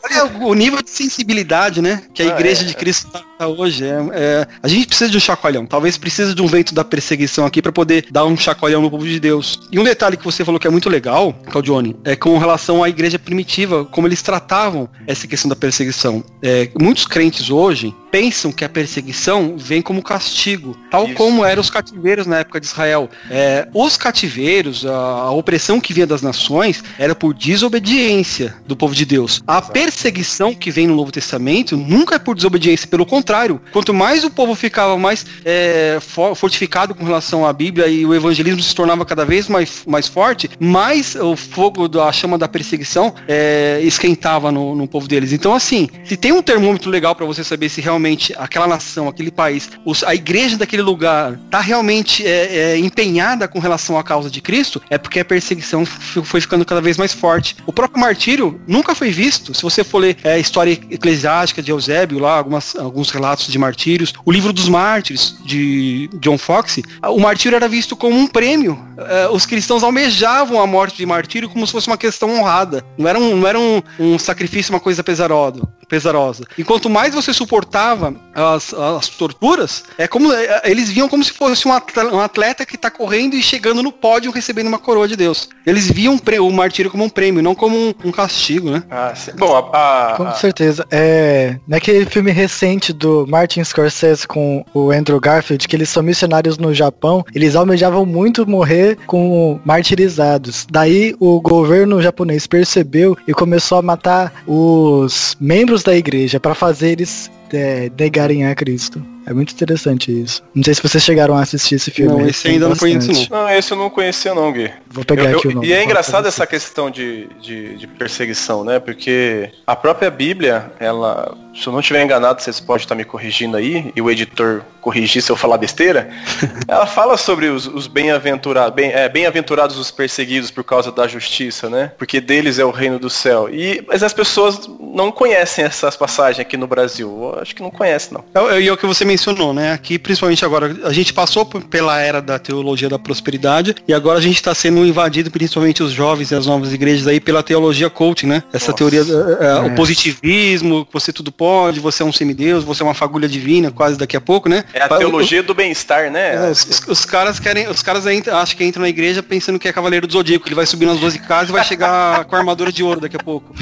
Olha 0.05 0.47
o 0.47 0.55
nível 0.55 0.83
de 0.83 0.91
sensibilidade, 0.91 1.83
né? 1.83 2.03
Que 2.15 2.23
a 2.23 2.27
ah, 2.27 2.29
Igreja 2.29 2.63
é. 2.63 2.65
de 2.65 2.75
Cristo 2.75 3.11
tá 3.11 3.28
hoje. 3.47 3.85
É, 3.85 3.99
é, 4.13 4.47
a 4.63 4.69
gente 4.69 4.87
precisa 4.87 5.11
de 5.11 5.17
um 5.17 5.21
chacoalhão. 5.21 5.67
Talvez 5.67 5.97
precise 5.97 6.35
de 6.35 6.43
um 6.43 6.47
vento 6.47 6.75
da 6.75 6.85
perseguição 6.85 7.47
aqui 7.47 7.63
para 7.63 7.73
poder 7.73 8.07
dar 8.11 8.25
um 8.25 8.37
chacoalhão 8.37 8.83
no 8.83 8.91
povo 8.91 9.07
de 9.07 9.21
Deus. 9.21 9.61
E 9.71 9.79
um 9.79 9.85
detalhe 9.85 10.17
que 10.17 10.25
você 10.25 10.45
falou 10.45 10.59
que 10.59 10.67
é 10.67 10.71
muito 10.71 10.89
legal, 10.89 11.33
Claudione, 11.51 11.97
é 12.05 12.17
com 12.17 12.37
relação 12.39 12.83
à 12.83 12.89
igreja 12.89 13.19
primitiva, 13.19 13.85
como 13.85 14.07
eles 14.07 14.23
tratavam 14.23 14.89
essa 15.07 15.27
questão 15.27 15.49
da 15.49 15.57
perseguição. 15.57 16.25
É, 16.43 16.71
muitos 16.81 17.07
crentes 17.07 17.51
hoje 17.51 17.95
pensam 18.11 18.51
que 18.51 18.65
a 18.65 18.69
perseguição 18.69 19.57
vem 19.57 19.83
como 19.83 20.03
castigo, 20.03 20.77
tal 20.91 21.05
Isso. 21.05 21.15
como 21.15 21.45
eram 21.45 21.61
os 21.61 21.71
cativeiros 21.71 22.27
na 22.27 22.39
época 22.39 22.61
de 22.61 22.67
Israel. 22.67 23.09
É, 23.31 23.69
os 23.75 23.97
cativeiros, 23.97 24.87
a, 24.87 24.91
a, 24.91 25.31
opressão 25.31 25.81
que 25.81 25.93
vinha 25.93 26.07
das 26.07 26.23
nações, 26.23 26.83
era 26.99 27.15
por 27.15 27.35
desobediência 27.35 28.57
do 28.67 28.77
povo 28.77 28.95
de 28.95 29.05
Deus. 29.05 29.43
A 29.47 29.61
perseguição 29.61 30.55
que 30.55 30.71
vem 30.71 30.87
no 30.87 30.97
Novo 30.97 31.13
Testamento 31.13 31.77
nunca 31.77 32.15
é 32.17 32.19
por 32.19 32.35
desobediência, 32.35 32.89
pelo 32.89 33.05
contrário. 33.05 33.28
Quanto 33.73 33.93
mais 33.93 34.25
o 34.25 34.31
povo 34.31 34.55
ficava 34.55 34.97
mais 34.97 35.25
é, 35.45 35.99
fortificado 36.35 36.95
com 36.95 37.05
relação 37.05 37.47
à 37.47 37.53
Bíblia 37.53 37.87
e 37.87 38.05
o 38.07 38.15
evangelismo 38.15 38.63
se 38.63 38.75
tornava 38.75 39.05
cada 39.05 39.25
vez 39.25 39.49
mais, 39.49 39.83
mais 39.87 40.09
forte, 40.09 40.51
mais 40.59 41.15
o 41.15 41.37
fogo 41.37 41.89
da 41.89 42.11
chama 42.13 42.39
da 42.39 42.49
perseguição 42.49 43.15
é, 43.27 43.81
esquentava 43.83 44.51
no, 44.51 44.75
no 44.75 44.87
povo 44.87 45.07
deles. 45.07 45.33
Então, 45.33 45.55
assim, 45.55 45.89
se 46.05 46.17
tem 46.17 46.33
um 46.33 46.43
termômetro 46.43 46.91
legal 46.91 47.15
para 47.15 47.27
você 47.27 47.45
saber 47.45 47.69
se 47.69 47.81
realmente 47.81 48.35
aquela 48.39 48.67
nação, 48.67 49.09
aquele 49.09 49.31
país, 49.31 49.71
os, 49.85 50.03
a 50.03 50.15
igreja 50.15 50.57
daquele 50.57 50.83
lugar 50.83 51.39
está 51.45 51.61
realmente 51.61 52.27
é, 52.27 52.75
é, 52.75 52.79
empenhada 52.79 53.47
com 53.47 53.59
relação 53.59 53.99
à 53.99 54.03
causa 54.03 54.31
de 54.31 54.41
Cristo, 54.41 54.81
é 54.91 54.99
porque 54.99 55.21
a 55.21 55.25
perseguição 55.25 55.85
foi 55.87 56.41
ficando 56.41 56.65
cada 56.65 56.81
vez 56.81 56.97
mais 56.97 57.13
forte. 57.13 57.57
O 57.67 57.73
próprio 57.73 58.01
martírio 58.01 58.61
nunca 58.67 58.95
foi 58.95 59.11
visto. 59.11 59.55
Se 59.55 59.63
você 59.63 59.85
for 59.85 59.99
ler 59.99 60.17
é, 60.23 60.35
a 60.35 60.39
história 60.39 60.73
eclesiástica 60.91 61.63
de 61.63 61.71
Eusébio, 61.71 62.19
lá, 62.19 62.37
algumas, 62.37 62.75
alguns 62.77 63.11
relatos 63.19 63.49
de 63.49 63.59
martírios, 63.59 64.15
o 64.25 64.33
livro 64.33 64.53
dos 64.53 64.69
mártires 64.69 65.37
de 65.45 66.09
John 66.15 66.39
Fox, 66.39 66.81
o 67.03 67.21
martírio 67.21 67.57
era 67.57 67.69
visto 67.69 67.97
como 67.97 68.17
um 68.17 68.27
prêmio. 68.27 68.79
É, 68.97 69.29
os 69.29 69.45
cristãos 69.45 69.83
almejavam 69.83 70.61
a 70.61 70.67
morte 70.67 70.97
de 70.97 71.07
martírio 71.07 71.49
como 71.49 71.67
se 71.67 71.73
fosse 71.73 71.89
uma 71.89 71.99
questão 71.99 72.31
honrada. 72.31 72.85
Não 72.97 73.09
era 73.09 73.19
um, 73.19 73.37
não 73.37 73.47
era 73.47 73.59
um, 73.59 73.83
um 73.99 74.19
sacrifício, 74.19 74.73
uma 74.73 74.81
coisa 74.81 75.03
pesarosa 75.03 75.69
pesarosa. 75.89 76.45
E 76.57 76.63
quanto 76.63 76.91
mais 76.91 77.15
você 77.15 77.33
suportava 77.33 78.15
as, 78.35 78.75
as 78.75 79.09
torturas, 79.09 79.85
é 79.97 80.07
como 80.07 80.33
é, 80.33 80.63
eles 80.65 80.91
viam 80.91 81.09
como 81.09 81.25
se 81.25 81.33
fosse 81.33 81.67
um 81.67 81.73
atleta, 81.73 82.15
um 82.15 82.21
atleta 82.21 82.67
que 82.67 82.77
está 82.77 82.91
correndo 82.91 83.35
e 83.35 83.43
chegando 83.43 83.83
no 83.83 83.91
pódio 83.91 84.31
recebendo 84.31 84.67
uma 84.67 84.79
coroa 84.79 85.09
de 85.09 85.17
Deus. 85.17 85.49
Eles 85.67 85.91
viam 85.91 86.21
o 86.41 86.53
martírio 86.53 86.91
como 86.91 87.05
um 87.05 87.09
prêmio, 87.09 87.43
não 87.43 87.55
como 87.55 87.77
um, 87.77 87.95
um 88.05 88.13
castigo, 88.13 88.71
né? 88.71 88.83
Ah, 88.91 89.15
Bom, 89.37 89.71
a, 89.73 90.13
a, 90.13 90.17
com 90.17 90.33
certeza. 90.35 90.87
É, 90.91 91.59
naquele 91.67 92.05
filme 92.05 92.31
recente 92.31 92.93
do 92.93 93.08
Martin 93.29 93.63
Scorsese 93.63 94.27
com 94.27 94.65
o 94.75 94.91
Andrew 94.91 95.21
Garfield, 95.21 95.67
que 95.67 95.77
eles 95.77 95.89
são 95.89 96.03
missionários 96.03 96.59
no 96.59 96.75
Japão, 96.75 97.25
eles 97.35 97.55
almejavam 97.55 98.05
muito 98.05 98.49
morrer 98.49 98.97
com 99.07 99.61
martirizados. 99.65 100.67
Daí 100.71 101.15
o 101.21 101.41
governo 101.41 102.03
japonês 102.03 102.47
percebeu 102.47 103.17
e 103.27 103.33
começou 103.33 103.79
a 103.79 103.83
matar 103.83 104.33
os 104.47 105.37
membros 105.41 105.69
membros 105.69 105.83
da 105.83 105.95
igreja 105.95 106.41
para 106.41 106.55
fazer 106.55 106.93
eles 106.93 107.31
é, 107.53 107.91
negarem 107.99 108.47
a 108.47 108.55
Cristo. 108.55 109.05
É 109.27 109.33
muito 109.33 109.53
interessante 109.53 110.11
isso. 110.11 110.43
Não 110.55 110.65
sei 110.65 110.75
se 110.75 110.83
vocês 110.83 111.05
chegaram 111.05 111.37
a 111.37 111.43
assistir 111.43 111.75
esse 111.75 111.91
filme. 111.91 112.13
Não, 112.13 112.27
esse 112.27 112.49
ainda 112.49 112.69
bastante. 112.69 112.95
não 112.95 113.01
conheço 113.05 113.31
não. 113.31 113.43
Não, 113.43 113.51
esse 113.51 113.73
eu 113.73 113.77
não 113.77 113.91
conhecia 113.91 114.35
não, 114.35 114.51
Gui. 114.51 114.71
Vou 114.91 115.05
pegar 115.05 115.31
eu, 115.31 115.39
aqui 115.39 115.49
eu, 115.49 115.51
o 115.51 115.55
nome. 115.57 115.67
E 115.67 115.73
é 115.73 115.85
engraçado 115.85 116.27
essa 116.27 116.47
questão 116.47 116.91
de, 116.91 117.29
de, 117.41 117.77
de, 117.77 117.87
perseguição, 117.87 118.65
né? 118.65 118.79
Porque 118.79 119.51
a 119.67 119.77
própria 119.77 120.11
Bíblia, 120.11 120.73
ela, 120.81 121.37
se 121.59 121.67
eu 121.67 121.73
não 121.73 121.81
estiver 121.81 122.05
enganado, 122.05 122.41
vocês 122.41 122.61
podem 122.61 122.83
estar 122.83 122.95
me 122.95 123.05
corrigindo 123.05 123.57
aí, 123.57 123.93
e 123.95 124.01
o 124.01 124.11
editor 124.11 124.63
corrigir 124.81 125.21
se 125.21 125.31
eu 125.31 125.37
falar 125.37 125.59
besteira, 125.59 126.09
ela 126.67 126.87
fala 126.87 127.17
sobre 127.17 127.47
os, 127.49 127.67
os 127.67 127.87
bem-aventurados, 127.87 128.75
bem, 128.75 128.91
é, 128.91 129.09
bem-aventurados 129.09 129.77
os 129.77 129.91
perseguidos 129.91 130.51
por 130.51 130.65
causa 130.65 130.91
da 130.93 131.07
justiça, 131.07 131.69
né? 131.69 131.93
Porque 131.99 132.21
deles 132.21 132.59
é 132.59 132.65
o 132.65 132.71
reino 132.71 132.99
do 132.99 133.11
céu. 133.11 133.49
E, 133.53 133.85
mas 133.87 134.03
as 134.03 134.13
pessoas 134.13 134.69
não 134.81 135.11
conhecem 135.11 135.65
essas 135.65 135.97
passagens 135.97 136.41
aqui 136.41 136.57
no 136.57 136.67
Brasil. 136.67 137.09
Eu 137.35 137.41
acho 137.41 137.55
que 137.55 137.63
não 137.63 137.71
conhecem, 137.71 138.15
não. 138.15 138.49
É, 138.51 138.61
e 138.61 138.69
é 138.69 138.73
o 138.73 138.77
que 138.77 138.87
você 138.87 139.05
mencionou, 139.05 139.53
né? 139.53 139.73
Aqui, 139.73 139.99
principalmente 139.99 140.45
agora, 140.45 140.75
a 140.85 140.93
gente 140.93 141.13
passou 141.13 141.45
pela 141.45 142.01
era 142.01 142.23
da 142.23 142.39
teologia 142.39 142.89
da 142.89 142.99
prosperidade 142.99 143.75
e 143.87 143.93
agora 143.93 144.19
a 144.19 144.23
gente 144.23 144.37
está 144.37 144.55
sendo 144.55 144.87
invadido, 144.87 145.31
principalmente 145.31 145.83
os 145.83 145.93
jovens 145.93 146.31
e 146.31 146.35
as 146.35 146.47
novas 146.47 146.73
igrejas 146.73 147.07
aí, 147.07 147.21
pela 147.21 147.43
teologia 147.43 147.91
coaching, 147.91 148.27
né? 148.27 148.43
Essa 148.53 148.73
Nossa. 148.73 148.79
teoria, 148.79 149.01
é, 149.01 149.47
é. 149.47 149.61
o 149.61 149.75
positivismo, 149.75 150.87
você 150.93 151.13
tudo 151.13 151.33
pode, 151.33 151.48
você 151.81 152.03
é 152.03 152.07
um 152.07 152.13
semideus, 152.13 152.65
você 152.65 152.83
é 152.83 152.85
uma 152.85 152.95
fagulha 152.95 153.29
divina, 153.29 153.71
quase 153.71 153.97
daqui 153.97 154.17
a 154.17 154.21
pouco, 154.21 154.49
né? 154.49 154.65
É 154.73 154.83
a 154.83 154.89
teologia 154.89 155.43
do 155.43 155.55
bem-estar, 155.55 156.11
né? 156.11 156.35
É, 156.35 156.51
os, 156.51 156.83
os, 156.87 157.05
caras 157.05 157.39
querem, 157.39 157.69
os 157.69 157.83
caras 157.83 158.05
acham 158.07 158.57
que 158.57 158.65
entram 158.65 158.83
na 158.83 158.89
igreja 158.89 159.23
pensando 159.23 159.59
que 159.59 159.69
é 159.69 159.73
cavaleiro 159.73 160.07
do 160.07 160.13
zodíaco, 160.13 160.49
ele 160.49 160.55
vai 160.55 160.67
subir 160.67 160.87
nas 160.87 160.99
12 160.99 161.19
casas 161.21 161.51
e 161.51 161.53
vai 161.53 161.65
chegar 161.65 162.25
com 162.27 162.35
a 162.35 162.39
armadura 162.39 162.73
de 162.73 162.83
ouro 162.83 163.01
daqui 163.01 163.17
a 163.17 163.23
pouco. 163.23 163.55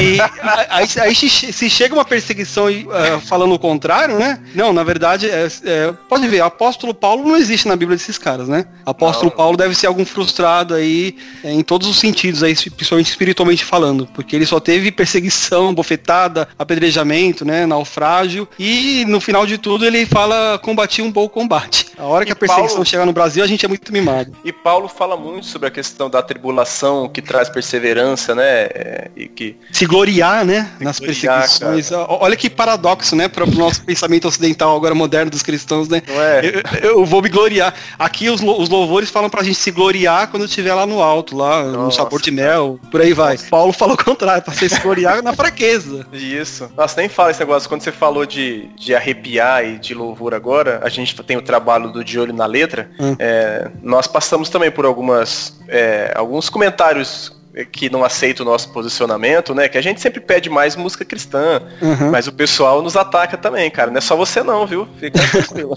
E 0.00 0.20
aí, 0.68 0.86
aí 1.00 1.14
se 1.14 1.70
chega 1.70 1.94
uma 1.94 2.04
perseguição 2.04 2.66
uh, 2.66 3.20
falando 3.26 3.54
o 3.54 3.58
contrário, 3.58 4.18
né? 4.18 4.40
Não, 4.54 4.72
na 4.72 4.84
verdade, 4.84 5.28
é, 5.28 5.48
é, 5.64 5.92
pode 6.08 6.26
ver, 6.28 6.40
apóstolo 6.40 6.94
Paulo 6.94 7.26
não 7.26 7.36
existe 7.36 7.68
na 7.68 7.76
Bíblia 7.76 7.96
desses 7.96 8.18
caras, 8.18 8.48
né? 8.48 8.66
Apóstolo 8.84 9.30
não. 9.30 9.36
Paulo 9.36 9.56
deve 9.56 9.74
ser 9.74 9.86
algum 9.86 10.04
frustrado 10.04 10.74
aí 10.74 11.16
é, 11.42 11.52
em 11.52 11.62
todos 11.62 11.88
os 11.88 11.98
sentidos, 11.98 12.42
aí, 12.42 12.54
principalmente 12.54 13.10
espiritualmente 13.10 13.64
falando, 13.64 14.06
porque 14.14 14.36
ele 14.36 14.46
só 14.46 14.60
teve 14.60 14.90
perseguição, 14.90 15.74
bofetada, 15.74 16.48
apedrejamento, 16.58 17.12
né? 17.44 17.66
Naufrágio, 17.66 18.48
e 18.58 19.04
no 19.06 19.20
final 19.20 19.46
de 19.46 19.58
tudo 19.58 19.86
ele 19.86 20.04
fala 20.06 20.58
combati 20.58 21.00
um 21.00 21.10
bom 21.10 21.28
combate. 21.28 21.86
A 21.96 22.04
hora 22.04 22.24
que 22.24 22.32
a 22.32 22.36
perseguição 22.36 22.76
Paulo... 22.76 22.86
chegar 22.86 23.06
no 23.06 23.12
Brasil, 23.12 23.44
a 23.44 23.46
gente 23.46 23.64
é 23.64 23.68
muito 23.68 23.92
mimado. 23.92 24.32
E 24.44 24.52
Paulo 24.52 24.88
fala 24.88 25.16
muito 25.16 25.46
sobre 25.46 25.68
a 25.68 25.70
questão 25.70 26.10
da 26.10 26.22
tribulação 26.22 27.08
que 27.08 27.22
traz 27.22 27.48
perseverança, 27.48 28.34
né? 28.34 28.62
É, 28.62 29.10
e 29.14 29.28
que 29.28 29.56
se 29.70 29.86
gloriar, 29.86 30.44
né? 30.44 30.72
Se 30.78 30.84
nas 30.84 30.98
gloriar, 30.98 31.40
perseguições. 31.40 31.90
Cara. 31.90 32.06
Olha 32.08 32.36
que 32.36 32.50
paradoxo, 32.50 33.14
né? 33.14 33.28
Para 33.28 33.44
o 33.44 33.50
nosso 33.50 33.84
pensamento 33.84 34.26
ocidental 34.26 34.76
agora 34.76 34.94
moderno 34.94 35.30
dos 35.30 35.42
cristãos, 35.42 35.88
né? 35.88 36.02
É? 36.08 36.62
Eu, 36.82 36.90
eu, 36.90 37.04
vou 37.04 37.22
me 37.22 37.28
gloriar. 37.28 37.74
Aqui 37.98 38.28
os, 38.28 38.40
os 38.40 38.68
louvores 38.68 39.10
falam 39.10 39.30
pra 39.30 39.42
gente 39.42 39.58
se 39.58 39.70
gloriar 39.70 40.28
quando 40.28 40.46
estiver 40.46 40.74
lá 40.74 40.86
no 40.86 41.02
alto, 41.02 41.36
lá 41.36 41.62
Nossa, 41.64 41.78
no 41.78 41.92
sabor 41.92 42.20
de 42.20 42.30
mel, 42.30 42.80
por 42.90 43.00
aí 43.00 43.12
vai. 43.12 43.34
Nossa. 43.34 43.48
Paulo 43.48 43.72
falou 43.72 43.94
o 43.94 44.04
contrário, 44.04 44.42
pra 44.42 44.54
você 44.54 44.68
se 44.68 44.80
gloriar 44.80 45.22
na 45.22 45.32
fraqueza. 45.32 46.06
Isso. 46.12 46.70
Nossa, 46.76 47.00
nem 47.00 47.08
fala 47.12 47.30
esse 47.30 47.40
negócio. 47.40 47.68
Quando 47.68 47.82
você 47.82 47.92
falou 47.92 48.26
de, 48.26 48.68
de 48.76 48.94
arrepiar 48.94 49.64
e 49.64 49.78
de 49.78 49.94
louvor 49.94 50.34
agora, 50.34 50.80
a 50.82 50.88
gente 50.88 51.14
tem 51.22 51.36
o 51.36 51.42
trabalho 51.42 51.90
do 51.90 52.04
De 52.04 52.18
Olho 52.18 52.32
na 52.32 52.46
Letra. 52.46 52.90
Hum. 52.98 53.14
É, 53.18 53.70
nós 53.82 54.06
passamos 54.06 54.48
também 54.48 54.70
por 54.70 54.84
algumas 54.84 55.60
é, 55.68 56.12
alguns 56.14 56.48
comentários 56.48 57.40
que 57.70 57.90
não 57.90 58.02
aceita 58.02 58.42
o 58.42 58.46
nosso 58.46 58.70
posicionamento, 58.70 59.54
né? 59.54 59.68
Que 59.68 59.76
a 59.76 59.82
gente 59.82 60.00
sempre 60.00 60.20
pede 60.20 60.48
mais 60.48 60.74
música 60.74 61.04
cristã, 61.04 61.60
uhum. 61.82 62.10
mas 62.10 62.26
o 62.26 62.32
pessoal 62.32 62.80
nos 62.80 62.96
ataca 62.96 63.36
também, 63.36 63.70
cara. 63.70 63.90
Não 63.90 63.98
é 63.98 64.00
só 64.00 64.16
você 64.16 64.42
não, 64.42 64.66
viu? 64.66 64.88
Fica 64.98 65.18
tranquilo. 65.30 65.76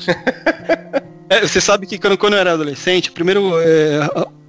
É, 1.30 1.42
você 1.42 1.60
sabe 1.60 1.86
que 1.86 1.98
quando, 1.98 2.18
quando 2.18 2.34
eu 2.34 2.40
era 2.40 2.54
adolescente, 2.54 3.12
primeiro 3.12 3.60
é, 3.60 4.00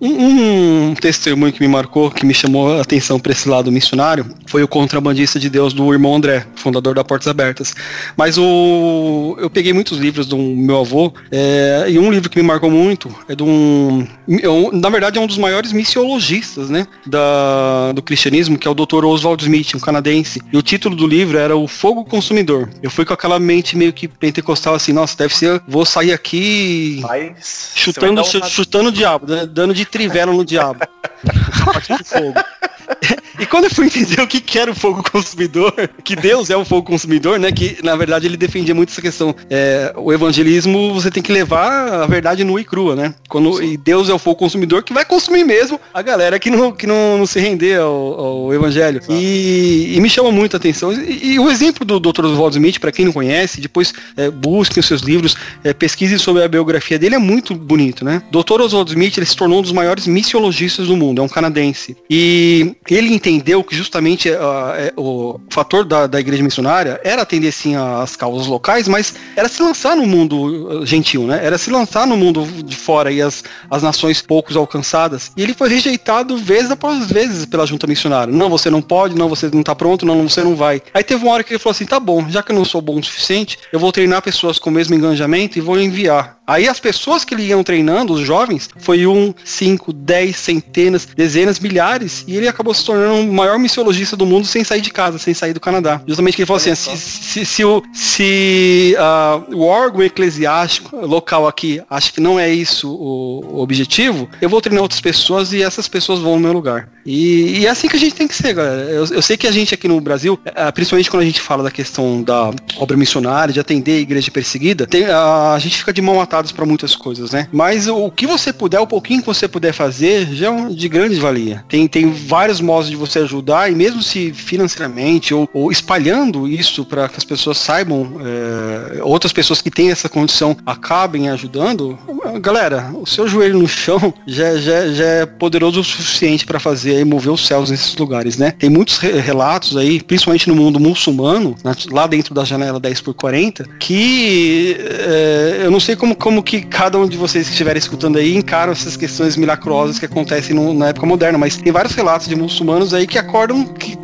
um, 0.01 0.91
um, 0.91 0.95
testemunho 0.95 1.53
que 1.53 1.61
me 1.61 1.69
marcou, 1.69 2.11
que 2.11 2.27
me 2.27 2.35
chamou 2.35 2.77
a 2.77 2.83
atenção 2.83 3.19
para 3.19 3.33
esse 3.33 3.49
lado 3.49 3.73
missionário, 3.73 4.27
foi 4.47 4.63
o 4.63 4.69
contrabandista 4.69 5.39
de 5.39 5.49
Deus 5.49 5.73
do 5.73 5.93
irmão 5.93 6.15
André, 6.15 6.47
fundador 6.55 6.95
da 6.95 7.03
Portas 7.03 7.29
Abertas. 7.29 7.75
Mas 8.17 8.37
o, 8.37 9.37
eu 9.39 9.49
peguei 9.49 9.73
muitos 9.73 9.99
livros 9.99 10.27
do 10.27 10.37
meu 10.37 10.81
avô, 10.81 11.13
é, 11.31 11.87
e 11.89 11.99
um 11.99 12.11
livro 12.11 12.29
que 12.29 12.37
me 12.37 12.47
marcou 12.47 12.71
muito 12.71 13.15
é 13.29 13.35
de 13.35 13.43
um. 13.43 14.07
É 14.29 14.77
na 14.77 14.91
verdade, 14.91 15.19
é 15.19 15.21
um 15.21 15.27
dos 15.27 15.39
maiores 15.39 15.73
missiologistas 15.73 16.69
né, 16.69 16.87
da, 17.07 17.93
do 17.93 18.03
cristianismo, 18.03 18.59
que 18.59 18.69
é 18.69 18.71
o 18.71 18.75
Dr. 18.75 19.05
Oswald 19.05 19.43
Smith, 19.43 19.75
um 19.75 19.81
canadense. 19.81 20.43
E 20.53 20.57
o 20.57 20.63
título 20.63 20.95
do 20.95 21.07
livro 21.07 21.39
era 21.39 21.57
O 21.57 21.67
Fogo 21.67 22.05
Consumidor. 22.05 22.69
Eu 22.83 22.91
fui 22.91 23.05
com 23.05 23.15
aquela 23.15 23.39
mente 23.39 23.77
meio 23.77 23.93
que 23.93 24.07
pentecostal 24.07 24.75
assim, 24.75 24.93
nossa, 24.93 25.17
deve 25.17 25.35
ser, 25.35 25.63
vou 25.67 25.85
sair 25.85 26.13
aqui 26.13 27.01
Mas, 27.03 27.73
chutando, 27.75 28.23
chutando 28.25 28.89
o 28.89 28.93
diabo, 28.93 29.31
né, 29.31 29.47
dando 29.47 29.73
de 29.73 29.86
trivela 29.91 30.33
no 30.33 30.45
diabo. 30.45 30.81
A 30.83 32.05
fogo. 32.05 32.35
E 33.39 33.47
quando 33.47 33.65
eu 33.65 33.71
fui 33.71 33.87
entender 33.87 34.21
o 34.21 34.27
que, 34.27 34.41
que 34.41 34.59
era 34.59 34.71
o 34.71 34.75
fogo 34.75 35.03
consumidor, 35.11 35.73
que 36.03 36.17
Deus 36.17 36.51
é 36.51 36.57
o 36.57 36.65
fogo 36.65 36.87
consumidor, 36.87 37.39
né? 37.39 37.53
Que 37.53 37.79
na 37.83 37.97
verdade 37.97 38.27
ele 38.27 38.37
defendia 38.37 38.75
muito 38.75 38.91
essa 38.91 39.03
questão. 39.03 39.35
É, 39.51 39.93
o 39.97 40.13
evangelismo 40.13 40.95
você 40.95 41.11
tem 41.11 41.23
que 41.23 41.33
levar 41.33 41.93
a 42.03 42.07
verdade 42.07 42.45
nua 42.45 42.61
e 42.61 42.65
crua, 42.65 42.97
né? 42.97 43.15
Quando, 43.29 43.63
e 43.63 43.77
Deus 43.77 44.09
é 44.09 44.15
o 44.15 44.19
fogo 44.19 44.37
consumidor 44.37 44.83
que 44.83 44.93
vai 44.93 45.05
consumir 45.05 45.45
mesmo 45.45 45.81
a 45.93 46.03
galera 46.03 46.39
que 46.39 46.51
não, 46.51 46.73
que 46.73 46.87
não, 46.87 47.19
não 47.19 47.27
se 47.27 47.39
render 47.41 47.79
ao, 47.81 48.21
ao 48.21 48.55
evangelho. 48.55 49.01
E, 49.09 49.95
e, 49.95 50.01
me 50.01 50.09
chama 50.09 50.31
muito 50.31 50.55
a 50.55 50.59
atenção. 50.59 50.93
E, 50.93 51.35
e 51.35 51.39
o 51.39 51.51
exemplo 51.51 51.85
do 51.85 52.01
Dr. 52.01 52.25
Oswald 52.25 52.57
Smith, 52.57 52.79
para 52.79 52.93
quem 52.93 53.05
não 53.05 53.13
conhece, 53.13 53.61
depois 53.61 53.93
é, 54.17 54.31
busquem 54.31 54.81
os 54.81 54.87
seus 54.87 55.03
livros, 55.03 55.37
é, 55.63 55.73
pesquisem 55.73 56.19
sobre 56.19 56.43
a 56.43 56.49
biografia 56.49 56.99
dele, 56.99 57.15
é 57.15 57.19
muito 57.19 57.55
bonito, 57.55 58.05
né? 58.05 58.23
Dr. 58.31 58.61
Oswald 58.61 58.91
Smith 58.91 59.17
ele 59.17 59.27
se 59.27 59.37
tornou 59.37 59.59
um 59.59 59.63
dos 59.63 59.73
maiores 59.73 60.07
missiologistas 60.07 60.87
do 60.87 60.97
mundo, 60.97 61.21
é 61.21 61.25
um 61.25 61.29
canadense. 61.29 61.97
E 62.09 62.75
ele 62.89 63.15
entendeu 63.27 63.65
que 63.65 63.75
justamente 63.75 64.31
uh, 64.31 65.01
o 65.01 65.41
fator 65.51 65.85
da, 65.85 66.07
da 66.07 66.21
igreja 66.21 66.43
missionária 66.45 67.01
era 67.03 67.23
atender 67.23 67.51
sim 67.51 67.75
as 67.75 68.15
causas 68.15 68.47
locais, 68.47 68.87
mas 68.87 69.15
era 69.35 69.49
se 69.49 69.61
lançar 69.61 69.97
no 69.97 70.07
mundo 70.07 70.87
gentil, 70.87 71.25
né? 71.27 71.41
Era 71.43 71.59
se 71.59 71.69
lançar 71.69 72.07
no 72.07 72.17
mundo 72.17 72.47
de 72.65 72.77
fora 72.77 73.11
e 73.11 73.21
as, 73.21 73.43
as 73.69 73.83
nações 73.83 74.23
poucos 74.23 74.57
alcançadas. 74.57 75.33
E 75.37 75.43
ele 75.43 75.55
foi 75.55 75.69
rejeitado 75.69 76.37
vezes 76.37 76.71
após 76.71 77.07
vezes 77.11 77.45
pela 77.47 77.67
junta 77.67 77.87
missionária. 77.87 78.33
Não, 78.33 78.49
você 78.49 78.71
não 78.71 78.81
pode, 78.81 79.17
não, 79.17 79.29
você 79.29 79.51
não 79.53 79.63
tá 79.63 79.75
pronto, 79.75 80.07
não, 80.07 80.29
você 80.29 80.45
não 80.45 80.55
vai. 80.55 80.81
Aí 80.95 81.03
teve 81.03 81.25
uma 81.25 81.33
hora 81.33 81.43
que 81.43 81.53
ele 81.53 81.59
falou 81.59 81.73
assim: 81.73 81.85
tá 81.85 81.99
bom, 81.99 82.29
já 82.29 82.43
que 82.43 82.53
eu 82.53 82.57
não 82.57 82.65
sou 82.65 82.81
bom 82.81 82.99
o 82.99 83.05
suficiente, 83.05 83.59
eu 83.73 83.81
vou 83.81 83.91
treinar 83.91 84.23
pessoas 84.23 84.59
com 84.59 84.71
o 84.71 84.73
mesmo 84.73 84.95
engajamento 84.95 85.59
e 85.59 85.61
vou 85.61 85.81
enviar. 85.81 86.37
Aí 86.47 86.69
as 86.69 86.79
pessoas 86.79 87.25
que 87.25 87.35
ele 87.35 87.43
iam 87.43 87.65
treinando, 87.65 88.13
os 88.13 88.21
jovens, 88.21 88.71
foi 88.79 89.05
um, 89.05 89.35
cinco, 89.45 89.93
dez, 89.93 90.37
centenas, 90.37 91.05
dezenas, 91.05 91.59
milhares, 91.59 92.25
e 92.29 92.37
ele 92.37 92.47
acabou 92.47 92.73
se 92.73 92.85
tornando 92.85 93.16
o 93.21 93.33
maior 93.33 93.59
missiologista 93.59 94.17
do 94.17 94.27
mundo 94.27 94.47
sem 94.47 94.65
sair 94.65 94.81
de 94.81 94.91
casa, 94.91 95.19
sem 95.19 95.35
sair 95.35 95.53
do 95.53 95.61
Canadá. 95.61 96.01
Justamente 96.07 96.37
que 96.37 96.43
ele 96.43 96.47
falou 96.47 96.59
assim, 96.59 96.75
se, 96.75 96.97
se, 96.97 97.45
se, 97.45 97.65
o, 97.65 97.83
se 97.93 98.97
uh, 98.99 99.57
o 99.57 99.63
órgão 99.63 100.03
eclesiástico 100.03 101.05
local 101.05 101.47
aqui 101.47 101.81
acha 101.89 102.13
que 102.13 102.21
não 102.21 102.39
é 102.39 102.53
isso 102.53 102.89
o, 102.91 103.45
o, 103.57 103.61
objetivo, 103.61 104.29
eu 104.41 104.49
vou 104.49 104.61
treinar 104.61 104.83
outras 104.83 105.01
pessoas 105.01 105.53
e 105.53 105.63
essas 105.63 105.89
pessoas 105.89 106.21
vão 106.21 106.35
no 106.35 106.41
meu 106.41 106.53
lugar. 106.53 106.89
E, 107.05 107.61
e 107.61 107.67
é 107.67 107.71
assim 107.71 107.89
que 107.89 107.97
a 107.97 108.01
gente 108.01 108.15
tem 108.15 108.27
que 108.27 108.35
ser, 108.35 108.53
galera. 108.53 108.83
Eu, 108.91 109.05
eu 109.07 109.23
sei 109.23 109.37
que 109.37 109.47
a 109.47 109.53
gente 109.53 109.75
aqui 109.75 109.87
no 109.87 110.01
Brasil, 110.01 110.35
uh, 110.35 110.73
principalmente 110.73 111.11
quando 111.11 111.23
a 111.23 111.27
gente 111.27 111.41
fala 111.41 111.63
da 111.63 111.71
questão 111.71 112.23
da 112.23 112.51
obra 112.79 112.97
missionária, 112.97 113.55
de 113.55 113.61
atender 113.61 113.99
a 113.99 114.01
igreja 114.01 114.31
perseguida, 114.31 114.87
tem, 114.87 115.05
uh, 115.05 115.53
a 115.55 115.59
gente 115.59 115.79
fica 115.79 115.93
de 115.93 116.03
mão 116.03 116.21
atada 116.21 116.49
para 116.53 116.67
muitas 116.67 116.95
coisas, 116.97 117.31
né? 117.31 117.49
Mas 117.53 117.87
o 117.87 118.11
que 118.11 118.27
você 118.27 118.53
puder, 118.53 118.81
o 118.81 118.87
pouquinho 118.87 119.21
que 119.21 119.27
você 119.27 119.47
puder 119.47 119.73
fazer, 119.73 120.27
já 120.33 120.53
é 120.53 120.69
de 120.69 120.89
grande 120.89 121.17
valia. 121.17 121.65
Tem, 121.69 121.87
tem 121.87 122.11
vários 122.11 122.61
modos 122.61 122.91
de 122.91 122.97
você 122.97 123.06
ajudar, 123.19 123.71
e 123.71 123.75
mesmo 123.75 124.03
se 124.03 124.33
financeiramente 124.33 125.35
ou, 125.35 125.49
ou 125.53 125.71
espalhando 125.71 126.47
isso 126.49 126.85
para 126.85 127.09
que 127.09 127.17
as 127.17 127.25
pessoas 127.25 127.59
saibam, 127.59 128.21
é, 128.25 129.03
outras 129.03 129.33
pessoas 129.33 129.61
que 129.61 129.71
têm 129.71 129.91
essa 129.91 130.09
condição 130.09 130.57
acabem 130.65 131.29
ajudando, 131.29 131.99
galera, 132.41 132.91
o 132.95 133.07
seu 133.07 133.29
joelho 133.29 133.59
no 133.59 133.69
chão 133.69 134.13
já, 134.27 134.57
já, 134.57 134.89
já 134.89 135.05
é 135.05 135.27
poderoso 135.27 135.81
o 135.81 135.85
suficiente 135.85 136.47
para 136.47 136.59
fazer 136.59 137.05
mover 137.05 137.33
os 137.33 137.47
céus 137.47 137.71
nesses 137.71 137.97
lugares, 137.97 138.37
né? 138.37 138.51
Tem 138.51 138.71
muitos 138.71 138.99
re 138.99 139.21
relatos 139.21 139.77
aí, 139.77 140.01
principalmente 140.03 140.49
no 140.49 140.55
mundo 140.55 140.79
muçulmano, 140.79 141.57
lá 141.91 142.07
dentro 142.07 142.35
da 142.35 142.45
janela 142.45 142.79
10 142.79 143.01
por 143.01 143.15
40, 143.15 143.65
que 143.81 144.77
é, 144.79 145.61
eu 145.65 145.71
não 145.71 145.81
sei 145.81 145.97
como, 145.97 146.15
como 146.15 146.43
que 146.43 146.63
cada 146.63 146.99
um 146.99 147.09
de 147.09 147.17
vocês 147.17 147.47
que 147.47 147.53
estiverem 147.53 147.79
escutando 147.79 148.19
aí 148.19 148.37
encaram 148.37 148.73
essas 148.73 148.97
questões 148.97 149.37
milagrosas 149.37 149.99
que 149.99 150.05
acontecem 150.05 150.55
no, 150.55 150.75
na 150.75 150.89
época 150.89 151.07
moderna, 151.07 151.39
mas 151.39 151.57
tem 151.57 151.73
vários 151.73 151.95
relatos 151.95 152.29
de 152.29 152.37
muçulmanos 152.37 152.93
aí 152.97 153.07
que 153.07 153.19
acordam, 153.19 153.65
que 153.65 153.97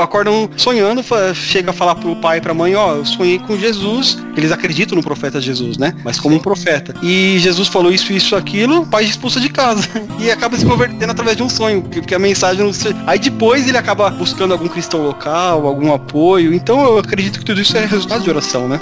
acordam 0.00 0.48
sonhando, 0.56 1.04
chega 1.34 1.70
a 1.70 1.72
falar 1.72 1.94
pro 1.94 2.14
pai 2.16 2.38
e 2.38 2.40
pra 2.40 2.54
mãe, 2.54 2.74
ó, 2.74 2.96
eu 2.96 3.04
sonhei 3.04 3.38
com 3.38 3.56
Jesus, 3.56 4.18
eles 4.36 4.52
acreditam 4.52 4.96
no 4.96 5.02
profeta 5.02 5.40
Jesus, 5.40 5.78
né? 5.78 5.94
Mas 6.04 6.20
como 6.20 6.36
um 6.36 6.38
profeta. 6.38 6.94
E 7.02 7.38
Jesus 7.38 7.68
falou 7.68 7.92
isso, 7.92 8.12
isso, 8.12 8.36
aquilo, 8.36 8.82
o 8.82 8.86
pai 8.86 9.04
expulsa 9.04 9.40
de 9.40 9.48
casa. 9.48 9.88
E 10.18 10.32
acaba 10.32 10.58
se 10.58 10.66
convertendo 10.66 11.12
através 11.12 11.36
de 11.36 11.44
um 11.44 11.48
sonho, 11.48 11.80
porque 11.80 12.12
a 12.12 12.18
mensagem 12.18 12.64
não 12.64 12.72
Aí 13.06 13.20
depois 13.20 13.68
ele 13.68 13.78
acaba 13.78 14.10
buscando 14.10 14.52
algum 14.52 14.66
cristão 14.66 15.00
local, 15.02 15.66
algum 15.66 15.92
apoio. 15.92 16.52
Então 16.52 16.80
eu 16.82 16.98
acredito 16.98 17.38
que 17.38 17.44
tudo 17.44 17.60
isso 17.60 17.76
é 17.76 17.84
resultado 17.86 18.24
de 18.24 18.30
oração, 18.30 18.68
né? 18.68 18.80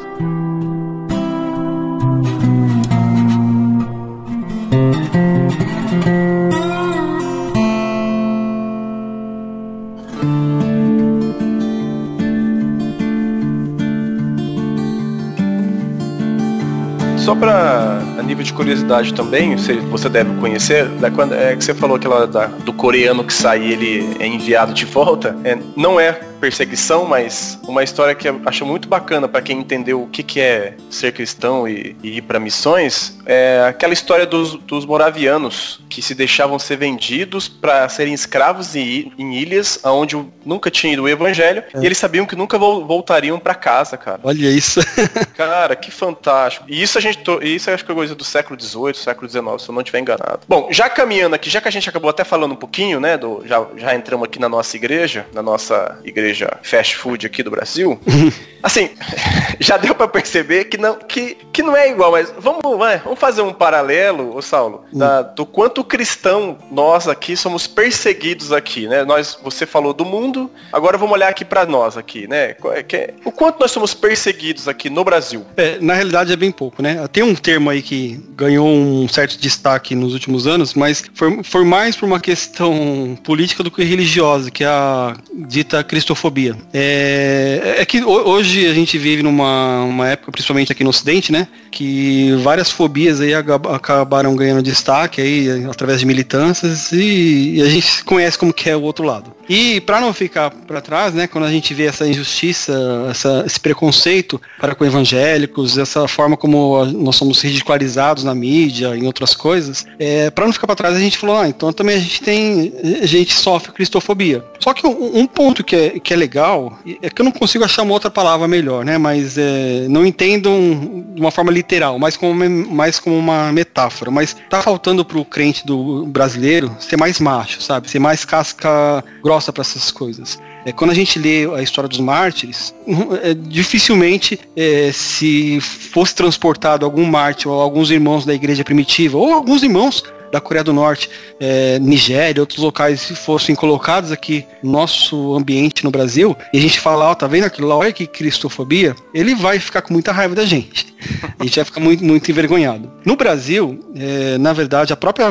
Só 17.27 17.35
para 17.35 17.99
nível 18.27 18.45
de 18.45 18.53
curiosidade 18.53 19.14
também, 19.14 19.57
você, 19.57 19.74
você 19.77 20.09
deve 20.09 20.39
conhecer, 20.41 20.87
da, 21.01 21.11
quando, 21.11 21.35
é 21.35 21.57
que 21.57 21.64
você 21.64 21.74
falou 21.74 21.97
aquela 21.97 22.27
da, 22.27 22.47
do 22.47 22.72
coreano 22.72 23.24
que 23.24 23.33
sai 23.33 23.64
ele 23.64 24.16
é 24.18 24.27
enviado 24.27 24.74
de 24.74 24.85
volta, 24.85 25.37
é, 25.45 25.57
não 25.77 25.99
é 25.99 26.12
perseguição, 26.37 27.05
mas 27.07 27.59
uma 27.66 27.83
história 27.83 28.14
que 28.14 28.29
eu 28.29 28.41
acho 28.45 28.64
muito 28.64 28.89
bacana 28.89 29.27
para 29.27 29.41
quem 29.41 29.59
entendeu 29.59 30.03
o 30.03 30.07
que, 30.07 30.22
que 30.22 30.41
é 30.41 30.77
ser 30.91 31.12
cristão 31.12 31.66
e, 31.66 31.97
e 32.03 32.18
ir 32.18 32.22
para 32.22 32.39
missões, 32.39 33.18
é 33.24 33.64
aquela 33.68 33.93
história 33.93 34.27
dos, 34.27 34.55
dos 34.55 34.85
moravianos 34.85 35.81
que 35.89 36.03
se 36.03 36.14
deixavam 36.14 36.59
ser 36.59 36.77
vendidos 36.77 37.49
para 37.49 37.89
serem 37.89 38.12
escravos 38.12 38.77
em, 38.77 39.12
em, 39.18 39.35
ilhas 39.35 39.81
onde 39.85 40.16
nunca 40.45 40.70
tinha 40.70 40.93
ido 40.93 41.05
o 41.05 41.09
evangelho 41.09 41.62
é. 41.74 41.81
e 41.81 41.87
eles 41.87 41.99
sabiam 41.99 42.27
que 42.27 42.37
nunca 42.37 42.59
voltariam 42.59 43.39
para 43.39 43.55
casa, 43.55 43.97
cara. 43.97 44.20
Olha 44.22 44.49
isso. 44.49 44.81
cara, 45.35 45.74
que 45.74 45.91
fantástico. 45.91 46.66
E 46.68 46.83
isso 46.83 46.99
a 46.99 47.01
gente, 47.01 47.20
isso 47.43 47.70
acho 47.70 47.85
que 47.85 47.93
é 47.93 47.95
coisa 47.95 48.14
do 48.17 48.25
século 48.25 48.61
XVIII, 48.61 48.95
século 48.95 49.29
XIX, 49.29 49.45
se 49.62 49.69
eu 49.69 49.75
não 49.75 49.83
estiver 49.83 50.01
enganado. 50.01 50.41
Bom, 50.49 50.69
já 50.71 50.89
caminhando 50.89 51.35
aqui, 51.35 51.49
já 51.51 51.61
que 51.61 51.69
a 51.69 51.71
gente 51.71 51.89
acabou 51.89 52.11
até 52.11 52.25
falando 52.25 52.53
um 52.53 52.57
pouquinho, 52.57 52.99
né, 52.99 53.17
do, 53.17 53.43
já, 53.47 53.67
já 53.77 53.95
entramos 53.95 54.27
aqui 54.27 54.39
na 54.39 54.49
nossa 54.49 54.77
igreja, 54.77 55.27
na 55.33 55.43
nossa 55.43 55.99
igreja 56.05 56.59
fast 56.62 56.97
food 56.97 57.27
aqui 57.27 57.43
do 57.43 57.51
Brasil, 57.51 58.01
assim, 58.67 58.91
já 59.61 59.77
deu 59.77 59.95
para 59.95 60.09
perceber 60.09 60.64
que 60.64 60.77
não, 60.77 60.97
que, 60.97 61.37
que 61.53 61.62
não 61.62 61.77
é 61.77 61.89
igual, 61.89 62.12
mas 62.12 62.33
vamos, 62.39 62.61
vamos 62.62 63.19
fazer 63.19 63.41
um 63.43 63.53
paralelo, 63.53 64.37
ô 64.37 64.43
Saulo, 64.43 64.85
hum. 64.93 64.99
da, 64.99 65.23
do 65.23 65.47
quanto 65.47 65.85
cristão 65.85 66.59
nós 66.71 67.07
aqui 67.07 67.37
somos 67.37 67.67
perseguidos 67.67 68.53
aqui, 68.53 68.89
né? 68.89 69.05
Nós, 69.05 69.39
você 69.43 69.64
falou 69.64 69.95
do 69.95 70.05
mundo, 70.05 70.51
agora 70.73 70.99
vamos 70.99 71.14
olhar 71.14 71.29
aqui 71.29 71.45
para 71.45 71.64
nós 71.64 71.97
aqui, 71.97 72.27
né? 72.27 72.57
É, 72.93 73.14
o 73.25 73.31
quanto 73.31 73.61
nós 73.61 73.71
somos 73.71 73.95
perseguidos 73.95 74.67
aqui 74.67 74.91
no 74.91 75.05
Brasil? 75.05 75.47
É, 75.57 75.79
na 75.81 75.95
realidade 75.95 76.33
é 76.33 76.37
bem 76.37 76.51
pouco, 76.51 76.83
né? 76.83 77.07
Tem 77.12 77.23
um 77.23 77.35
termo 77.35 77.71
aí 77.71 77.83
que 77.83 78.21
ganhou 78.31 78.67
um 78.67 79.09
certo 79.09 79.39
destaque 79.39 79.95
nos 79.95 80.12
últimos 80.12 80.47
anos, 80.47 80.75
mas 80.75 81.05
foi, 81.14 81.43
foi 81.45 81.64
mais 81.64 81.95
por 81.95 82.07
uma 82.07 82.19
questão 82.19 83.17
política 83.23 83.62
do 83.62 83.71
que 83.71 83.85
religiosa, 83.85 84.51
que 84.51 84.64
é 84.64 84.67
a 84.67 85.17
dita 85.33 85.85
cristofobia. 85.85 86.57
É, 86.75 87.77
é 87.79 87.85
que 87.85 88.03
hoje 88.05 88.56
a 88.65 88.73
gente 88.73 88.97
vive 88.97 89.23
numa 89.23 89.83
uma 89.85 90.09
época, 90.09 90.33
principalmente 90.33 90.73
aqui 90.73 90.83
no 90.83 90.91
Ocidente, 90.91 91.31
né? 91.31 91.49
Que 91.77 92.33
várias 92.43 92.70
fobias 92.70 93.20
aí 93.20 93.35
acabaram 93.35 94.35
ganhando 94.35 94.62
destaque 94.62 95.20
aí 95.20 95.66
através 95.70 96.01
de 96.01 96.07
militâncias 96.07 96.91
e, 96.91 97.57
e 97.57 97.62
a 97.62 97.68
gente 97.68 98.03
conhece 98.05 98.39
como 98.39 98.51
que 98.51 98.70
é 98.70 98.74
o 98.74 98.81
outro 98.81 99.05
lado. 99.05 99.37
E 99.49 99.81
para 99.81 100.01
não 100.01 100.12
ficar 100.12 100.51
para 100.51 100.81
trás, 100.81 101.14
né, 101.14 101.27
quando 101.27 101.45
a 101.45 101.51
gente 101.51 101.72
vê 101.72 101.85
essa 101.85 102.07
injustiça, 102.07 103.07
essa, 103.11 103.45
esse 103.47 103.61
preconceito 103.61 104.41
para 104.59 104.74
com 104.74 104.85
evangélicos, 104.85 105.79
essa 105.79 106.09
forma 106.09 106.37
como 106.37 106.85
nós 106.87 107.16
somos 107.16 107.41
ridicularizados 107.41 108.24
na 108.24 108.35
mídia, 108.35 108.97
em 108.97 109.07
outras 109.07 109.35
coisas, 109.35 109.87
é, 109.99 110.31
para 110.31 110.47
não 110.47 110.53
ficar 110.53 110.66
para 110.66 110.77
trás 110.77 110.97
a 110.97 111.01
gente 111.01 111.18
falou, 111.18 111.37
ah, 111.37 111.49
então 111.49 111.72
também 111.72 111.97
a 111.97 112.01
gente 112.01 112.22
tem, 112.22 112.72
a 113.03 113.07
gente 113.07 113.35
sofre 113.35 113.72
cristofobia. 113.72 114.45
Só 114.59 114.72
que 114.72 114.87
um, 114.87 115.18
um 115.18 115.27
ponto 115.27 115.62
que 115.62 115.77
é, 115.77 115.91
que 116.01 116.12
é 116.12 116.16
legal 116.16 116.79
é 117.03 117.09
que 117.09 117.20
eu 117.20 117.24
não 117.24 117.33
consigo 117.33 117.64
achar 117.64 117.83
uma 117.83 117.93
outra 117.93 118.11
palavra 118.11 118.49
melhor, 118.49 118.85
né, 118.85 118.99
mas 118.99 119.39
é, 119.39 119.87
não 119.89 120.05
entendam 120.05 121.05
de 121.14 121.20
uma 121.20 121.31
forma 121.31 121.53
literal, 121.53 121.66
mas 121.99 122.17
como, 122.17 122.35
mais 122.71 122.99
como 122.99 123.17
uma 123.17 123.53
metáfora. 123.53 124.11
Mas 124.11 124.37
tá 124.51 124.61
faltando 124.62 125.05
pro 125.05 125.25
crente 125.25 125.64
do 125.67 126.07
brasileiro 126.07 126.75
ser 126.79 126.97
mais 126.97 127.21
macho, 127.21 127.62
sabe? 127.62 127.91
Ser 127.91 127.99
mais 127.99 128.25
casca 128.25 129.05
grossa 129.23 129.37
grossa 129.37 129.53
para 129.53 129.62
essas 129.62 129.91
coisas. 129.91 130.39
É, 130.64 130.73
quando 130.73 130.91
a 130.91 130.95
gente 130.95 131.19
lê 131.19 131.47
a 131.55 131.62
história 131.62 131.89
dos 131.89 132.01
mártires, 132.01 132.75
é, 133.23 133.35
dificilmente 133.35 134.39
é, 134.57 134.91
se 134.93 135.61
fosse 135.61 136.14
transportado 136.14 136.85
algum 136.85 137.05
mártir 137.05 137.49
ou 137.49 137.61
alguns 137.61 137.91
irmãos 137.91 138.25
da 138.25 138.35
igreja 138.35 138.64
primitiva, 138.64 139.17
ou 139.17 139.33
alguns 139.33 139.62
irmãos 139.62 140.03
da 140.37 140.41
Coreia 140.41 140.62
do 140.62 140.72
Norte, 140.72 141.09
é, 141.41 141.78
Nigéria, 141.78 142.43
outros 142.43 142.59
locais 142.59 143.01
se 143.01 143.14
fossem 143.14 143.55
colocados 143.55 144.12
aqui 144.12 144.45
no 144.62 144.72
nosso 144.72 145.34
ambiente 145.34 145.82
no 145.82 145.91
Brasil, 145.91 146.37
e 146.53 146.59
a 146.59 146.61
gente 146.61 146.78
falar, 146.78 147.11
ó, 147.11 147.14
tá 147.14 147.26
vendo 147.26 147.45
aquilo 147.45 147.66
lá, 147.66 147.76
olha 147.76 147.93
que 147.93 148.07
cristofobia, 148.07 148.95
ele 149.14 149.34
vai 149.34 149.59
ficar 149.59 149.82
com 149.82 149.93
muita 149.93 150.12
raiva 150.12 150.34
da 150.34 150.45
gente. 150.45 150.95
A 151.39 151.45
gente 151.45 151.57
vai 151.57 151.64
ficar 151.64 151.80
muito, 151.80 152.05
muito 152.05 152.30
envergonhado. 152.30 152.91
No 153.05 153.16
Brasil, 153.16 153.78
é, 153.95 154.39
na 154.39 154.53
verdade, 154.53 154.93
a 154.93 154.97
própria. 154.97 155.26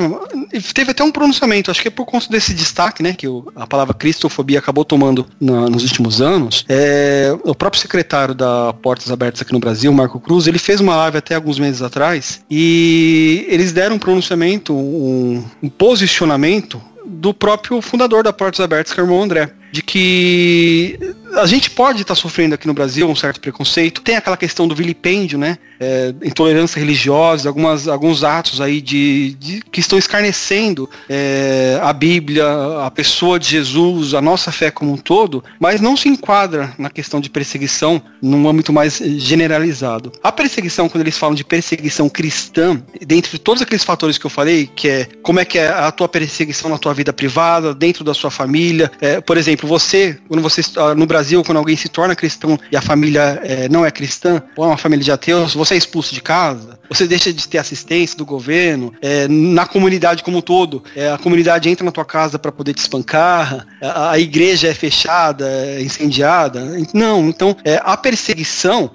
Teve 0.73 0.91
até 0.91 1.03
um 1.03 1.11
pronunciamento, 1.11 1.69
acho 1.69 1.81
que 1.81 1.87
é 1.87 1.91
por 1.91 2.05
conta 2.05 2.27
desse 2.29 2.53
destaque, 2.53 3.03
né, 3.03 3.13
que 3.13 3.27
o, 3.27 3.51
a 3.55 3.67
palavra 3.67 3.93
cristofobia 3.93 4.59
acabou 4.59 4.85
tomando 4.85 5.25
na, 5.39 5.69
nos 5.69 5.83
últimos 5.83 6.21
anos. 6.21 6.65
É, 6.69 7.35
o 7.43 7.53
próprio 7.53 7.81
secretário 7.81 8.33
da 8.33 8.73
Portas 8.73 9.11
Abertas 9.11 9.41
aqui 9.41 9.53
no 9.53 9.59
Brasil, 9.59 9.91
Marco 9.91 10.19
Cruz, 10.19 10.47
ele 10.47 10.59
fez 10.59 10.79
uma 10.79 10.95
live 10.95 11.17
até 11.17 11.35
alguns 11.35 11.59
meses 11.59 11.81
atrás 11.81 12.41
e 12.49 13.45
eles 13.49 13.71
deram 13.71 13.95
um 13.95 13.99
pronunciamento, 13.99 14.73
um, 14.95 15.43
um 15.63 15.69
posicionamento 15.69 16.81
do 17.05 17.33
próprio 17.33 17.81
fundador 17.81 18.23
da 18.23 18.33
Portas 18.33 18.59
Abertas, 18.59 18.93
que 18.93 18.99
é 18.99 19.03
o 19.03 19.05
irmão 19.05 19.21
André, 19.21 19.51
de 19.75 19.81
que 19.83 20.97
a 21.35 21.45
gente 21.45 21.69
pode 21.69 22.01
estar 22.01 22.15
tá 22.15 22.21
sofrendo 22.21 22.55
aqui 22.55 22.65
no 22.65 22.73
Brasil 22.73 23.09
um 23.09 23.15
certo 23.15 23.41
preconceito. 23.41 24.01
Tem 24.01 24.15
aquela 24.15 24.37
questão 24.37 24.67
do 24.67 24.73
vilipêndio, 24.73 25.37
né? 25.37 25.57
É, 25.77 26.13
intolerância 26.23 26.79
religiosa, 26.79 27.49
algumas, 27.49 27.89
alguns 27.89 28.23
atos 28.23 28.61
aí 28.61 28.79
de, 28.79 29.33
de 29.33 29.61
que 29.69 29.81
estão 29.81 29.99
escarnecendo 29.99 30.89
é, 31.09 31.77
a 31.83 31.91
Bíblia, 31.91 32.45
a 32.85 32.89
pessoa 32.89 33.37
de 33.37 33.49
Jesus, 33.49 34.13
a 34.13 34.21
nossa 34.21 34.53
fé 34.53 34.71
como 34.71 34.93
um 34.93 34.97
todo, 34.97 35.43
mas 35.59 35.81
não 35.81 35.97
se 35.97 36.07
enquadra 36.07 36.73
na 36.77 36.89
questão 36.89 37.19
de 37.19 37.29
perseguição 37.29 38.01
num 38.21 38.47
âmbito 38.47 38.71
mais 38.71 39.01
generalizado. 39.17 40.13
A 40.23 40.31
perseguição, 40.31 40.87
quando 40.87 41.01
eles 41.01 41.17
falam 41.17 41.35
de 41.35 41.43
perseguição 41.43 42.07
cristã, 42.07 42.81
dentre 43.05 43.31
de 43.31 43.39
todos 43.39 43.61
aqueles 43.61 43.83
fatores 43.83 44.17
que 44.17 44.25
eu 44.25 44.29
falei, 44.29 44.69
que 44.73 44.87
é 44.87 45.07
como 45.21 45.41
é 45.41 45.45
que 45.45 45.59
é 45.59 45.67
a 45.67 45.91
tua 45.91 46.07
perseguição 46.07 46.69
na 46.69 46.77
tua 46.77 46.93
vida 46.93 47.11
privada, 47.11 47.75
dentro 47.75 48.05
da 48.05 48.13
sua 48.13 48.31
família, 48.31 48.89
é, 49.01 49.19
por 49.19 49.35
exemplo, 49.35 49.64
você, 49.65 50.17
quando 50.27 50.41
você 50.41 50.61
ah, 50.77 50.95
no 50.95 51.05
Brasil, 51.05 51.43
quando 51.43 51.57
alguém 51.57 51.75
se 51.75 51.89
torna 51.89 52.15
cristão 52.15 52.59
e 52.71 52.77
a 52.77 52.81
família 52.81 53.39
é, 53.43 53.69
não 53.69 53.85
é 53.85 53.91
cristã, 53.91 54.41
ou 54.55 54.65
é 54.65 54.67
uma 54.67 54.77
família 54.77 55.03
de 55.03 55.11
ateus, 55.11 55.53
você 55.53 55.75
é 55.75 55.77
expulso 55.77 56.13
de 56.13 56.21
casa, 56.21 56.79
você 56.89 57.07
deixa 57.07 57.33
de 57.33 57.47
ter 57.47 57.57
assistência 57.57 58.17
do 58.17 58.25
governo, 58.25 58.93
é, 59.01 59.27
na 59.27 59.65
comunidade 59.65 60.23
como 60.23 60.37
um 60.37 60.41
todo, 60.41 60.83
é, 60.95 61.11
a 61.11 61.17
comunidade 61.17 61.69
entra 61.69 61.85
na 61.85 61.91
tua 61.91 62.05
casa 62.05 62.37
para 62.37 62.51
poder 62.51 62.73
te 62.73 62.79
espancar, 62.79 63.65
a, 63.81 64.11
a, 64.11 64.19
igreja 64.19 64.67
é 64.67 64.73
fechada, 64.73 65.47
é 65.47 65.81
incendiada. 65.81 66.63
Não, 66.93 67.29
então 67.29 67.55
a 67.83 67.97
perseguição 67.97 68.91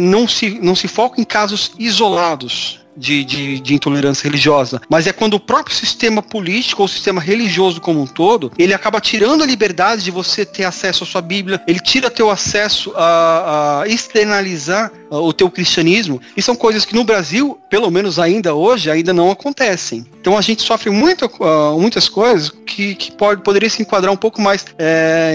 não, 0.00 0.26
se, 0.28 0.58
não 0.62 0.74
se 0.74 0.88
foca 0.88 1.20
em 1.20 1.24
casos 1.24 1.72
isolados 1.78 2.81
de, 2.96 3.24
de, 3.24 3.60
de, 3.60 3.74
intolerância 3.74 4.24
religiosa, 4.24 4.80
mas 4.88 5.06
é 5.06 5.12
quando 5.12 5.34
o 5.34 5.40
próprio 5.40 5.74
sistema 5.74 6.22
político 6.22 6.82
ou 6.82 6.88
sistema 6.88 7.20
religioso 7.20 7.80
como 7.80 8.02
um 8.02 8.06
todo, 8.06 8.52
ele 8.58 8.74
acaba 8.74 9.00
tirando 9.00 9.42
a 9.42 9.46
liberdade 9.46 10.04
de 10.04 10.10
você 10.10 10.44
ter 10.44 10.64
acesso 10.64 11.04
à 11.04 11.06
sua 11.06 11.22
Bíblia, 11.22 11.62
ele 11.66 11.80
tira 11.80 12.10
teu 12.10 12.30
acesso 12.30 12.92
a, 12.94 13.82
a 13.82 13.88
externalizar 13.88 14.90
o 15.18 15.32
teu 15.32 15.50
cristianismo, 15.50 16.20
e 16.36 16.42
são 16.42 16.54
coisas 16.54 16.84
que 16.84 16.94
no 16.94 17.04
Brasil, 17.04 17.58
pelo 17.68 17.90
menos 17.90 18.18
ainda 18.18 18.54
hoje, 18.54 18.90
ainda 18.90 19.12
não 19.12 19.30
acontecem. 19.30 20.06
Então 20.20 20.38
a 20.38 20.40
gente 20.40 20.62
sofre 20.62 20.88
muito, 20.88 21.26
uh, 21.26 21.78
muitas 21.80 22.08
coisas 22.08 22.52
que, 22.64 22.94
que 22.94 23.10
pode, 23.10 23.42
poderia 23.42 23.68
se 23.68 23.82
enquadrar 23.82 24.12
um 24.12 24.16
pouco 24.16 24.40
mais 24.40 24.64
é, 24.78 25.34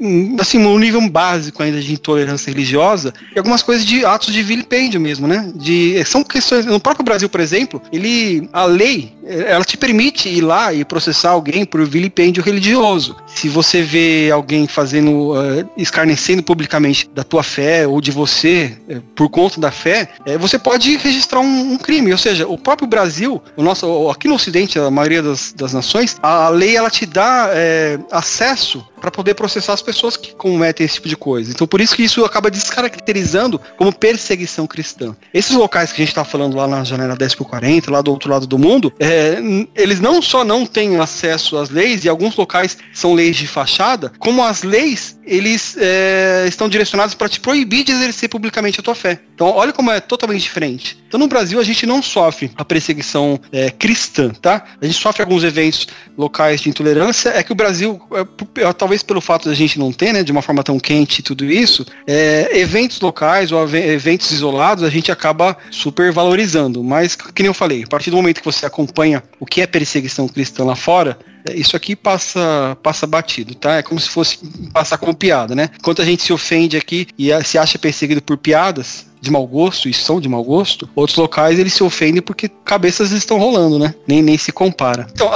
em, 0.00 0.36
assim, 0.40 0.58
no 0.58 0.76
nível 0.78 1.00
básico 1.08 1.62
ainda 1.62 1.80
de 1.80 1.92
intolerância 1.92 2.50
religiosa 2.50 3.14
e 3.34 3.38
algumas 3.38 3.62
coisas 3.62 3.86
de 3.86 4.04
atos 4.04 4.34
de 4.34 4.42
vilipêndio 4.42 5.00
mesmo, 5.00 5.28
né? 5.28 5.50
De, 5.54 6.04
são 6.04 6.24
questões. 6.24 6.66
No 6.66 6.80
próprio 6.80 7.04
Brasil, 7.04 7.28
por 7.28 7.40
exemplo, 7.40 7.80
ele. 7.92 8.48
A 8.52 8.64
lei 8.64 9.14
ela 9.26 9.64
te 9.64 9.76
permite 9.76 10.28
ir 10.28 10.40
lá 10.40 10.72
e 10.72 10.84
processar 10.84 11.30
alguém 11.30 11.64
por 11.64 11.84
vilipêndio 11.84 12.42
religioso. 12.42 13.16
Se 13.26 13.48
você 13.48 13.82
vê 13.82 14.30
alguém 14.32 14.66
fazendo, 14.66 15.32
uh, 15.32 15.68
escarnecendo 15.76 16.42
publicamente 16.42 17.08
da 17.14 17.22
tua 17.22 17.42
fé 17.42 17.86
ou 17.86 18.00
de 18.00 18.10
você 18.10 18.76
por 19.14 19.28
conta 19.28 19.60
da 19.60 19.70
fé, 19.70 20.10
uh, 20.26 20.38
você 20.38 20.58
pode 20.58 20.96
registrar 20.96 21.40
um, 21.40 21.72
um, 21.72 21.78
crime. 21.78 22.12
Ou 22.12 22.18
seja, 22.18 22.46
o 22.46 22.58
próprio 22.58 22.88
Brasil, 22.88 23.42
o 23.56 23.62
nosso, 23.62 24.10
aqui 24.10 24.28
no 24.28 24.34
Ocidente, 24.34 24.78
a 24.78 24.90
maioria 24.90 25.22
das, 25.22 25.52
das 25.52 25.72
nações, 25.72 26.16
a 26.22 26.48
lei 26.48 26.76
ela 26.76 26.90
te 26.90 27.06
dá 27.06 27.50
acesso 28.10 28.84
para 29.00 29.10
poder 29.10 29.34
processar 29.34 29.72
as 29.72 29.82
pessoas 29.82 30.16
que 30.16 30.34
cometem 30.34 30.84
esse 30.84 30.94
tipo 30.94 31.08
de 31.08 31.16
coisa. 31.16 31.52
Então 31.52 31.64
por 31.64 31.80
isso 31.80 31.94
que 31.94 32.02
isso 32.02 32.24
acaba 32.24 32.50
descaracterizando 32.50 33.60
como 33.76 33.92
perseguição 33.92 34.66
cristã. 34.66 35.14
Esses 35.32 35.54
locais 35.54 35.92
que 35.92 36.02
a 36.02 36.04
gente 36.04 36.10
está 36.10 36.24
falando 36.24 36.56
lá 36.56 36.66
na 36.66 36.82
janela 36.82 37.14
10 37.14 37.36
por 37.36 37.44
40, 37.46 37.88
lá 37.88 38.02
do 38.02 38.10
outro 38.10 38.28
lado 38.28 38.48
do 38.48 38.58
mundo, 38.58 38.92
é, 38.98 39.38
eles 39.76 40.00
não 40.00 40.20
só 40.20 40.44
não 40.44 40.66
têm 40.66 40.98
acesso 40.98 41.56
às 41.56 41.70
leis, 41.70 42.04
e 42.04 42.08
alguns 42.08 42.34
locais 42.34 42.76
são 42.92 43.14
leis 43.14 43.36
de 43.36 43.46
fachada, 43.46 44.12
como 44.18 44.42
as 44.42 44.64
leis 44.64 45.16
eles 45.24 45.76
é, 45.78 46.46
estão 46.48 46.68
direcionados 46.68 47.14
para 47.14 47.28
te 47.28 47.38
proibir 47.38 47.84
de 47.84 47.92
exercer 47.92 48.28
publicamente 48.28 48.80
a 48.80 48.82
tua 48.82 48.94
fé. 48.96 49.20
Então 49.34 49.48
olha 49.48 49.72
como 49.72 49.90
é 49.90 50.00
totalmente 50.00 50.42
diferente. 50.42 50.98
Então 51.06 51.20
no 51.20 51.28
Brasil 51.28 51.60
a 51.60 51.64
gente 51.64 51.86
não 51.86 52.02
sofre 52.02 52.50
a 52.56 52.64
perseguição 52.64 53.38
é, 53.52 53.70
cristã, 53.70 54.30
tá? 54.30 54.64
A 54.80 54.84
gente 54.84 54.98
sofre 54.98 55.22
alguns 55.22 55.44
eventos 55.44 55.86
locais 56.16 56.60
de 56.60 56.68
intolerância. 56.68 57.30
É 57.30 57.42
que 57.42 57.52
o 57.52 57.54
Brasil, 57.54 58.00
é, 58.12 58.62
é 58.62 58.72
talvez 58.72 59.02
pelo 59.02 59.20
fato 59.20 59.48
da 59.48 59.54
gente 59.54 59.78
não 59.78 59.92
ter, 59.92 60.12
né, 60.12 60.22
de 60.22 60.32
uma 60.32 60.42
forma 60.42 60.62
tão 60.62 60.80
quente 60.80 61.20
e 61.20 61.22
tudo 61.22 61.44
isso, 61.44 61.86
é, 62.06 62.58
eventos 62.58 63.00
locais 63.00 63.52
ou 63.52 63.62
eventos 63.68 64.30
isolados 64.30 64.82
a 64.82 64.90
gente 64.90 65.12
acaba 65.12 65.56
super 65.70 66.10
valorizando. 66.12 66.82
Mas, 66.82 67.14
que 67.14 67.42
nem 67.42 67.48
eu 67.48 67.54
falei, 67.54 67.84
a 67.84 67.86
partir 67.86 68.10
do 68.10 68.16
momento 68.16 68.40
que 68.40 68.44
você 68.44 68.66
acompanha 68.66 69.22
o 69.38 69.46
que 69.46 69.60
é 69.60 69.66
perseguição 69.66 70.26
cristã 70.26 70.64
lá 70.64 70.74
fora, 70.74 71.18
isso 71.54 71.76
aqui 71.76 71.94
passa 71.94 72.76
passa 72.82 73.06
batido, 73.06 73.54
tá? 73.54 73.76
É 73.76 73.82
como 73.82 74.00
se 74.00 74.08
fosse 74.08 74.38
passar 74.72 74.98
como 74.98 75.14
piada, 75.14 75.54
né? 75.54 75.70
Enquanto 75.78 76.02
a 76.02 76.04
gente 76.04 76.22
se 76.22 76.32
ofende 76.32 76.76
aqui 76.76 77.06
e 77.18 77.30
se 77.44 77.58
acha 77.58 77.78
perseguido 77.78 78.22
por 78.22 78.36
piadas, 78.36 79.06
de 79.20 79.30
mau 79.30 79.46
gosto 79.46 79.88
e 79.88 79.94
são 79.94 80.20
de 80.20 80.28
mau 80.28 80.42
gosto, 80.42 80.88
outros 80.94 81.16
locais 81.16 81.58
eles 81.58 81.72
se 81.72 81.82
ofendem 81.82 82.22
porque 82.22 82.48
cabeças 82.64 83.10
estão 83.10 83.38
rolando, 83.38 83.78
né? 83.78 83.94
Nem, 84.06 84.22
nem 84.22 84.38
se 84.38 84.52
compara. 84.52 85.06
Então, 85.12 85.28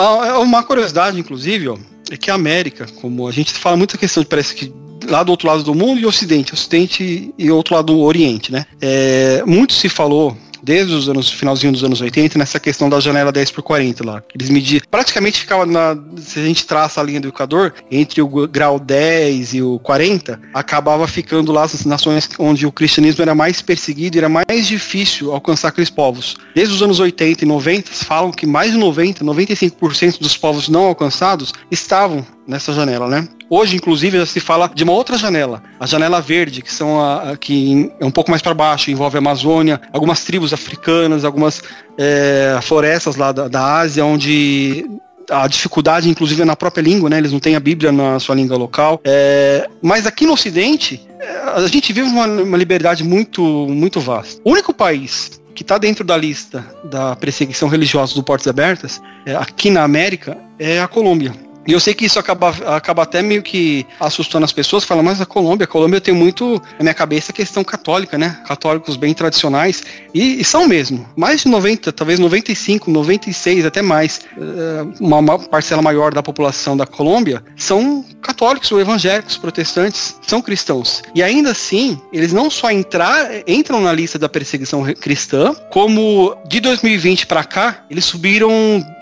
uma 0.42 0.62
curiosidade, 0.62 1.18
inclusive, 1.18 1.68
ó, 1.68 1.78
é 2.10 2.16
que 2.16 2.30
a 2.30 2.34
América, 2.34 2.86
como 3.00 3.26
a 3.26 3.32
gente 3.32 3.52
fala 3.52 3.76
muita 3.76 3.98
questão 3.98 4.22
de 4.22 4.28
parece 4.28 4.54
que 4.54 4.72
lá 5.08 5.22
do 5.22 5.30
outro 5.30 5.48
lado 5.48 5.62
do 5.62 5.74
mundo 5.74 6.00
e 6.00 6.06
Ocidente, 6.06 6.54
Ocidente 6.54 7.32
e 7.36 7.50
outro 7.50 7.74
lado 7.74 7.92
do 7.92 8.00
Oriente, 8.00 8.52
né? 8.52 8.66
É, 8.80 9.42
muito 9.46 9.72
se 9.72 9.88
falou 9.88 10.36
desde 10.62 10.94
os 10.94 11.08
anos, 11.08 11.30
finalzinho 11.30 11.72
dos 11.72 11.84
anos 11.84 12.00
80, 12.00 12.38
nessa 12.38 12.60
questão 12.60 12.88
da 12.88 13.00
janela 13.00 13.32
10 13.32 13.50
por 13.50 13.62
40 13.62 14.04
lá. 14.04 14.22
Eles 14.34 14.50
mediam, 14.50 14.80
praticamente 14.90 15.40
ficava 15.40 15.66
na, 15.66 15.96
se 16.18 16.38
a 16.38 16.44
gente 16.44 16.66
traça 16.66 17.00
a 17.00 17.04
linha 17.04 17.20
do 17.20 17.28
Equador, 17.28 17.74
entre 17.90 18.20
o 18.22 18.28
grau 18.46 18.78
10 18.78 19.54
e 19.54 19.62
o 19.62 19.78
40, 19.80 20.40
acabava 20.54 21.06
ficando 21.06 21.52
lá 21.52 21.64
as 21.64 21.84
nações 21.84 22.28
onde 22.38 22.66
o 22.66 22.72
cristianismo 22.72 23.22
era 23.22 23.34
mais 23.34 23.60
perseguido 23.62 24.16
e 24.16 24.18
era 24.18 24.28
mais 24.28 24.66
difícil 24.66 25.32
alcançar 25.32 25.68
aqueles 25.68 25.90
povos. 25.90 26.36
Desde 26.54 26.74
os 26.74 26.82
anos 26.82 27.00
80 27.00 27.44
e 27.44 27.48
90, 27.48 27.90
falam 27.92 28.30
que 28.30 28.46
mais 28.46 28.72
de 28.72 28.78
90, 28.78 29.24
95% 29.24 30.18
dos 30.18 30.36
povos 30.36 30.68
não 30.68 30.84
alcançados 30.84 31.52
estavam 31.70 32.24
nessa 32.50 32.72
janela, 32.72 33.08
né? 33.08 33.26
Hoje, 33.48 33.76
inclusive, 33.76 34.18
já 34.18 34.26
se 34.26 34.40
fala 34.40 34.70
de 34.74 34.84
uma 34.84 34.92
outra 34.92 35.16
janela, 35.16 35.62
a 35.78 35.86
janela 35.86 36.20
verde, 36.20 36.60
que 36.60 36.72
são 36.72 37.00
a, 37.00 37.30
a 37.30 37.36
que 37.36 37.90
é 37.98 38.04
um 38.04 38.10
pouco 38.10 38.30
mais 38.30 38.42
para 38.42 38.52
baixo, 38.52 38.90
envolve 38.90 39.16
a 39.16 39.18
Amazônia, 39.18 39.80
algumas 39.92 40.24
tribos 40.24 40.52
africanas, 40.52 41.24
algumas 41.24 41.62
é, 41.96 42.58
florestas 42.62 43.16
lá 43.16 43.32
da, 43.32 43.48
da 43.48 43.78
Ásia, 43.78 44.04
onde 44.04 44.84
a 45.30 45.46
dificuldade, 45.46 46.10
inclusive, 46.10 46.42
é 46.42 46.44
na 46.44 46.56
própria 46.56 46.82
língua, 46.82 47.08
né? 47.08 47.18
Eles 47.18 47.32
não 47.32 47.38
têm 47.38 47.54
a 47.54 47.60
Bíblia 47.60 47.92
na 47.92 48.18
sua 48.18 48.34
língua 48.34 48.56
local. 48.56 49.00
É, 49.04 49.68
mas 49.80 50.06
aqui 50.06 50.26
no 50.26 50.32
Ocidente, 50.32 51.00
é, 51.20 51.28
a 51.54 51.66
gente 51.68 51.92
vive 51.92 52.08
uma, 52.08 52.26
uma 52.26 52.56
liberdade 52.56 53.04
muito, 53.04 53.42
muito 53.68 54.00
vasta. 54.00 54.40
O 54.44 54.50
único 54.50 54.74
país 54.74 55.40
que 55.54 55.62
está 55.62 55.78
dentro 55.78 56.04
da 56.04 56.16
lista 56.16 56.64
da 56.84 57.14
perseguição 57.14 57.68
religiosa 57.68 58.14
do 58.14 58.22
Portas 58.22 58.48
Abertas, 58.48 59.00
é, 59.24 59.36
aqui 59.36 59.70
na 59.70 59.82
América, 59.82 60.36
é 60.58 60.80
a 60.80 60.88
Colômbia. 60.88 61.32
E 61.66 61.72
eu 61.72 61.80
sei 61.80 61.94
que 61.94 62.04
isso 62.04 62.18
acaba, 62.18 62.50
acaba 62.74 63.02
até 63.02 63.22
meio 63.22 63.42
que 63.42 63.86
assustando 63.98 64.44
as 64.44 64.52
pessoas, 64.52 64.84
fala, 64.84 65.02
mas 65.02 65.20
a 65.20 65.26
Colômbia, 65.26 65.64
a 65.64 65.68
Colômbia 65.68 66.00
tem 66.00 66.14
muito 66.14 66.60
na 66.78 66.84
minha 66.84 66.94
cabeça 66.94 67.32
questão 67.32 67.62
católica, 67.62 68.16
né? 68.16 68.40
Católicos 68.46 68.96
bem 68.96 69.12
tradicionais. 69.14 69.82
E, 70.14 70.40
e 70.40 70.44
são 70.44 70.66
mesmo. 70.66 71.06
Mais 71.16 71.42
de 71.42 71.48
90, 71.48 71.92
talvez 71.92 72.18
95, 72.18 72.90
96, 72.90 73.64
até 73.66 73.82
mais, 73.82 74.20
eh, 74.36 74.86
uma, 75.00 75.18
uma 75.18 75.38
parcela 75.38 75.82
maior 75.82 76.12
da 76.12 76.22
população 76.22 76.76
da 76.76 76.86
Colômbia 76.86 77.42
são 77.56 78.04
católicos 78.22 78.70
ou 78.72 78.80
evangélicos, 78.80 79.36
protestantes, 79.36 80.16
são 80.26 80.40
cristãos. 80.40 81.02
E 81.14 81.22
ainda 81.22 81.50
assim, 81.50 82.00
eles 82.12 82.32
não 82.32 82.50
só 82.50 82.70
entrar, 82.70 83.28
entram 83.46 83.80
na 83.80 83.92
lista 83.92 84.18
da 84.18 84.28
perseguição 84.28 84.82
cristã, 84.94 85.54
como 85.70 86.36
de 86.48 86.60
2020 86.60 87.26
para 87.26 87.44
cá, 87.44 87.84
eles 87.90 88.04
subiram 88.04 88.50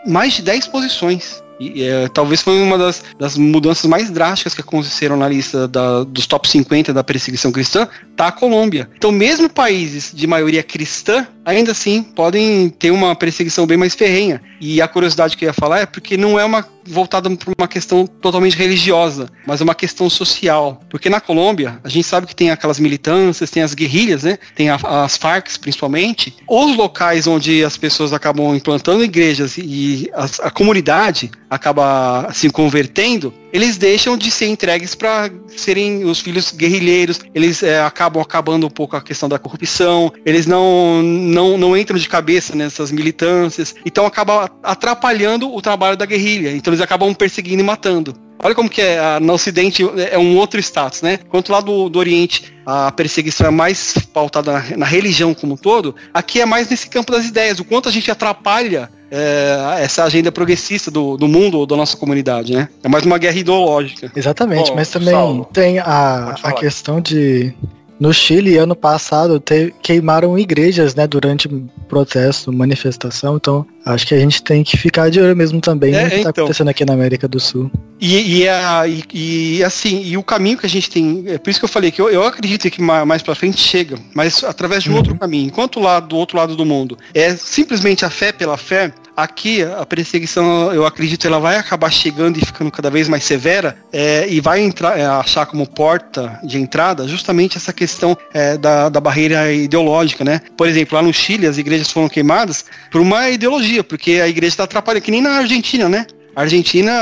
mais 0.06 0.34
de 0.34 0.42
10 0.42 0.68
posições. 0.68 1.42
E, 1.58 1.82
é, 1.82 2.08
talvez 2.08 2.40
foi 2.40 2.60
uma 2.60 2.78
das, 2.78 3.04
das, 3.18 3.36
mudanças 3.36 3.86
mais 3.86 4.10
drásticas 4.10 4.54
que 4.54 4.60
aconteceram 4.60 5.16
na 5.16 5.28
lista 5.28 5.66
da, 5.66 6.04
dos 6.04 6.26
top 6.26 6.48
50 6.48 6.92
da 6.92 7.02
perseguição 7.02 7.50
cristã, 7.50 7.88
tá 8.16 8.28
a 8.28 8.32
Colômbia. 8.32 8.88
Então, 8.96 9.10
mesmo 9.10 9.48
países 9.48 10.12
de 10.14 10.26
maioria 10.26 10.62
cristã, 10.62 11.26
ainda 11.48 11.72
assim 11.72 12.02
podem 12.02 12.68
ter 12.68 12.90
uma 12.90 13.16
perseguição 13.16 13.66
bem 13.66 13.78
mais 13.78 13.94
ferrenha. 13.94 14.40
E 14.60 14.82
a 14.82 14.86
curiosidade 14.86 15.34
que 15.34 15.46
eu 15.46 15.48
ia 15.48 15.52
falar 15.54 15.80
é 15.80 15.86
porque 15.86 16.16
não 16.16 16.38
é 16.38 16.44
uma 16.44 16.66
voltada 16.84 17.30
para 17.30 17.54
uma 17.58 17.68
questão 17.68 18.06
totalmente 18.06 18.56
religiosa, 18.56 19.30
mas 19.46 19.60
é 19.60 19.64
uma 19.64 19.74
questão 19.74 20.10
social. 20.10 20.80
Porque 20.90 21.08
na 21.08 21.20
Colômbia, 21.20 21.80
a 21.82 21.88
gente 21.88 22.04
sabe 22.04 22.26
que 22.26 22.36
tem 22.36 22.50
aquelas 22.50 22.78
militâncias, 22.78 23.50
tem 23.50 23.62
as 23.62 23.72
guerrilhas, 23.72 24.24
né? 24.24 24.38
Tem 24.54 24.68
a, 24.68 24.76
as 25.04 25.16
Farc 25.16 25.48
principalmente. 25.58 26.36
Os 26.46 26.76
locais 26.76 27.26
onde 27.26 27.64
as 27.64 27.76
pessoas 27.78 28.12
acabam 28.12 28.54
implantando 28.54 29.02
igrejas 29.02 29.56
e 29.56 30.10
a 30.12 30.50
comunidade 30.50 31.30
acaba 31.48 32.28
se 32.32 32.50
convertendo, 32.50 33.32
eles 33.52 33.76
deixam 33.76 34.16
de 34.16 34.30
ser 34.30 34.46
entregues 34.46 34.94
para 34.94 35.30
serem 35.48 36.04
os 36.04 36.20
filhos 36.20 36.52
guerrilheiros, 36.52 37.20
eles 37.34 37.62
é, 37.62 37.80
acabam 37.80 38.22
acabando 38.22 38.66
um 38.66 38.70
pouco 38.70 38.96
a 38.96 39.00
questão 39.00 39.28
da 39.28 39.38
corrupção, 39.38 40.12
eles 40.24 40.46
não, 40.46 41.02
não, 41.02 41.58
não 41.58 41.76
entram 41.76 41.98
de 41.98 42.08
cabeça 42.08 42.54
nessas 42.54 42.90
militâncias, 42.90 43.74
então 43.84 44.06
acaba 44.06 44.50
atrapalhando 44.62 45.52
o 45.52 45.60
trabalho 45.60 45.96
da 45.96 46.06
guerrilha, 46.06 46.50
então 46.50 46.72
eles 46.72 46.82
acabam 46.82 47.14
perseguindo 47.14 47.62
e 47.62 47.64
matando. 47.64 48.14
Olha 48.40 48.54
como 48.54 48.70
que 48.70 48.80
é, 48.80 49.18
no 49.18 49.32
Ocidente 49.32 49.82
é 50.12 50.16
um 50.16 50.36
outro 50.36 50.60
status, 50.60 51.02
né? 51.02 51.18
Enquanto 51.26 51.50
lá 51.50 51.60
do, 51.60 51.88
do 51.88 51.98
Oriente 51.98 52.56
a 52.64 52.92
perseguição 52.92 53.48
é 53.48 53.50
mais 53.50 53.94
pautada 54.12 54.52
na, 54.52 54.76
na, 54.76 54.86
religião 54.86 55.34
como 55.34 55.54
um 55.54 55.56
todo, 55.56 55.94
aqui 56.14 56.40
é 56.40 56.46
mais 56.46 56.68
nesse 56.68 56.88
campo 56.88 57.10
das 57.10 57.26
ideias, 57.26 57.58
o 57.58 57.64
quanto 57.64 57.88
a 57.88 57.92
gente 57.92 58.10
atrapalha 58.10 58.90
é, 59.10 59.78
essa 59.80 60.04
agenda 60.04 60.30
progressista 60.30 60.90
do, 60.90 61.16
do 61.16 61.28
mundo 61.28 61.58
ou 61.58 61.66
da 61.66 61.76
nossa 61.76 61.96
comunidade, 61.96 62.54
né? 62.54 62.68
É 62.82 62.88
mais 62.88 63.04
uma 63.04 63.18
guerra 63.18 63.36
ideológica. 63.36 64.10
Exatamente, 64.14 64.70
Bom, 64.70 64.76
mas 64.76 64.90
também 64.90 65.14
Saulo, 65.14 65.44
tem 65.52 65.78
a, 65.78 66.34
a 66.42 66.52
questão 66.52 67.00
de 67.00 67.52
no 67.98 68.12
Chile, 68.12 68.56
ano 68.56 68.76
passado, 68.76 69.40
te, 69.40 69.74
queimaram 69.82 70.38
igrejas, 70.38 70.94
né, 70.94 71.06
durante 71.06 71.48
protesto, 71.88 72.52
manifestação. 72.52 73.36
Então, 73.36 73.66
acho 73.84 74.06
que 74.06 74.14
a 74.14 74.18
gente 74.18 74.42
tem 74.42 74.62
que 74.62 74.76
ficar 74.76 75.10
de 75.10 75.20
olho 75.20 75.36
mesmo 75.36 75.60
também 75.60 75.94
é, 75.94 76.04
no 76.04 76.08
que 76.08 76.16
está 76.16 76.30
então. 76.30 76.44
acontecendo 76.44 76.68
aqui 76.68 76.84
na 76.84 76.92
América 76.92 77.26
do 77.26 77.40
Sul. 77.40 77.70
E, 78.00 78.40
e, 78.40 78.48
a, 78.48 78.86
e, 78.86 79.02
e, 79.12 79.64
assim, 79.64 80.02
e 80.04 80.16
o 80.16 80.22
caminho 80.22 80.56
que 80.56 80.66
a 80.66 80.68
gente 80.68 80.88
tem, 80.88 81.24
é 81.26 81.38
por 81.38 81.50
isso 81.50 81.58
que 81.58 81.64
eu 81.64 81.68
falei 81.68 81.90
que 81.90 82.00
eu, 82.00 82.08
eu 82.08 82.22
acredito 82.22 82.70
que 82.70 82.80
mais, 82.80 83.06
mais 83.06 83.22
para 83.22 83.34
frente 83.34 83.58
chega, 83.60 83.96
mas 84.14 84.44
através 84.44 84.84
de 84.84 84.90
um 84.90 84.92
uhum. 84.92 84.98
outro 84.98 85.16
caminho. 85.16 85.46
Enquanto 85.46 85.80
lá 85.80 85.98
do 85.98 86.16
outro 86.16 86.36
lado 86.36 86.54
do 86.54 86.64
mundo 86.64 86.96
é 87.12 87.34
simplesmente 87.34 88.04
a 88.04 88.10
fé 88.10 88.30
pela 88.30 88.56
fé, 88.56 88.92
aqui 89.18 89.64
a 89.64 89.84
perseguição, 89.84 90.72
eu 90.72 90.86
acredito, 90.86 91.26
ela 91.26 91.40
vai 91.40 91.56
acabar 91.56 91.90
chegando 91.90 92.38
e 92.38 92.46
ficando 92.46 92.70
cada 92.70 92.88
vez 92.88 93.08
mais 93.08 93.24
severa 93.24 93.76
é, 93.92 94.28
e 94.28 94.40
vai 94.40 94.60
entrar, 94.60 94.96
é, 94.96 95.04
achar 95.04 95.44
como 95.44 95.66
porta 95.66 96.38
de 96.44 96.56
entrada 96.56 97.08
justamente 97.08 97.56
essa 97.56 97.72
questão 97.72 98.16
é, 98.32 98.56
da, 98.56 98.88
da 98.88 99.00
barreira 99.00 99.52
ideológica, 99.52 100.24
né? 100.24 100.40
Por 100.56 100.68
exemplo, 100.68 100.94
lá 100.94 101.02
no 101.02 101.12
Chile 101.12 101.48
as 101.48 101.58
igrejas 101.58 101.90
foram 101.90 102.08
queimadas 102.08 102.64
por 102.92 103.00
uma 103.00 103.28
ideologia, 103.28 103.82
porque 103.82 104.20
a 104.22 104.28
igreja 104.28 104.52
está 104.52 104.64
atrapalhando, 104.64 105.04
que 105.04 105.10
nem 105.10 105.20
na 105.20 105.30
Argentina, 105.30 105.88
né? 105.88 106.06
A 106.38 106.42
Argentina 106.42 106.92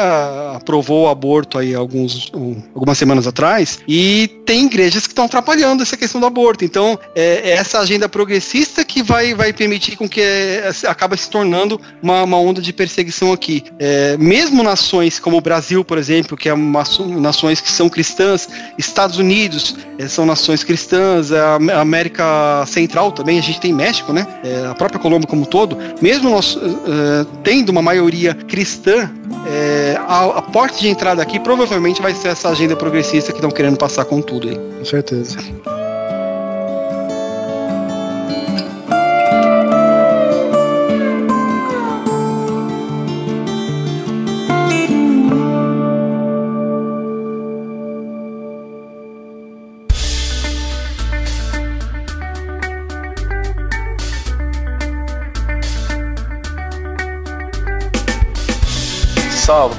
aprovou 0.56 1.04
o 1.04 1.08
aborto 1.08 1.58
aí 1.58 1.74
alguns, 1.74 2.32
um, 2.32 2.56
algumas 2.74 2.96
semanas 2.96 3.26
atrás 3.26 3.80
e 3.86 4.28
tem 4.46 4.64
igrejas 4.64 5.02
que 5.06 5.12
estão 5.12 5.26
atrapalhando 5.26 5.82
essa 5.82 5.94
questão 5.94 6.18
do 6.18 6.26
aborto. 6.26 6.64
Então, 6.64 6.98
é, 7.14 7.50
é 7.50 7.50
essa 7.50 7.78
agenda 7.80 8.08
progressista 8.08 8.82
que 8.82 9.02
vai, 9.02 9.34
vai 9.34 9.52
permitir 9.52 9.94
com 9.94 10.08
que 10.08 10.22
é, 10.22 10.70
acaba 10.86 11.18
se 11.18 11.28
tornando 11.28 11.78
uma, 12.02 12.22
uma 12.22 12.38
onda 12.38 12.62
de 12.62 12.72
perseguição 12.72 13.30
aqui. 13.30 13.62
É, 13.78 14.16
mesmo 14.16 14.62
nações 14.62 15.18
como 15.18 15.36
o 15.36 15.40
Brasil, 15.42 15.84
por 15.84 15.98
exemplo, 15.98 16.34
que 16.34 16.48
é 16.48 16.54
uma, 16.54 16.82
nações 17.20 17.60
que 17.60 17.70
são 17.70 17.90
cristãs, 17.90 18.48
Estados 18.78 19.18
Unidos 19.18 19.76
é, 19.98 20.08
são 20.08 20.24
nações 20.24 20.64
cristãs, 20.64 21.30
a 21.30 21.56
América 21.78 22.64
Central 22.66 23.12
também, 23.12 23.38
a 23.38 23.42
gente 23.42 23.60
tem 23.60 23.74
México, 23.74 24.14
né? 24.14 24.26
É, 24.42 24.66
a 24.66 24.74
própria 24.74 24.98
Colômbia 24.98 25.28
como 25.28 25.42
um 25.42 25.44
todo, 25.44 25.76
mesmo 26.00 26.30
nós 26.30 26.56
uh, 26.56 27.26
tendo 27.42 27.68
uma 27.68 27.82
maioria 27.82 28.34
cristã, 28.34 29.10
é, 29.46 29.96
a, 30.06 30.38
a, 30.38 30.42
porta 30.42 30.78
de 30.78 30.88
entrada 30.88 31.22
aqui 31.22 31.38
provavelmente 31.38 32.02
vai 32.02 32.14
ser 32.14 32.28
essa 32.28 32.48
agenda 32.48 32.76
progressista 32.76 33.32
que 33.32 33.38
estão 33.38 33.50
querendo 33.50 33.76
passar 33.76 34.04
com 34.04 34.20
tudo 34.20 34.48
aí. 34.48 34.58
Com 34.78 34.84
certeza. 34.84 35.38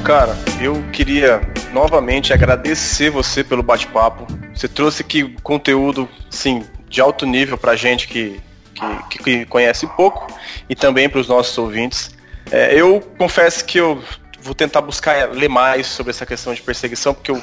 Cara, 0.08 0.38
eu 0.62 0.82
queria 0.94 1.42
novamente 1.74 2.32
agradecer 2.32 3.10
você 3.10 3.44
pelo 3.44 3.62
bate-papo. 3.62 4.26
Você 4.56 4.66
trouxe 4.66 5.02
aqui 5.02 5.36
conteúdo, 5.44 6.08
sim, 6.30 6.64
de 6.88 7.02
alto 7.02 7.26
nível 7.26 7.58
pra 7.58 7.76
gente 7.76 8.08
que, 8.08 8.40
que, 9.10 9.22
que 9.22 9.46
conhece 9.48 9.86
pouco 9.86 10.26
e 10.70 10.74
também 10.74 11.10
para 11.10 11.20
os 11.20 11.28
nossos 11.28 11.58
ouvintes. 11.58 12.16
É, 12.50 12.74
eu 12.74 13.02
confesso 13.18 13.66
que 13.66 13.80
eu 13.80 14.02
vou 14.40 14.56
tentar 14.56 14.80
buscar 14.80 15.30
ler 15.30 15.50
mais 15.50 15.88
sobre 15.88 16.12
essa 16.12 16.26
questão 16.26 16.54
de 16.54 16.62
perseguição, 16.62 17.14
porque 17.14 17.30
eu, 17.30 17.42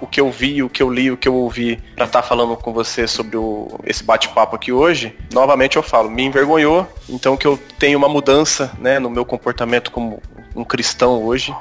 o 0.00 0.06
que 0.08 0.20
eu 0.20 0.28
vi, 0.28 0.60
o 0.60 0.68
que 0.68 0.82
eu 0.82 0.92
li, 0.92 1.08
o 1.08 1.16
que 1.16 1.28
eu 1.28 1.34
ouvi 1.36 1.80
para 1.94 2.06
estar 2.06 2.22
tá 2.22 2.26
falando 2.26 2.56
com 2.56 2.72
você 2.72 3.06
sobre 3.06 3.36
o, 3.36 3.78
esse 3.84 4.02
bate-papo 4.02 4.56
aqui 4.56 4.72
hoje, 4.72 5.16
novamente 5.32 5.76
eu 5.76 5.84
falo, 5.84 6.10
me 6.10 6.24
envergonhou, 6.24 6.84
então 7.08 7.36
que 7.36 7.46
eu 7.46 7.56
tenho 7.78 7.96
uma 7.96 8.08
mudança 8.08 8.72
né, 8.80 8.98
no 8.98 9.08
meu 9.08 9.24
comportamento 9.24 9.92
como 9.92 10.20
um 10.54 10.64
cristão 10.64 11.22
hoje. 11.22 11.54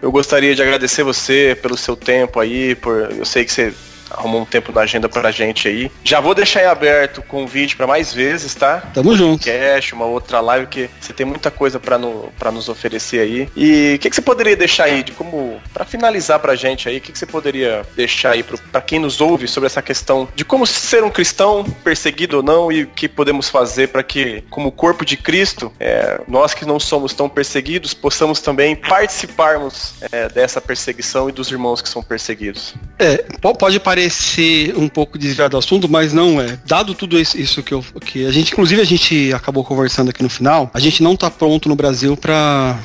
Eu 0.00 0.12
gostaria 0.12 0.54
de 0.54 0.62
agradecer 0.62 1.02
você 1.02 1.58
pelo 1.60 1.76
seu 1.76 1.96
tempo 1.96 2.38
aí, 2.38 2.74
por 2.76 3.10
eu 3.10 3.24
sei 3.24 3.44
que 3.44 3.52
você 3.52 3.74
arrumou 4.10 4.42
um 4.42 4.44
tempo 4.44 4.72
na 4.72 4.82
agenda 4.82 5.08
pra 5.08 5.30
gente 5.30 5.68
aí. 5.68 5.90
Já 6.02 6.20
vou 6.20 6.34
deixar 6.34 6.60
aí 6.60 6.66
aberto 6.66 7.18
o 7.18 7.22
convite 7.22 7.76
para 7.76 7.86
mais 7.86 8.12
vezes, 8.12 8.54
tá? 8.54 8.78
Tamo 8.94 9.16
junto. 9.16 9.44
Podcast, 9.44 9.94
uma 9.94 10.06
outra 10.06 10.40
live 10.40 10.66
que 10.66 10.90
você 11.00 11.12
tem 11.12 11.26
muita 11.26 11.50
coisa 11.50 11.78
para 11.78 11.98
no, 11.98 12.32
pra 12.38 12.50
nos 12.50 12.68
oferecer 12.68 13.20
aí. 13.20 13.48
E 13.56 13.94
o 13.96 13.98
que, 13.98 14.10
que 14.10 14.16
você 14.16 14.22
poderia 14.22 14.56
deixar 14.56 14.84
aí 14.84 15.02
de 15.02 15.12
como 15.12 15.60
para 15.72 15.84
finalizar 15.84 16.38
pra 16.38 16.54
gente 16.54 16.88
aí, 16.88 16.98
o 16.98 17.00
que, 17.00 17.12
que 17.12 17.18
você 17.18 17.26
poderia 17.26 17.82
deixar 17.94 18.32
aí 18.32 18.42
para 18.42 18.80
quem 18.80 18.98
nos 18.98 19.20
ouve 19.20 19.46
sobre 19.46 19.66
essa 19.66 19.82
questão 19.82 20.28
de 20.34 20.44
como 20.44 20.66
ser 20.66 21.04
um 21.04 21.10
cristão 21.10 21.64
perseguido 21.84 22.38
ou 22.38 22.42
não 22.42 22.72
e 22.72 22.84
o 22.84 22.86
que 22.86 23.08
podemos 23.08 23.48
fazer 23.48 23.88
para 23.88 24.02
que, 24.02 24.42
como 24.50 24.72
corpo 24.72 25.04
de 25.04 25.16
Cristo, 25.16 25.72
é, 25.78 26.20
nós 26.26 26.54
que 26.54 26.64
não 26.64 26.80
somos 26.80 27.12
tão 27.12 27.28
perseguidos, 27.28 27.94
possamos 27.94 28.40
também 28.40 28.74
participarmos 28.74 29.94
é, 30.12 30.28
dessa 30.28 30.60
perseguição 30.60 31.28
e 31.28 31.32
dos 31.32 31.50
irmãos 31.50 31.82
que 31.82 31.88
são 31.88 32.02
perseguidos. 32.02 32.74
É, 32.98 33.24
pode 33.40 33.78
parecer 33.80 33.97
parecer 33.98 34.76
um 34.76 34.88
pouco 34.88 35.18
desviado 35.18 35.50
do 35.50 35.58
assunto, 35.58 35.88
mas 35.88 36.12
não 36.12 36.40
é. 36.40 36.56
Dado 36.64 36.94
tudo 36.94 37.18
isso 37.18 37.62
que, 37.64 37.74
eu, 37.74 37.84
que 38.04 38.24
a 38.26 38.30
gente, 38.30 38.52
inclusive 38.52 38.80
a 38.80 38.84
gente 38.84 39.32
acabou 39.32 39.64
conversando 39.64 40.10
aqui 40.10 40.22
no 40.22 40.30
final, 40.30 40.70
a 40.72 40.78
gente 40.78 41.02
não 41.02 41.14
está 41.14 41.28
pronto 41.28 41.68
no 41.68 41.74
Brasil 41.74 42.16
para 42.16 42.78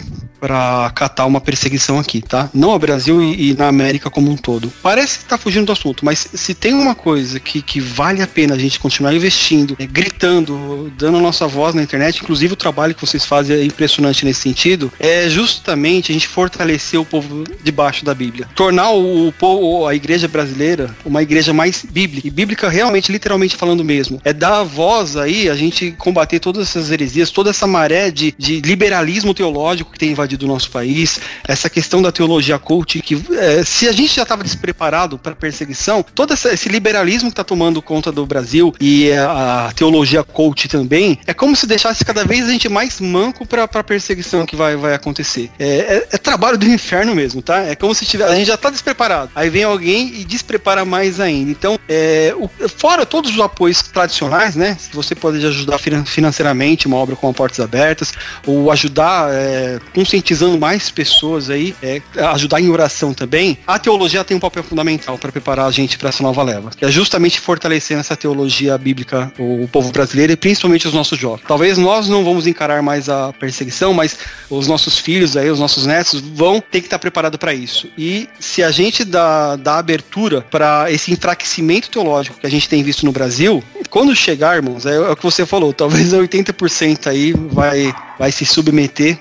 para 0.43 0.87
acatar 0.87 1.25
uma 1.25 1.39
perseguição 1.39 1.97
aqui, 1.97 2.21
tá? 2.21 2.49
Não 2.53 2.71
ao 2.71 2.77
Brasil 2.77 3.23
e, 3.23 3.51
e, 3.51 3.53
na 3.53 3.69
América 3.69 4.09
como 4.09 4.29
um 4.29 4.35
todo. 4.35 4.73
Parece 4.83 5.19
que 5.19 5.23
tá 5.23 5.37
fugindo 5.37 5.67
do 5.67 5.71
assunto, 5.71 6.03
mas 6.03 6.27
se 6.33 6.53
tem 6.53 6.73
uma 6.73 6.93
coisa 6.93 7.39
que, 7.39 7.61
que 7.61 7.79
vale 7.79 8.21
a 8.21 8.27
pena 8.27 8.53
a 8.53 8.59
gente 8.59 8.77
continuar 8.77 9.13
investindo, 9.13 9.77
é, 9.79 9.85
gritando, 9.85 10.91
dando 10.97 11.17
a 11.19 11.21
nossa 11.21 11.47
voz 11.47 11.73
na 11.73 11.81
internet, 11.81 12.21
inclusive 12.21 12.51
o 12.51 12.57
trabalho 12.57 12.93
que 12.93 12.99
vocês 12.99 13.23
fazem 13.23 13.55
é 13.55 13.63
impressionante 13.63 14.25
nesse 14.25 14.41
sentido, 14.41 14.91
é 14.99 15.29
justamente 15.29 16.11
a 16.11 16.13
gente 16.13 16.27
fortalecer 16.27 16.99
o 16.99 17.05
povo 17.05 17.45
debaixo 17.63 18.03
da 18.03 18.13
Bíblia. 18.13 18.45
Tornar 18.53 18.89
o, 18.89 19.29
o 19.29 19.31
povo, 19.31 19.87
a 19.87 19.95
igreja 19.95 20.27
brasileira, 20.27 20.93
uma 21.05 21.23
igreja 21.23 21.53
mais 21.53 21.85
bíblica. 21.89 22.27
E 22.27 22.29
bíblica 22.29 22.67
realmente, 22.67 23.13
literalmente 23.13 23.55
falando 23.55 23.81
mesmo. 23.81 24.19
É 24.25 24.33
dar 24.33 24.63
voz 24.63 25.15
aí, 25.15 25.49
a 25.49 25.55
gente 25.55 25.93
combater 25.93 26.41
todas 26.41 26.67
essas 26.67 26.91
heresias, 26.91 27.31
toda 27.31 27.49
essa 27.49 27.65
maré 27.65 28.11
de, 28.11 28.35
de 28.37 28.59
liberalismo 28.59 29.33
teológico 29.33 29.93
que 29.93 29.99
tem 29.99 30.11
invadido 30.11 30.32
do 30.37 30.47
nosso 30.47 30.69
país, 30.71 31.19
essa 31.47 31.69
questão 31.69 32.01
da 32.01 32.11
teologia 32.11 32.57
cult, 32.59 33.01
que 33.01 33.21
é, 33.37 33.63
se 33.63 33.87
a 33.87 33.91
gente 33.91 34.15
já 34.15 34.23
estava 34.23 34.43
despreparado 34.43 35.17
para 35.17 35.35
perseguição, 35.35 36.03
todo 36.15 36.33
essa, 36.33 36.53
esse 36.53 36.69
liberalismo 36.69 37.29
que 37.29 37.33
está 37.33 37.43
tomando 37.43 37.81
conta 37.81 38.11
do 38.11 38.25
Brasil 38.25 38.73
e 38.79 39.11
a, 39.11 39.71
teologia 39.75 40.23
cult 40.23 40.67
também, 40.67 41.19
é 41.25 41.33
como 41.33 41.55
se 41.55 41.67
deixasse 41.67 42.03
cada 42.05 42.23
vez 42.23 42.47
a 42.47 42.51
gente 42.51 42.69
mais 42.69 42.99
manco 42.99 43.45
para 43.45 43.63
a 43.63 43.83
perseguição 43.83 44.45
que 44.45 44.55
vai, 44.55 44.75
vai 44.75 44.93
acontecer. 44.93 45.49
É, 45.59 45.67
é, 45.67 46.07
é, 46.11 46.17
trabalho 46.17 46.57
do 46.57 46.65
inferno 46.65 47.15
mesmo, 47.15 47.41
tá? 47.41 47.59
É 47.61 47.75
como 47.75 47.93
se 47.93 48.05
tiver, 48.05 48.25
a 48.25 48.35
gente 48.35 48.47
já 48.47 48.55
está 48.55 48.69
despreparado. 48.69 49.31
Aí 49.35 49.49
vem 49.49 49.63
alguém 49.63 50.13
e 50.19 50.23
desprepara 50.23 50.85
mais 50.85 51.19
ainda. 51.19 51.51
Então, 51.51 51.79
é, 51.87 52.33
o, 52.37 52.49
fora 52.69 53.05
todos 53.05 53.31
os 53.31 53.39
apoios 53.39 53.81
tradicionais, 53.81 54.55
né? 54.55 54.77
Você 54.93 55.15
pode 55.15 55.45
ajudar 55.45 55.79
financeiramente 56.05 56.87
uma 56.87 56.97
obra 56.97 57.15
com 57.15 57.33
portas 57.33 57.59
abertas, 57.59 58.13
ou 58.45 58.71
ajudar 58.71 59.31
é, 59.31 59.79
com 59.93 60.05
conscientizando 60.23 60.57
mais 60.57 60.89
pessoas 60.89 61.49
aí, 61.49 61.75
é, 61.83 62.01
ajudar 62.33 62.61
em 62.61 62.69
oração 62.69 63.13
também, 63.13 63.57
a 63.67 63.77
teologia 63.77 64.23
tem 64.23 64.37
um 64.37 64.39
papel 64.39 64.63
fundamental 64.63 65.17
para 65.17 65.31
preparar 65.31 65.67
a 65.67 65.71
gente 65.71 65.97
para 65.97 66.09
essa 66.09 66.23
nova 66.23 66.41
leva, 66.41 66.71
que 66.71 66.85
é 66.85 66.89
justamente 66.89 67.39
fortalecendo 67.39 67.99
essa 67.99 68.15
teologia 68.15 68.77
bíblica, 68.77 69.31
o, 69.37 69.67
povo 69.67 69.91
brasileiro 69.91 70.31
e 70.31 70.35
principalmente 70.35 70.87
os 70.87 70.93
nossos 70.93 71.19
jovens. 71.19 71.43
Talvez 71.47 71.77
nós 71.77 72.07
não 72.07 72.23
vamos 72.23 72.47
encarar 72.47 72.81
mais 72.81 73.09
a 73.09 73.33
perseguição, 73.33 73.93
mas 73.93 74.17
os 74.49 74.67
nossos 74.67 74.97
filhos 74.97 75.35
aí, 75.35 75.49
os 75.49 75.59
nossos 75.59 75.85
netos 75.85 76.21
vão 76.21 76.61
ter 76.61 76.79
que 76.79 76.87
estar 76.87 76.99
preparados 76.99 77.37
para 77.37 77.53
isso. 77.53 77.89
E 77.97 78.29
se 78.39 78.63
a 78.63 78.71
gente 78.71 79.03
dá, 79.03 79.55
dá 79.55 79.77
abertura 79.77 80.41
para 80.41 80.91
esse 80.91 81.11
enfraquecimento 81.11 81.89
teológico 81.89 82.39
que 82.39 82.47
a 82.47 82.51
gente 82.51 82.69
tem 82.69 82.83
visto 82.83 83.05
no 83.05 83.11
Brasil, 83.11 83.63
quando 83.89 84.15
chegar, 84.15 84.55
irmãos, 84.55 84.87
é, 84.87 84.95
é 84.95 85.11
o 85.11 85.15
que 85.15 85.23
você 85.23 85.45
falou, 85.45 85.73
talvez 85.73 86.13
80% 86.13 87.07
aí 87.07 87.33
vai, 87.33 87.93
vai 88.17 88.31
se 88.31 88.45
submeter 88.45 89.19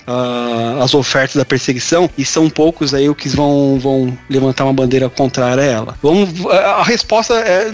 às 0.81 0.81
as 0.82 0.94
ofertas 0.94 1.36
da 1.36 1.44
perseguição 1.44 2.10
e 2.16 2.24
são 2.24 2.50
poucos 2.50 2.92
aí 2.94 3.08
o 3.08 3.14
que 3.14 3.28
vão, 3.28 3.78
vão 3.78 4.18
levantar 4.28 4.64
uma 4.64 4.72
bandeira 4.72 5.08
contrária 5.08 5.62
a 5.62 5.66
ela. 5.66 5.98
Vamos, 6.02 6.46
a 6.46 6.82
resposta 6.82 7.34
é. 7.34 7.70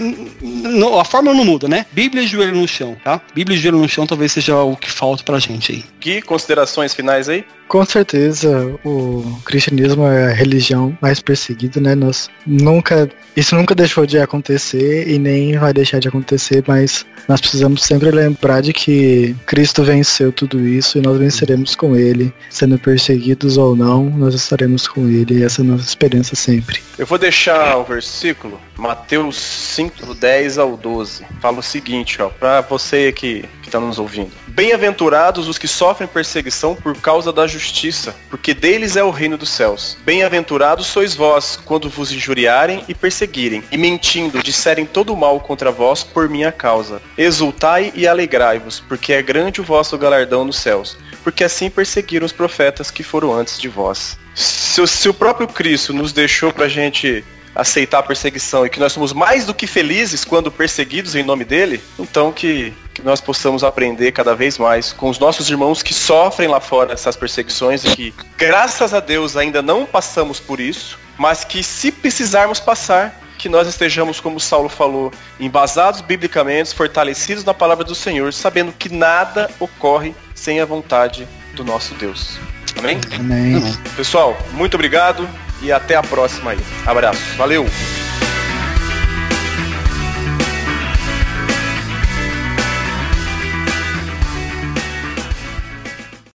a 0.99 1.05
forma 1.05 1.33
não 1.33 1.43
muda, 1.43 1.67
né? 1.67 1.85
Bíblia 1.91 2.23
e 2.23 2.27
joelho 2.27 2.55
no 2.55 2.67
chão, 2.67 2.95
tá? 3.03 3.21
Bíblia 3.33 3.57
e 3.57 3.61
joelho 3.61 3.79
no 3.79 3.89
chão 3.89 4.05
talvez 4.05 4.31
seja 4.31 4.57
o 4.57 4.75
que 4.75 4.91
falta 4.91 5.23
pra 5.23 5.39
gente 5.39 5.71
aí. 5.71 5.85
Que 5.99 6.21
considerações 6.21 6.93
finais 6.93 7.27
aí? 7.29 7.45
Com 7.69 7.85
certeza, 7.85 8.75
o 8.83 9.39
cristianismo 9.45 10.03
é 10.07 10.31
a 10.31 10.33
religião 10.33 10.97
mais 10.99 11.19
perseguida, 11.19 11.79
né? 11.79 11.93
Nós 11.93 12.27
nunca, 12.43 13.07
isso 13.37 13.55
nunca 13.55 13.75
deixou 13.75 14.07
de 14.07 14.17
acontecer 14.17 15.07
e 15.07 15.19
nem 15.19 15.55
vai 15.55 15.71
deixar 15.71 15.99
de 15.99 16.07
acontecer, 16.07 16.63
mas 16.67 17.05
nós 17.27 17.39
precisamos 17.39 17.83
sempre 17.83 18.09
lembrar 18.09 18.61
de 18.61 18.73
que 18.73 19.35
Cristo 19.45 19.83
venceu 19.83 20.31
tudo 20.31 20.67
isso 20.67 20.97
e 20.97 21.01
nós 21.01 21.19
venceremos 21.19 21.75
com 21.75 21.95
ele, 21.95 22.33
sendo 22.49 22.79
perseguidos 22.79 23.55
ou 23.55 23.75
não, 23.75 24.05
nós 24.05 24.33
estaremos 24.33 24.87
com 24.87 25.07
ele 25.07 25.37
e 25.37 25.43
essa 25.43 25.61
é 25.61 25.63
a 25.63 25.67
nossa 25.67 25.85
experiência 25.85 26.35
sempre. 26.35 26.81
Eu 26.97 27.05
vou 27.05 27.19
deixar 27.19 27.77
o 27.77 27.83
versículo, 27.83 28.59
Mateus 28.75 29.35
5, 29.37 30.15
10 30.15 30.57
ao 30.57 30.75
12. 30.75 31.23
Fala 31.39 31.59
o 31.59 31.63
seguinte, 31.63 32.19
ó, 32.19 32.29
para 32.29 32.61
você 32.61 33.11
que 33.11 33.45
está 33.69 33.79
nos 33.79 33.99
ouvindo. 33.99 34.31
Bem-aventurados 34.47 35.47
os 35.47 35.57
que 35.57 35.67
sofrem 35.67 36.07
perseguição 36.07 36.75
por 36.75 36.95
causa 36.97 37.31
da 37.31 37.47
justiça, 37.47 38.15
porque 38.29 38.53
deles 38.53 38.95
é 38.95 39.03
o 39.03 39.11
reino 39.11 39.37
dos 39.37 39.49
céus. 39.49 39.97
Bem-aventurados 40.03 40.87
sois 40.87 41.15
vós, 41.15 41.57
quando 41.63 41.89
vos 41.89 42.11
injuriarem 42.11 42.83
e 42.87 42.93
perseguirem, 42.93 43.63
e 43.71 43.77
mentindo 43.77 44.43
disserem 44.43 44.85
todo 44.85 45.15
mal 45.15 45.39
contra 45.39 45.71
vós 45.71 46.03
por 46.03 46.27
minha 46.27 46.51
causa. 46.51 47.01
Exultai 47.17 47.93
e 47.95 48.07
alegrai-vos, 48.07 48.79
porque 48.79 49.13
é 49.13 49.21
grande 49.21 49.61
o 49.61 49.63
vosso 49.63 49.97
galardão 49.97 50.43
nos 50.43 50.57
céus, 50.57 50.97
porque 51.23 51.43
assim 51.43 51.69
perseguiram 51.69 52.25
os 52.25 52.31
profetas 52.31 52.91
que 52.91 53.03
foram 53.03 53.33
antes 53.33 53.59
de 53.59 53.69
vós. 53.69 54.17
Se, 54.35 54.85
se 54.87 55.09
o 55.09 55.13
próprio 55.13 55.47
Cristo 55.47 55.93
nos 55.93 56.13
deixou 56.13 56.51
pra 56.51 56.67
gente 56.67 57.23
aceitar 57.55 57.99
a 57.99 58.03
perseguição 58.03 58.65
e 58.65 58.69
que 58.69 58.79
nós 58.79 58.93
somos 58.93 59.13
mais 59.13 59.45
do 59.45 59.53
que 59.53 59.67
felizes 59.67 60.23
quando 60.23 60.51
perseguidos 60.51 61.15
em 61.15 61.23
nome 61.23 61.43
dele, 61.43 61.81
então 61.97 62.31
que, 62.31 62.73
que 62.93 63.01
nós 63.01 63.19
possamos 63.19 63.63
aprender 63.63 64.11
cada 64.11 64.35
vez 64.35 64.57
mais 64.57 64.93
com 64.93 65.09
os 65.09 65.19
nossos 65.19 65.49
irmãos 65.49 65.81
que 65.81 65.93
sofrem 65.93 66.47
lá 66.47 66.59
fora 66.59 66.93
essas 66.93 67.15
perseguições 67.15 67.83
e 67.83 67.95
que, 67.95 68.13
graças 68.37 68.93
a 68.93 68.99
Deus, 68.99 69.35
ainda 69.35 69.61
não 69.61 69.85
passamos 69.85 70.39
por 70.39 70.59
isso, 70.59 70.97
mas 71.17 71.43
que 71.43 71.63
se 71.63 71.91
precisarmos 71.91 72.59
passar, 72.59 73.19
que 73.37 73.49
nós 73.49 73.67
estejamos, 73.67 74.19
como 74.19 74.39
Saulo 74.39 74.67
falou, 74.67 75.11
embasados 75.39 76.01
biblicamente, 76.01 76.75
fortalecidos 76.75 77.43
na 77.43 77.53
palavra 77.53 77.85
do 77.85 77.95
Senhor, 77.95 78.33
sabendo 78.33 78.73
que 78.73 78.89
nada 78.89 79.49
ocorre 79.59 80.13
sem 80.35 80.59
a 80.59 80.65
vontade 80.65 81.27
do 81.53 81.63
nosso 81.63 81.93
Deus. 81.95 82.37
Amém? 82.77 82.99
Amém. 83.17 83.77
Pessoal, 83.95 84.37
muito 84.51 84.75
obrigado 84.75 85.27
e 85.61 85.71
até 85.71 85.95
a 85.95 86.01
próxima 86.01 86.51
aí. 86.51 86.59
Abraço. 86.85 87.21
Valeu! 87.37 87.65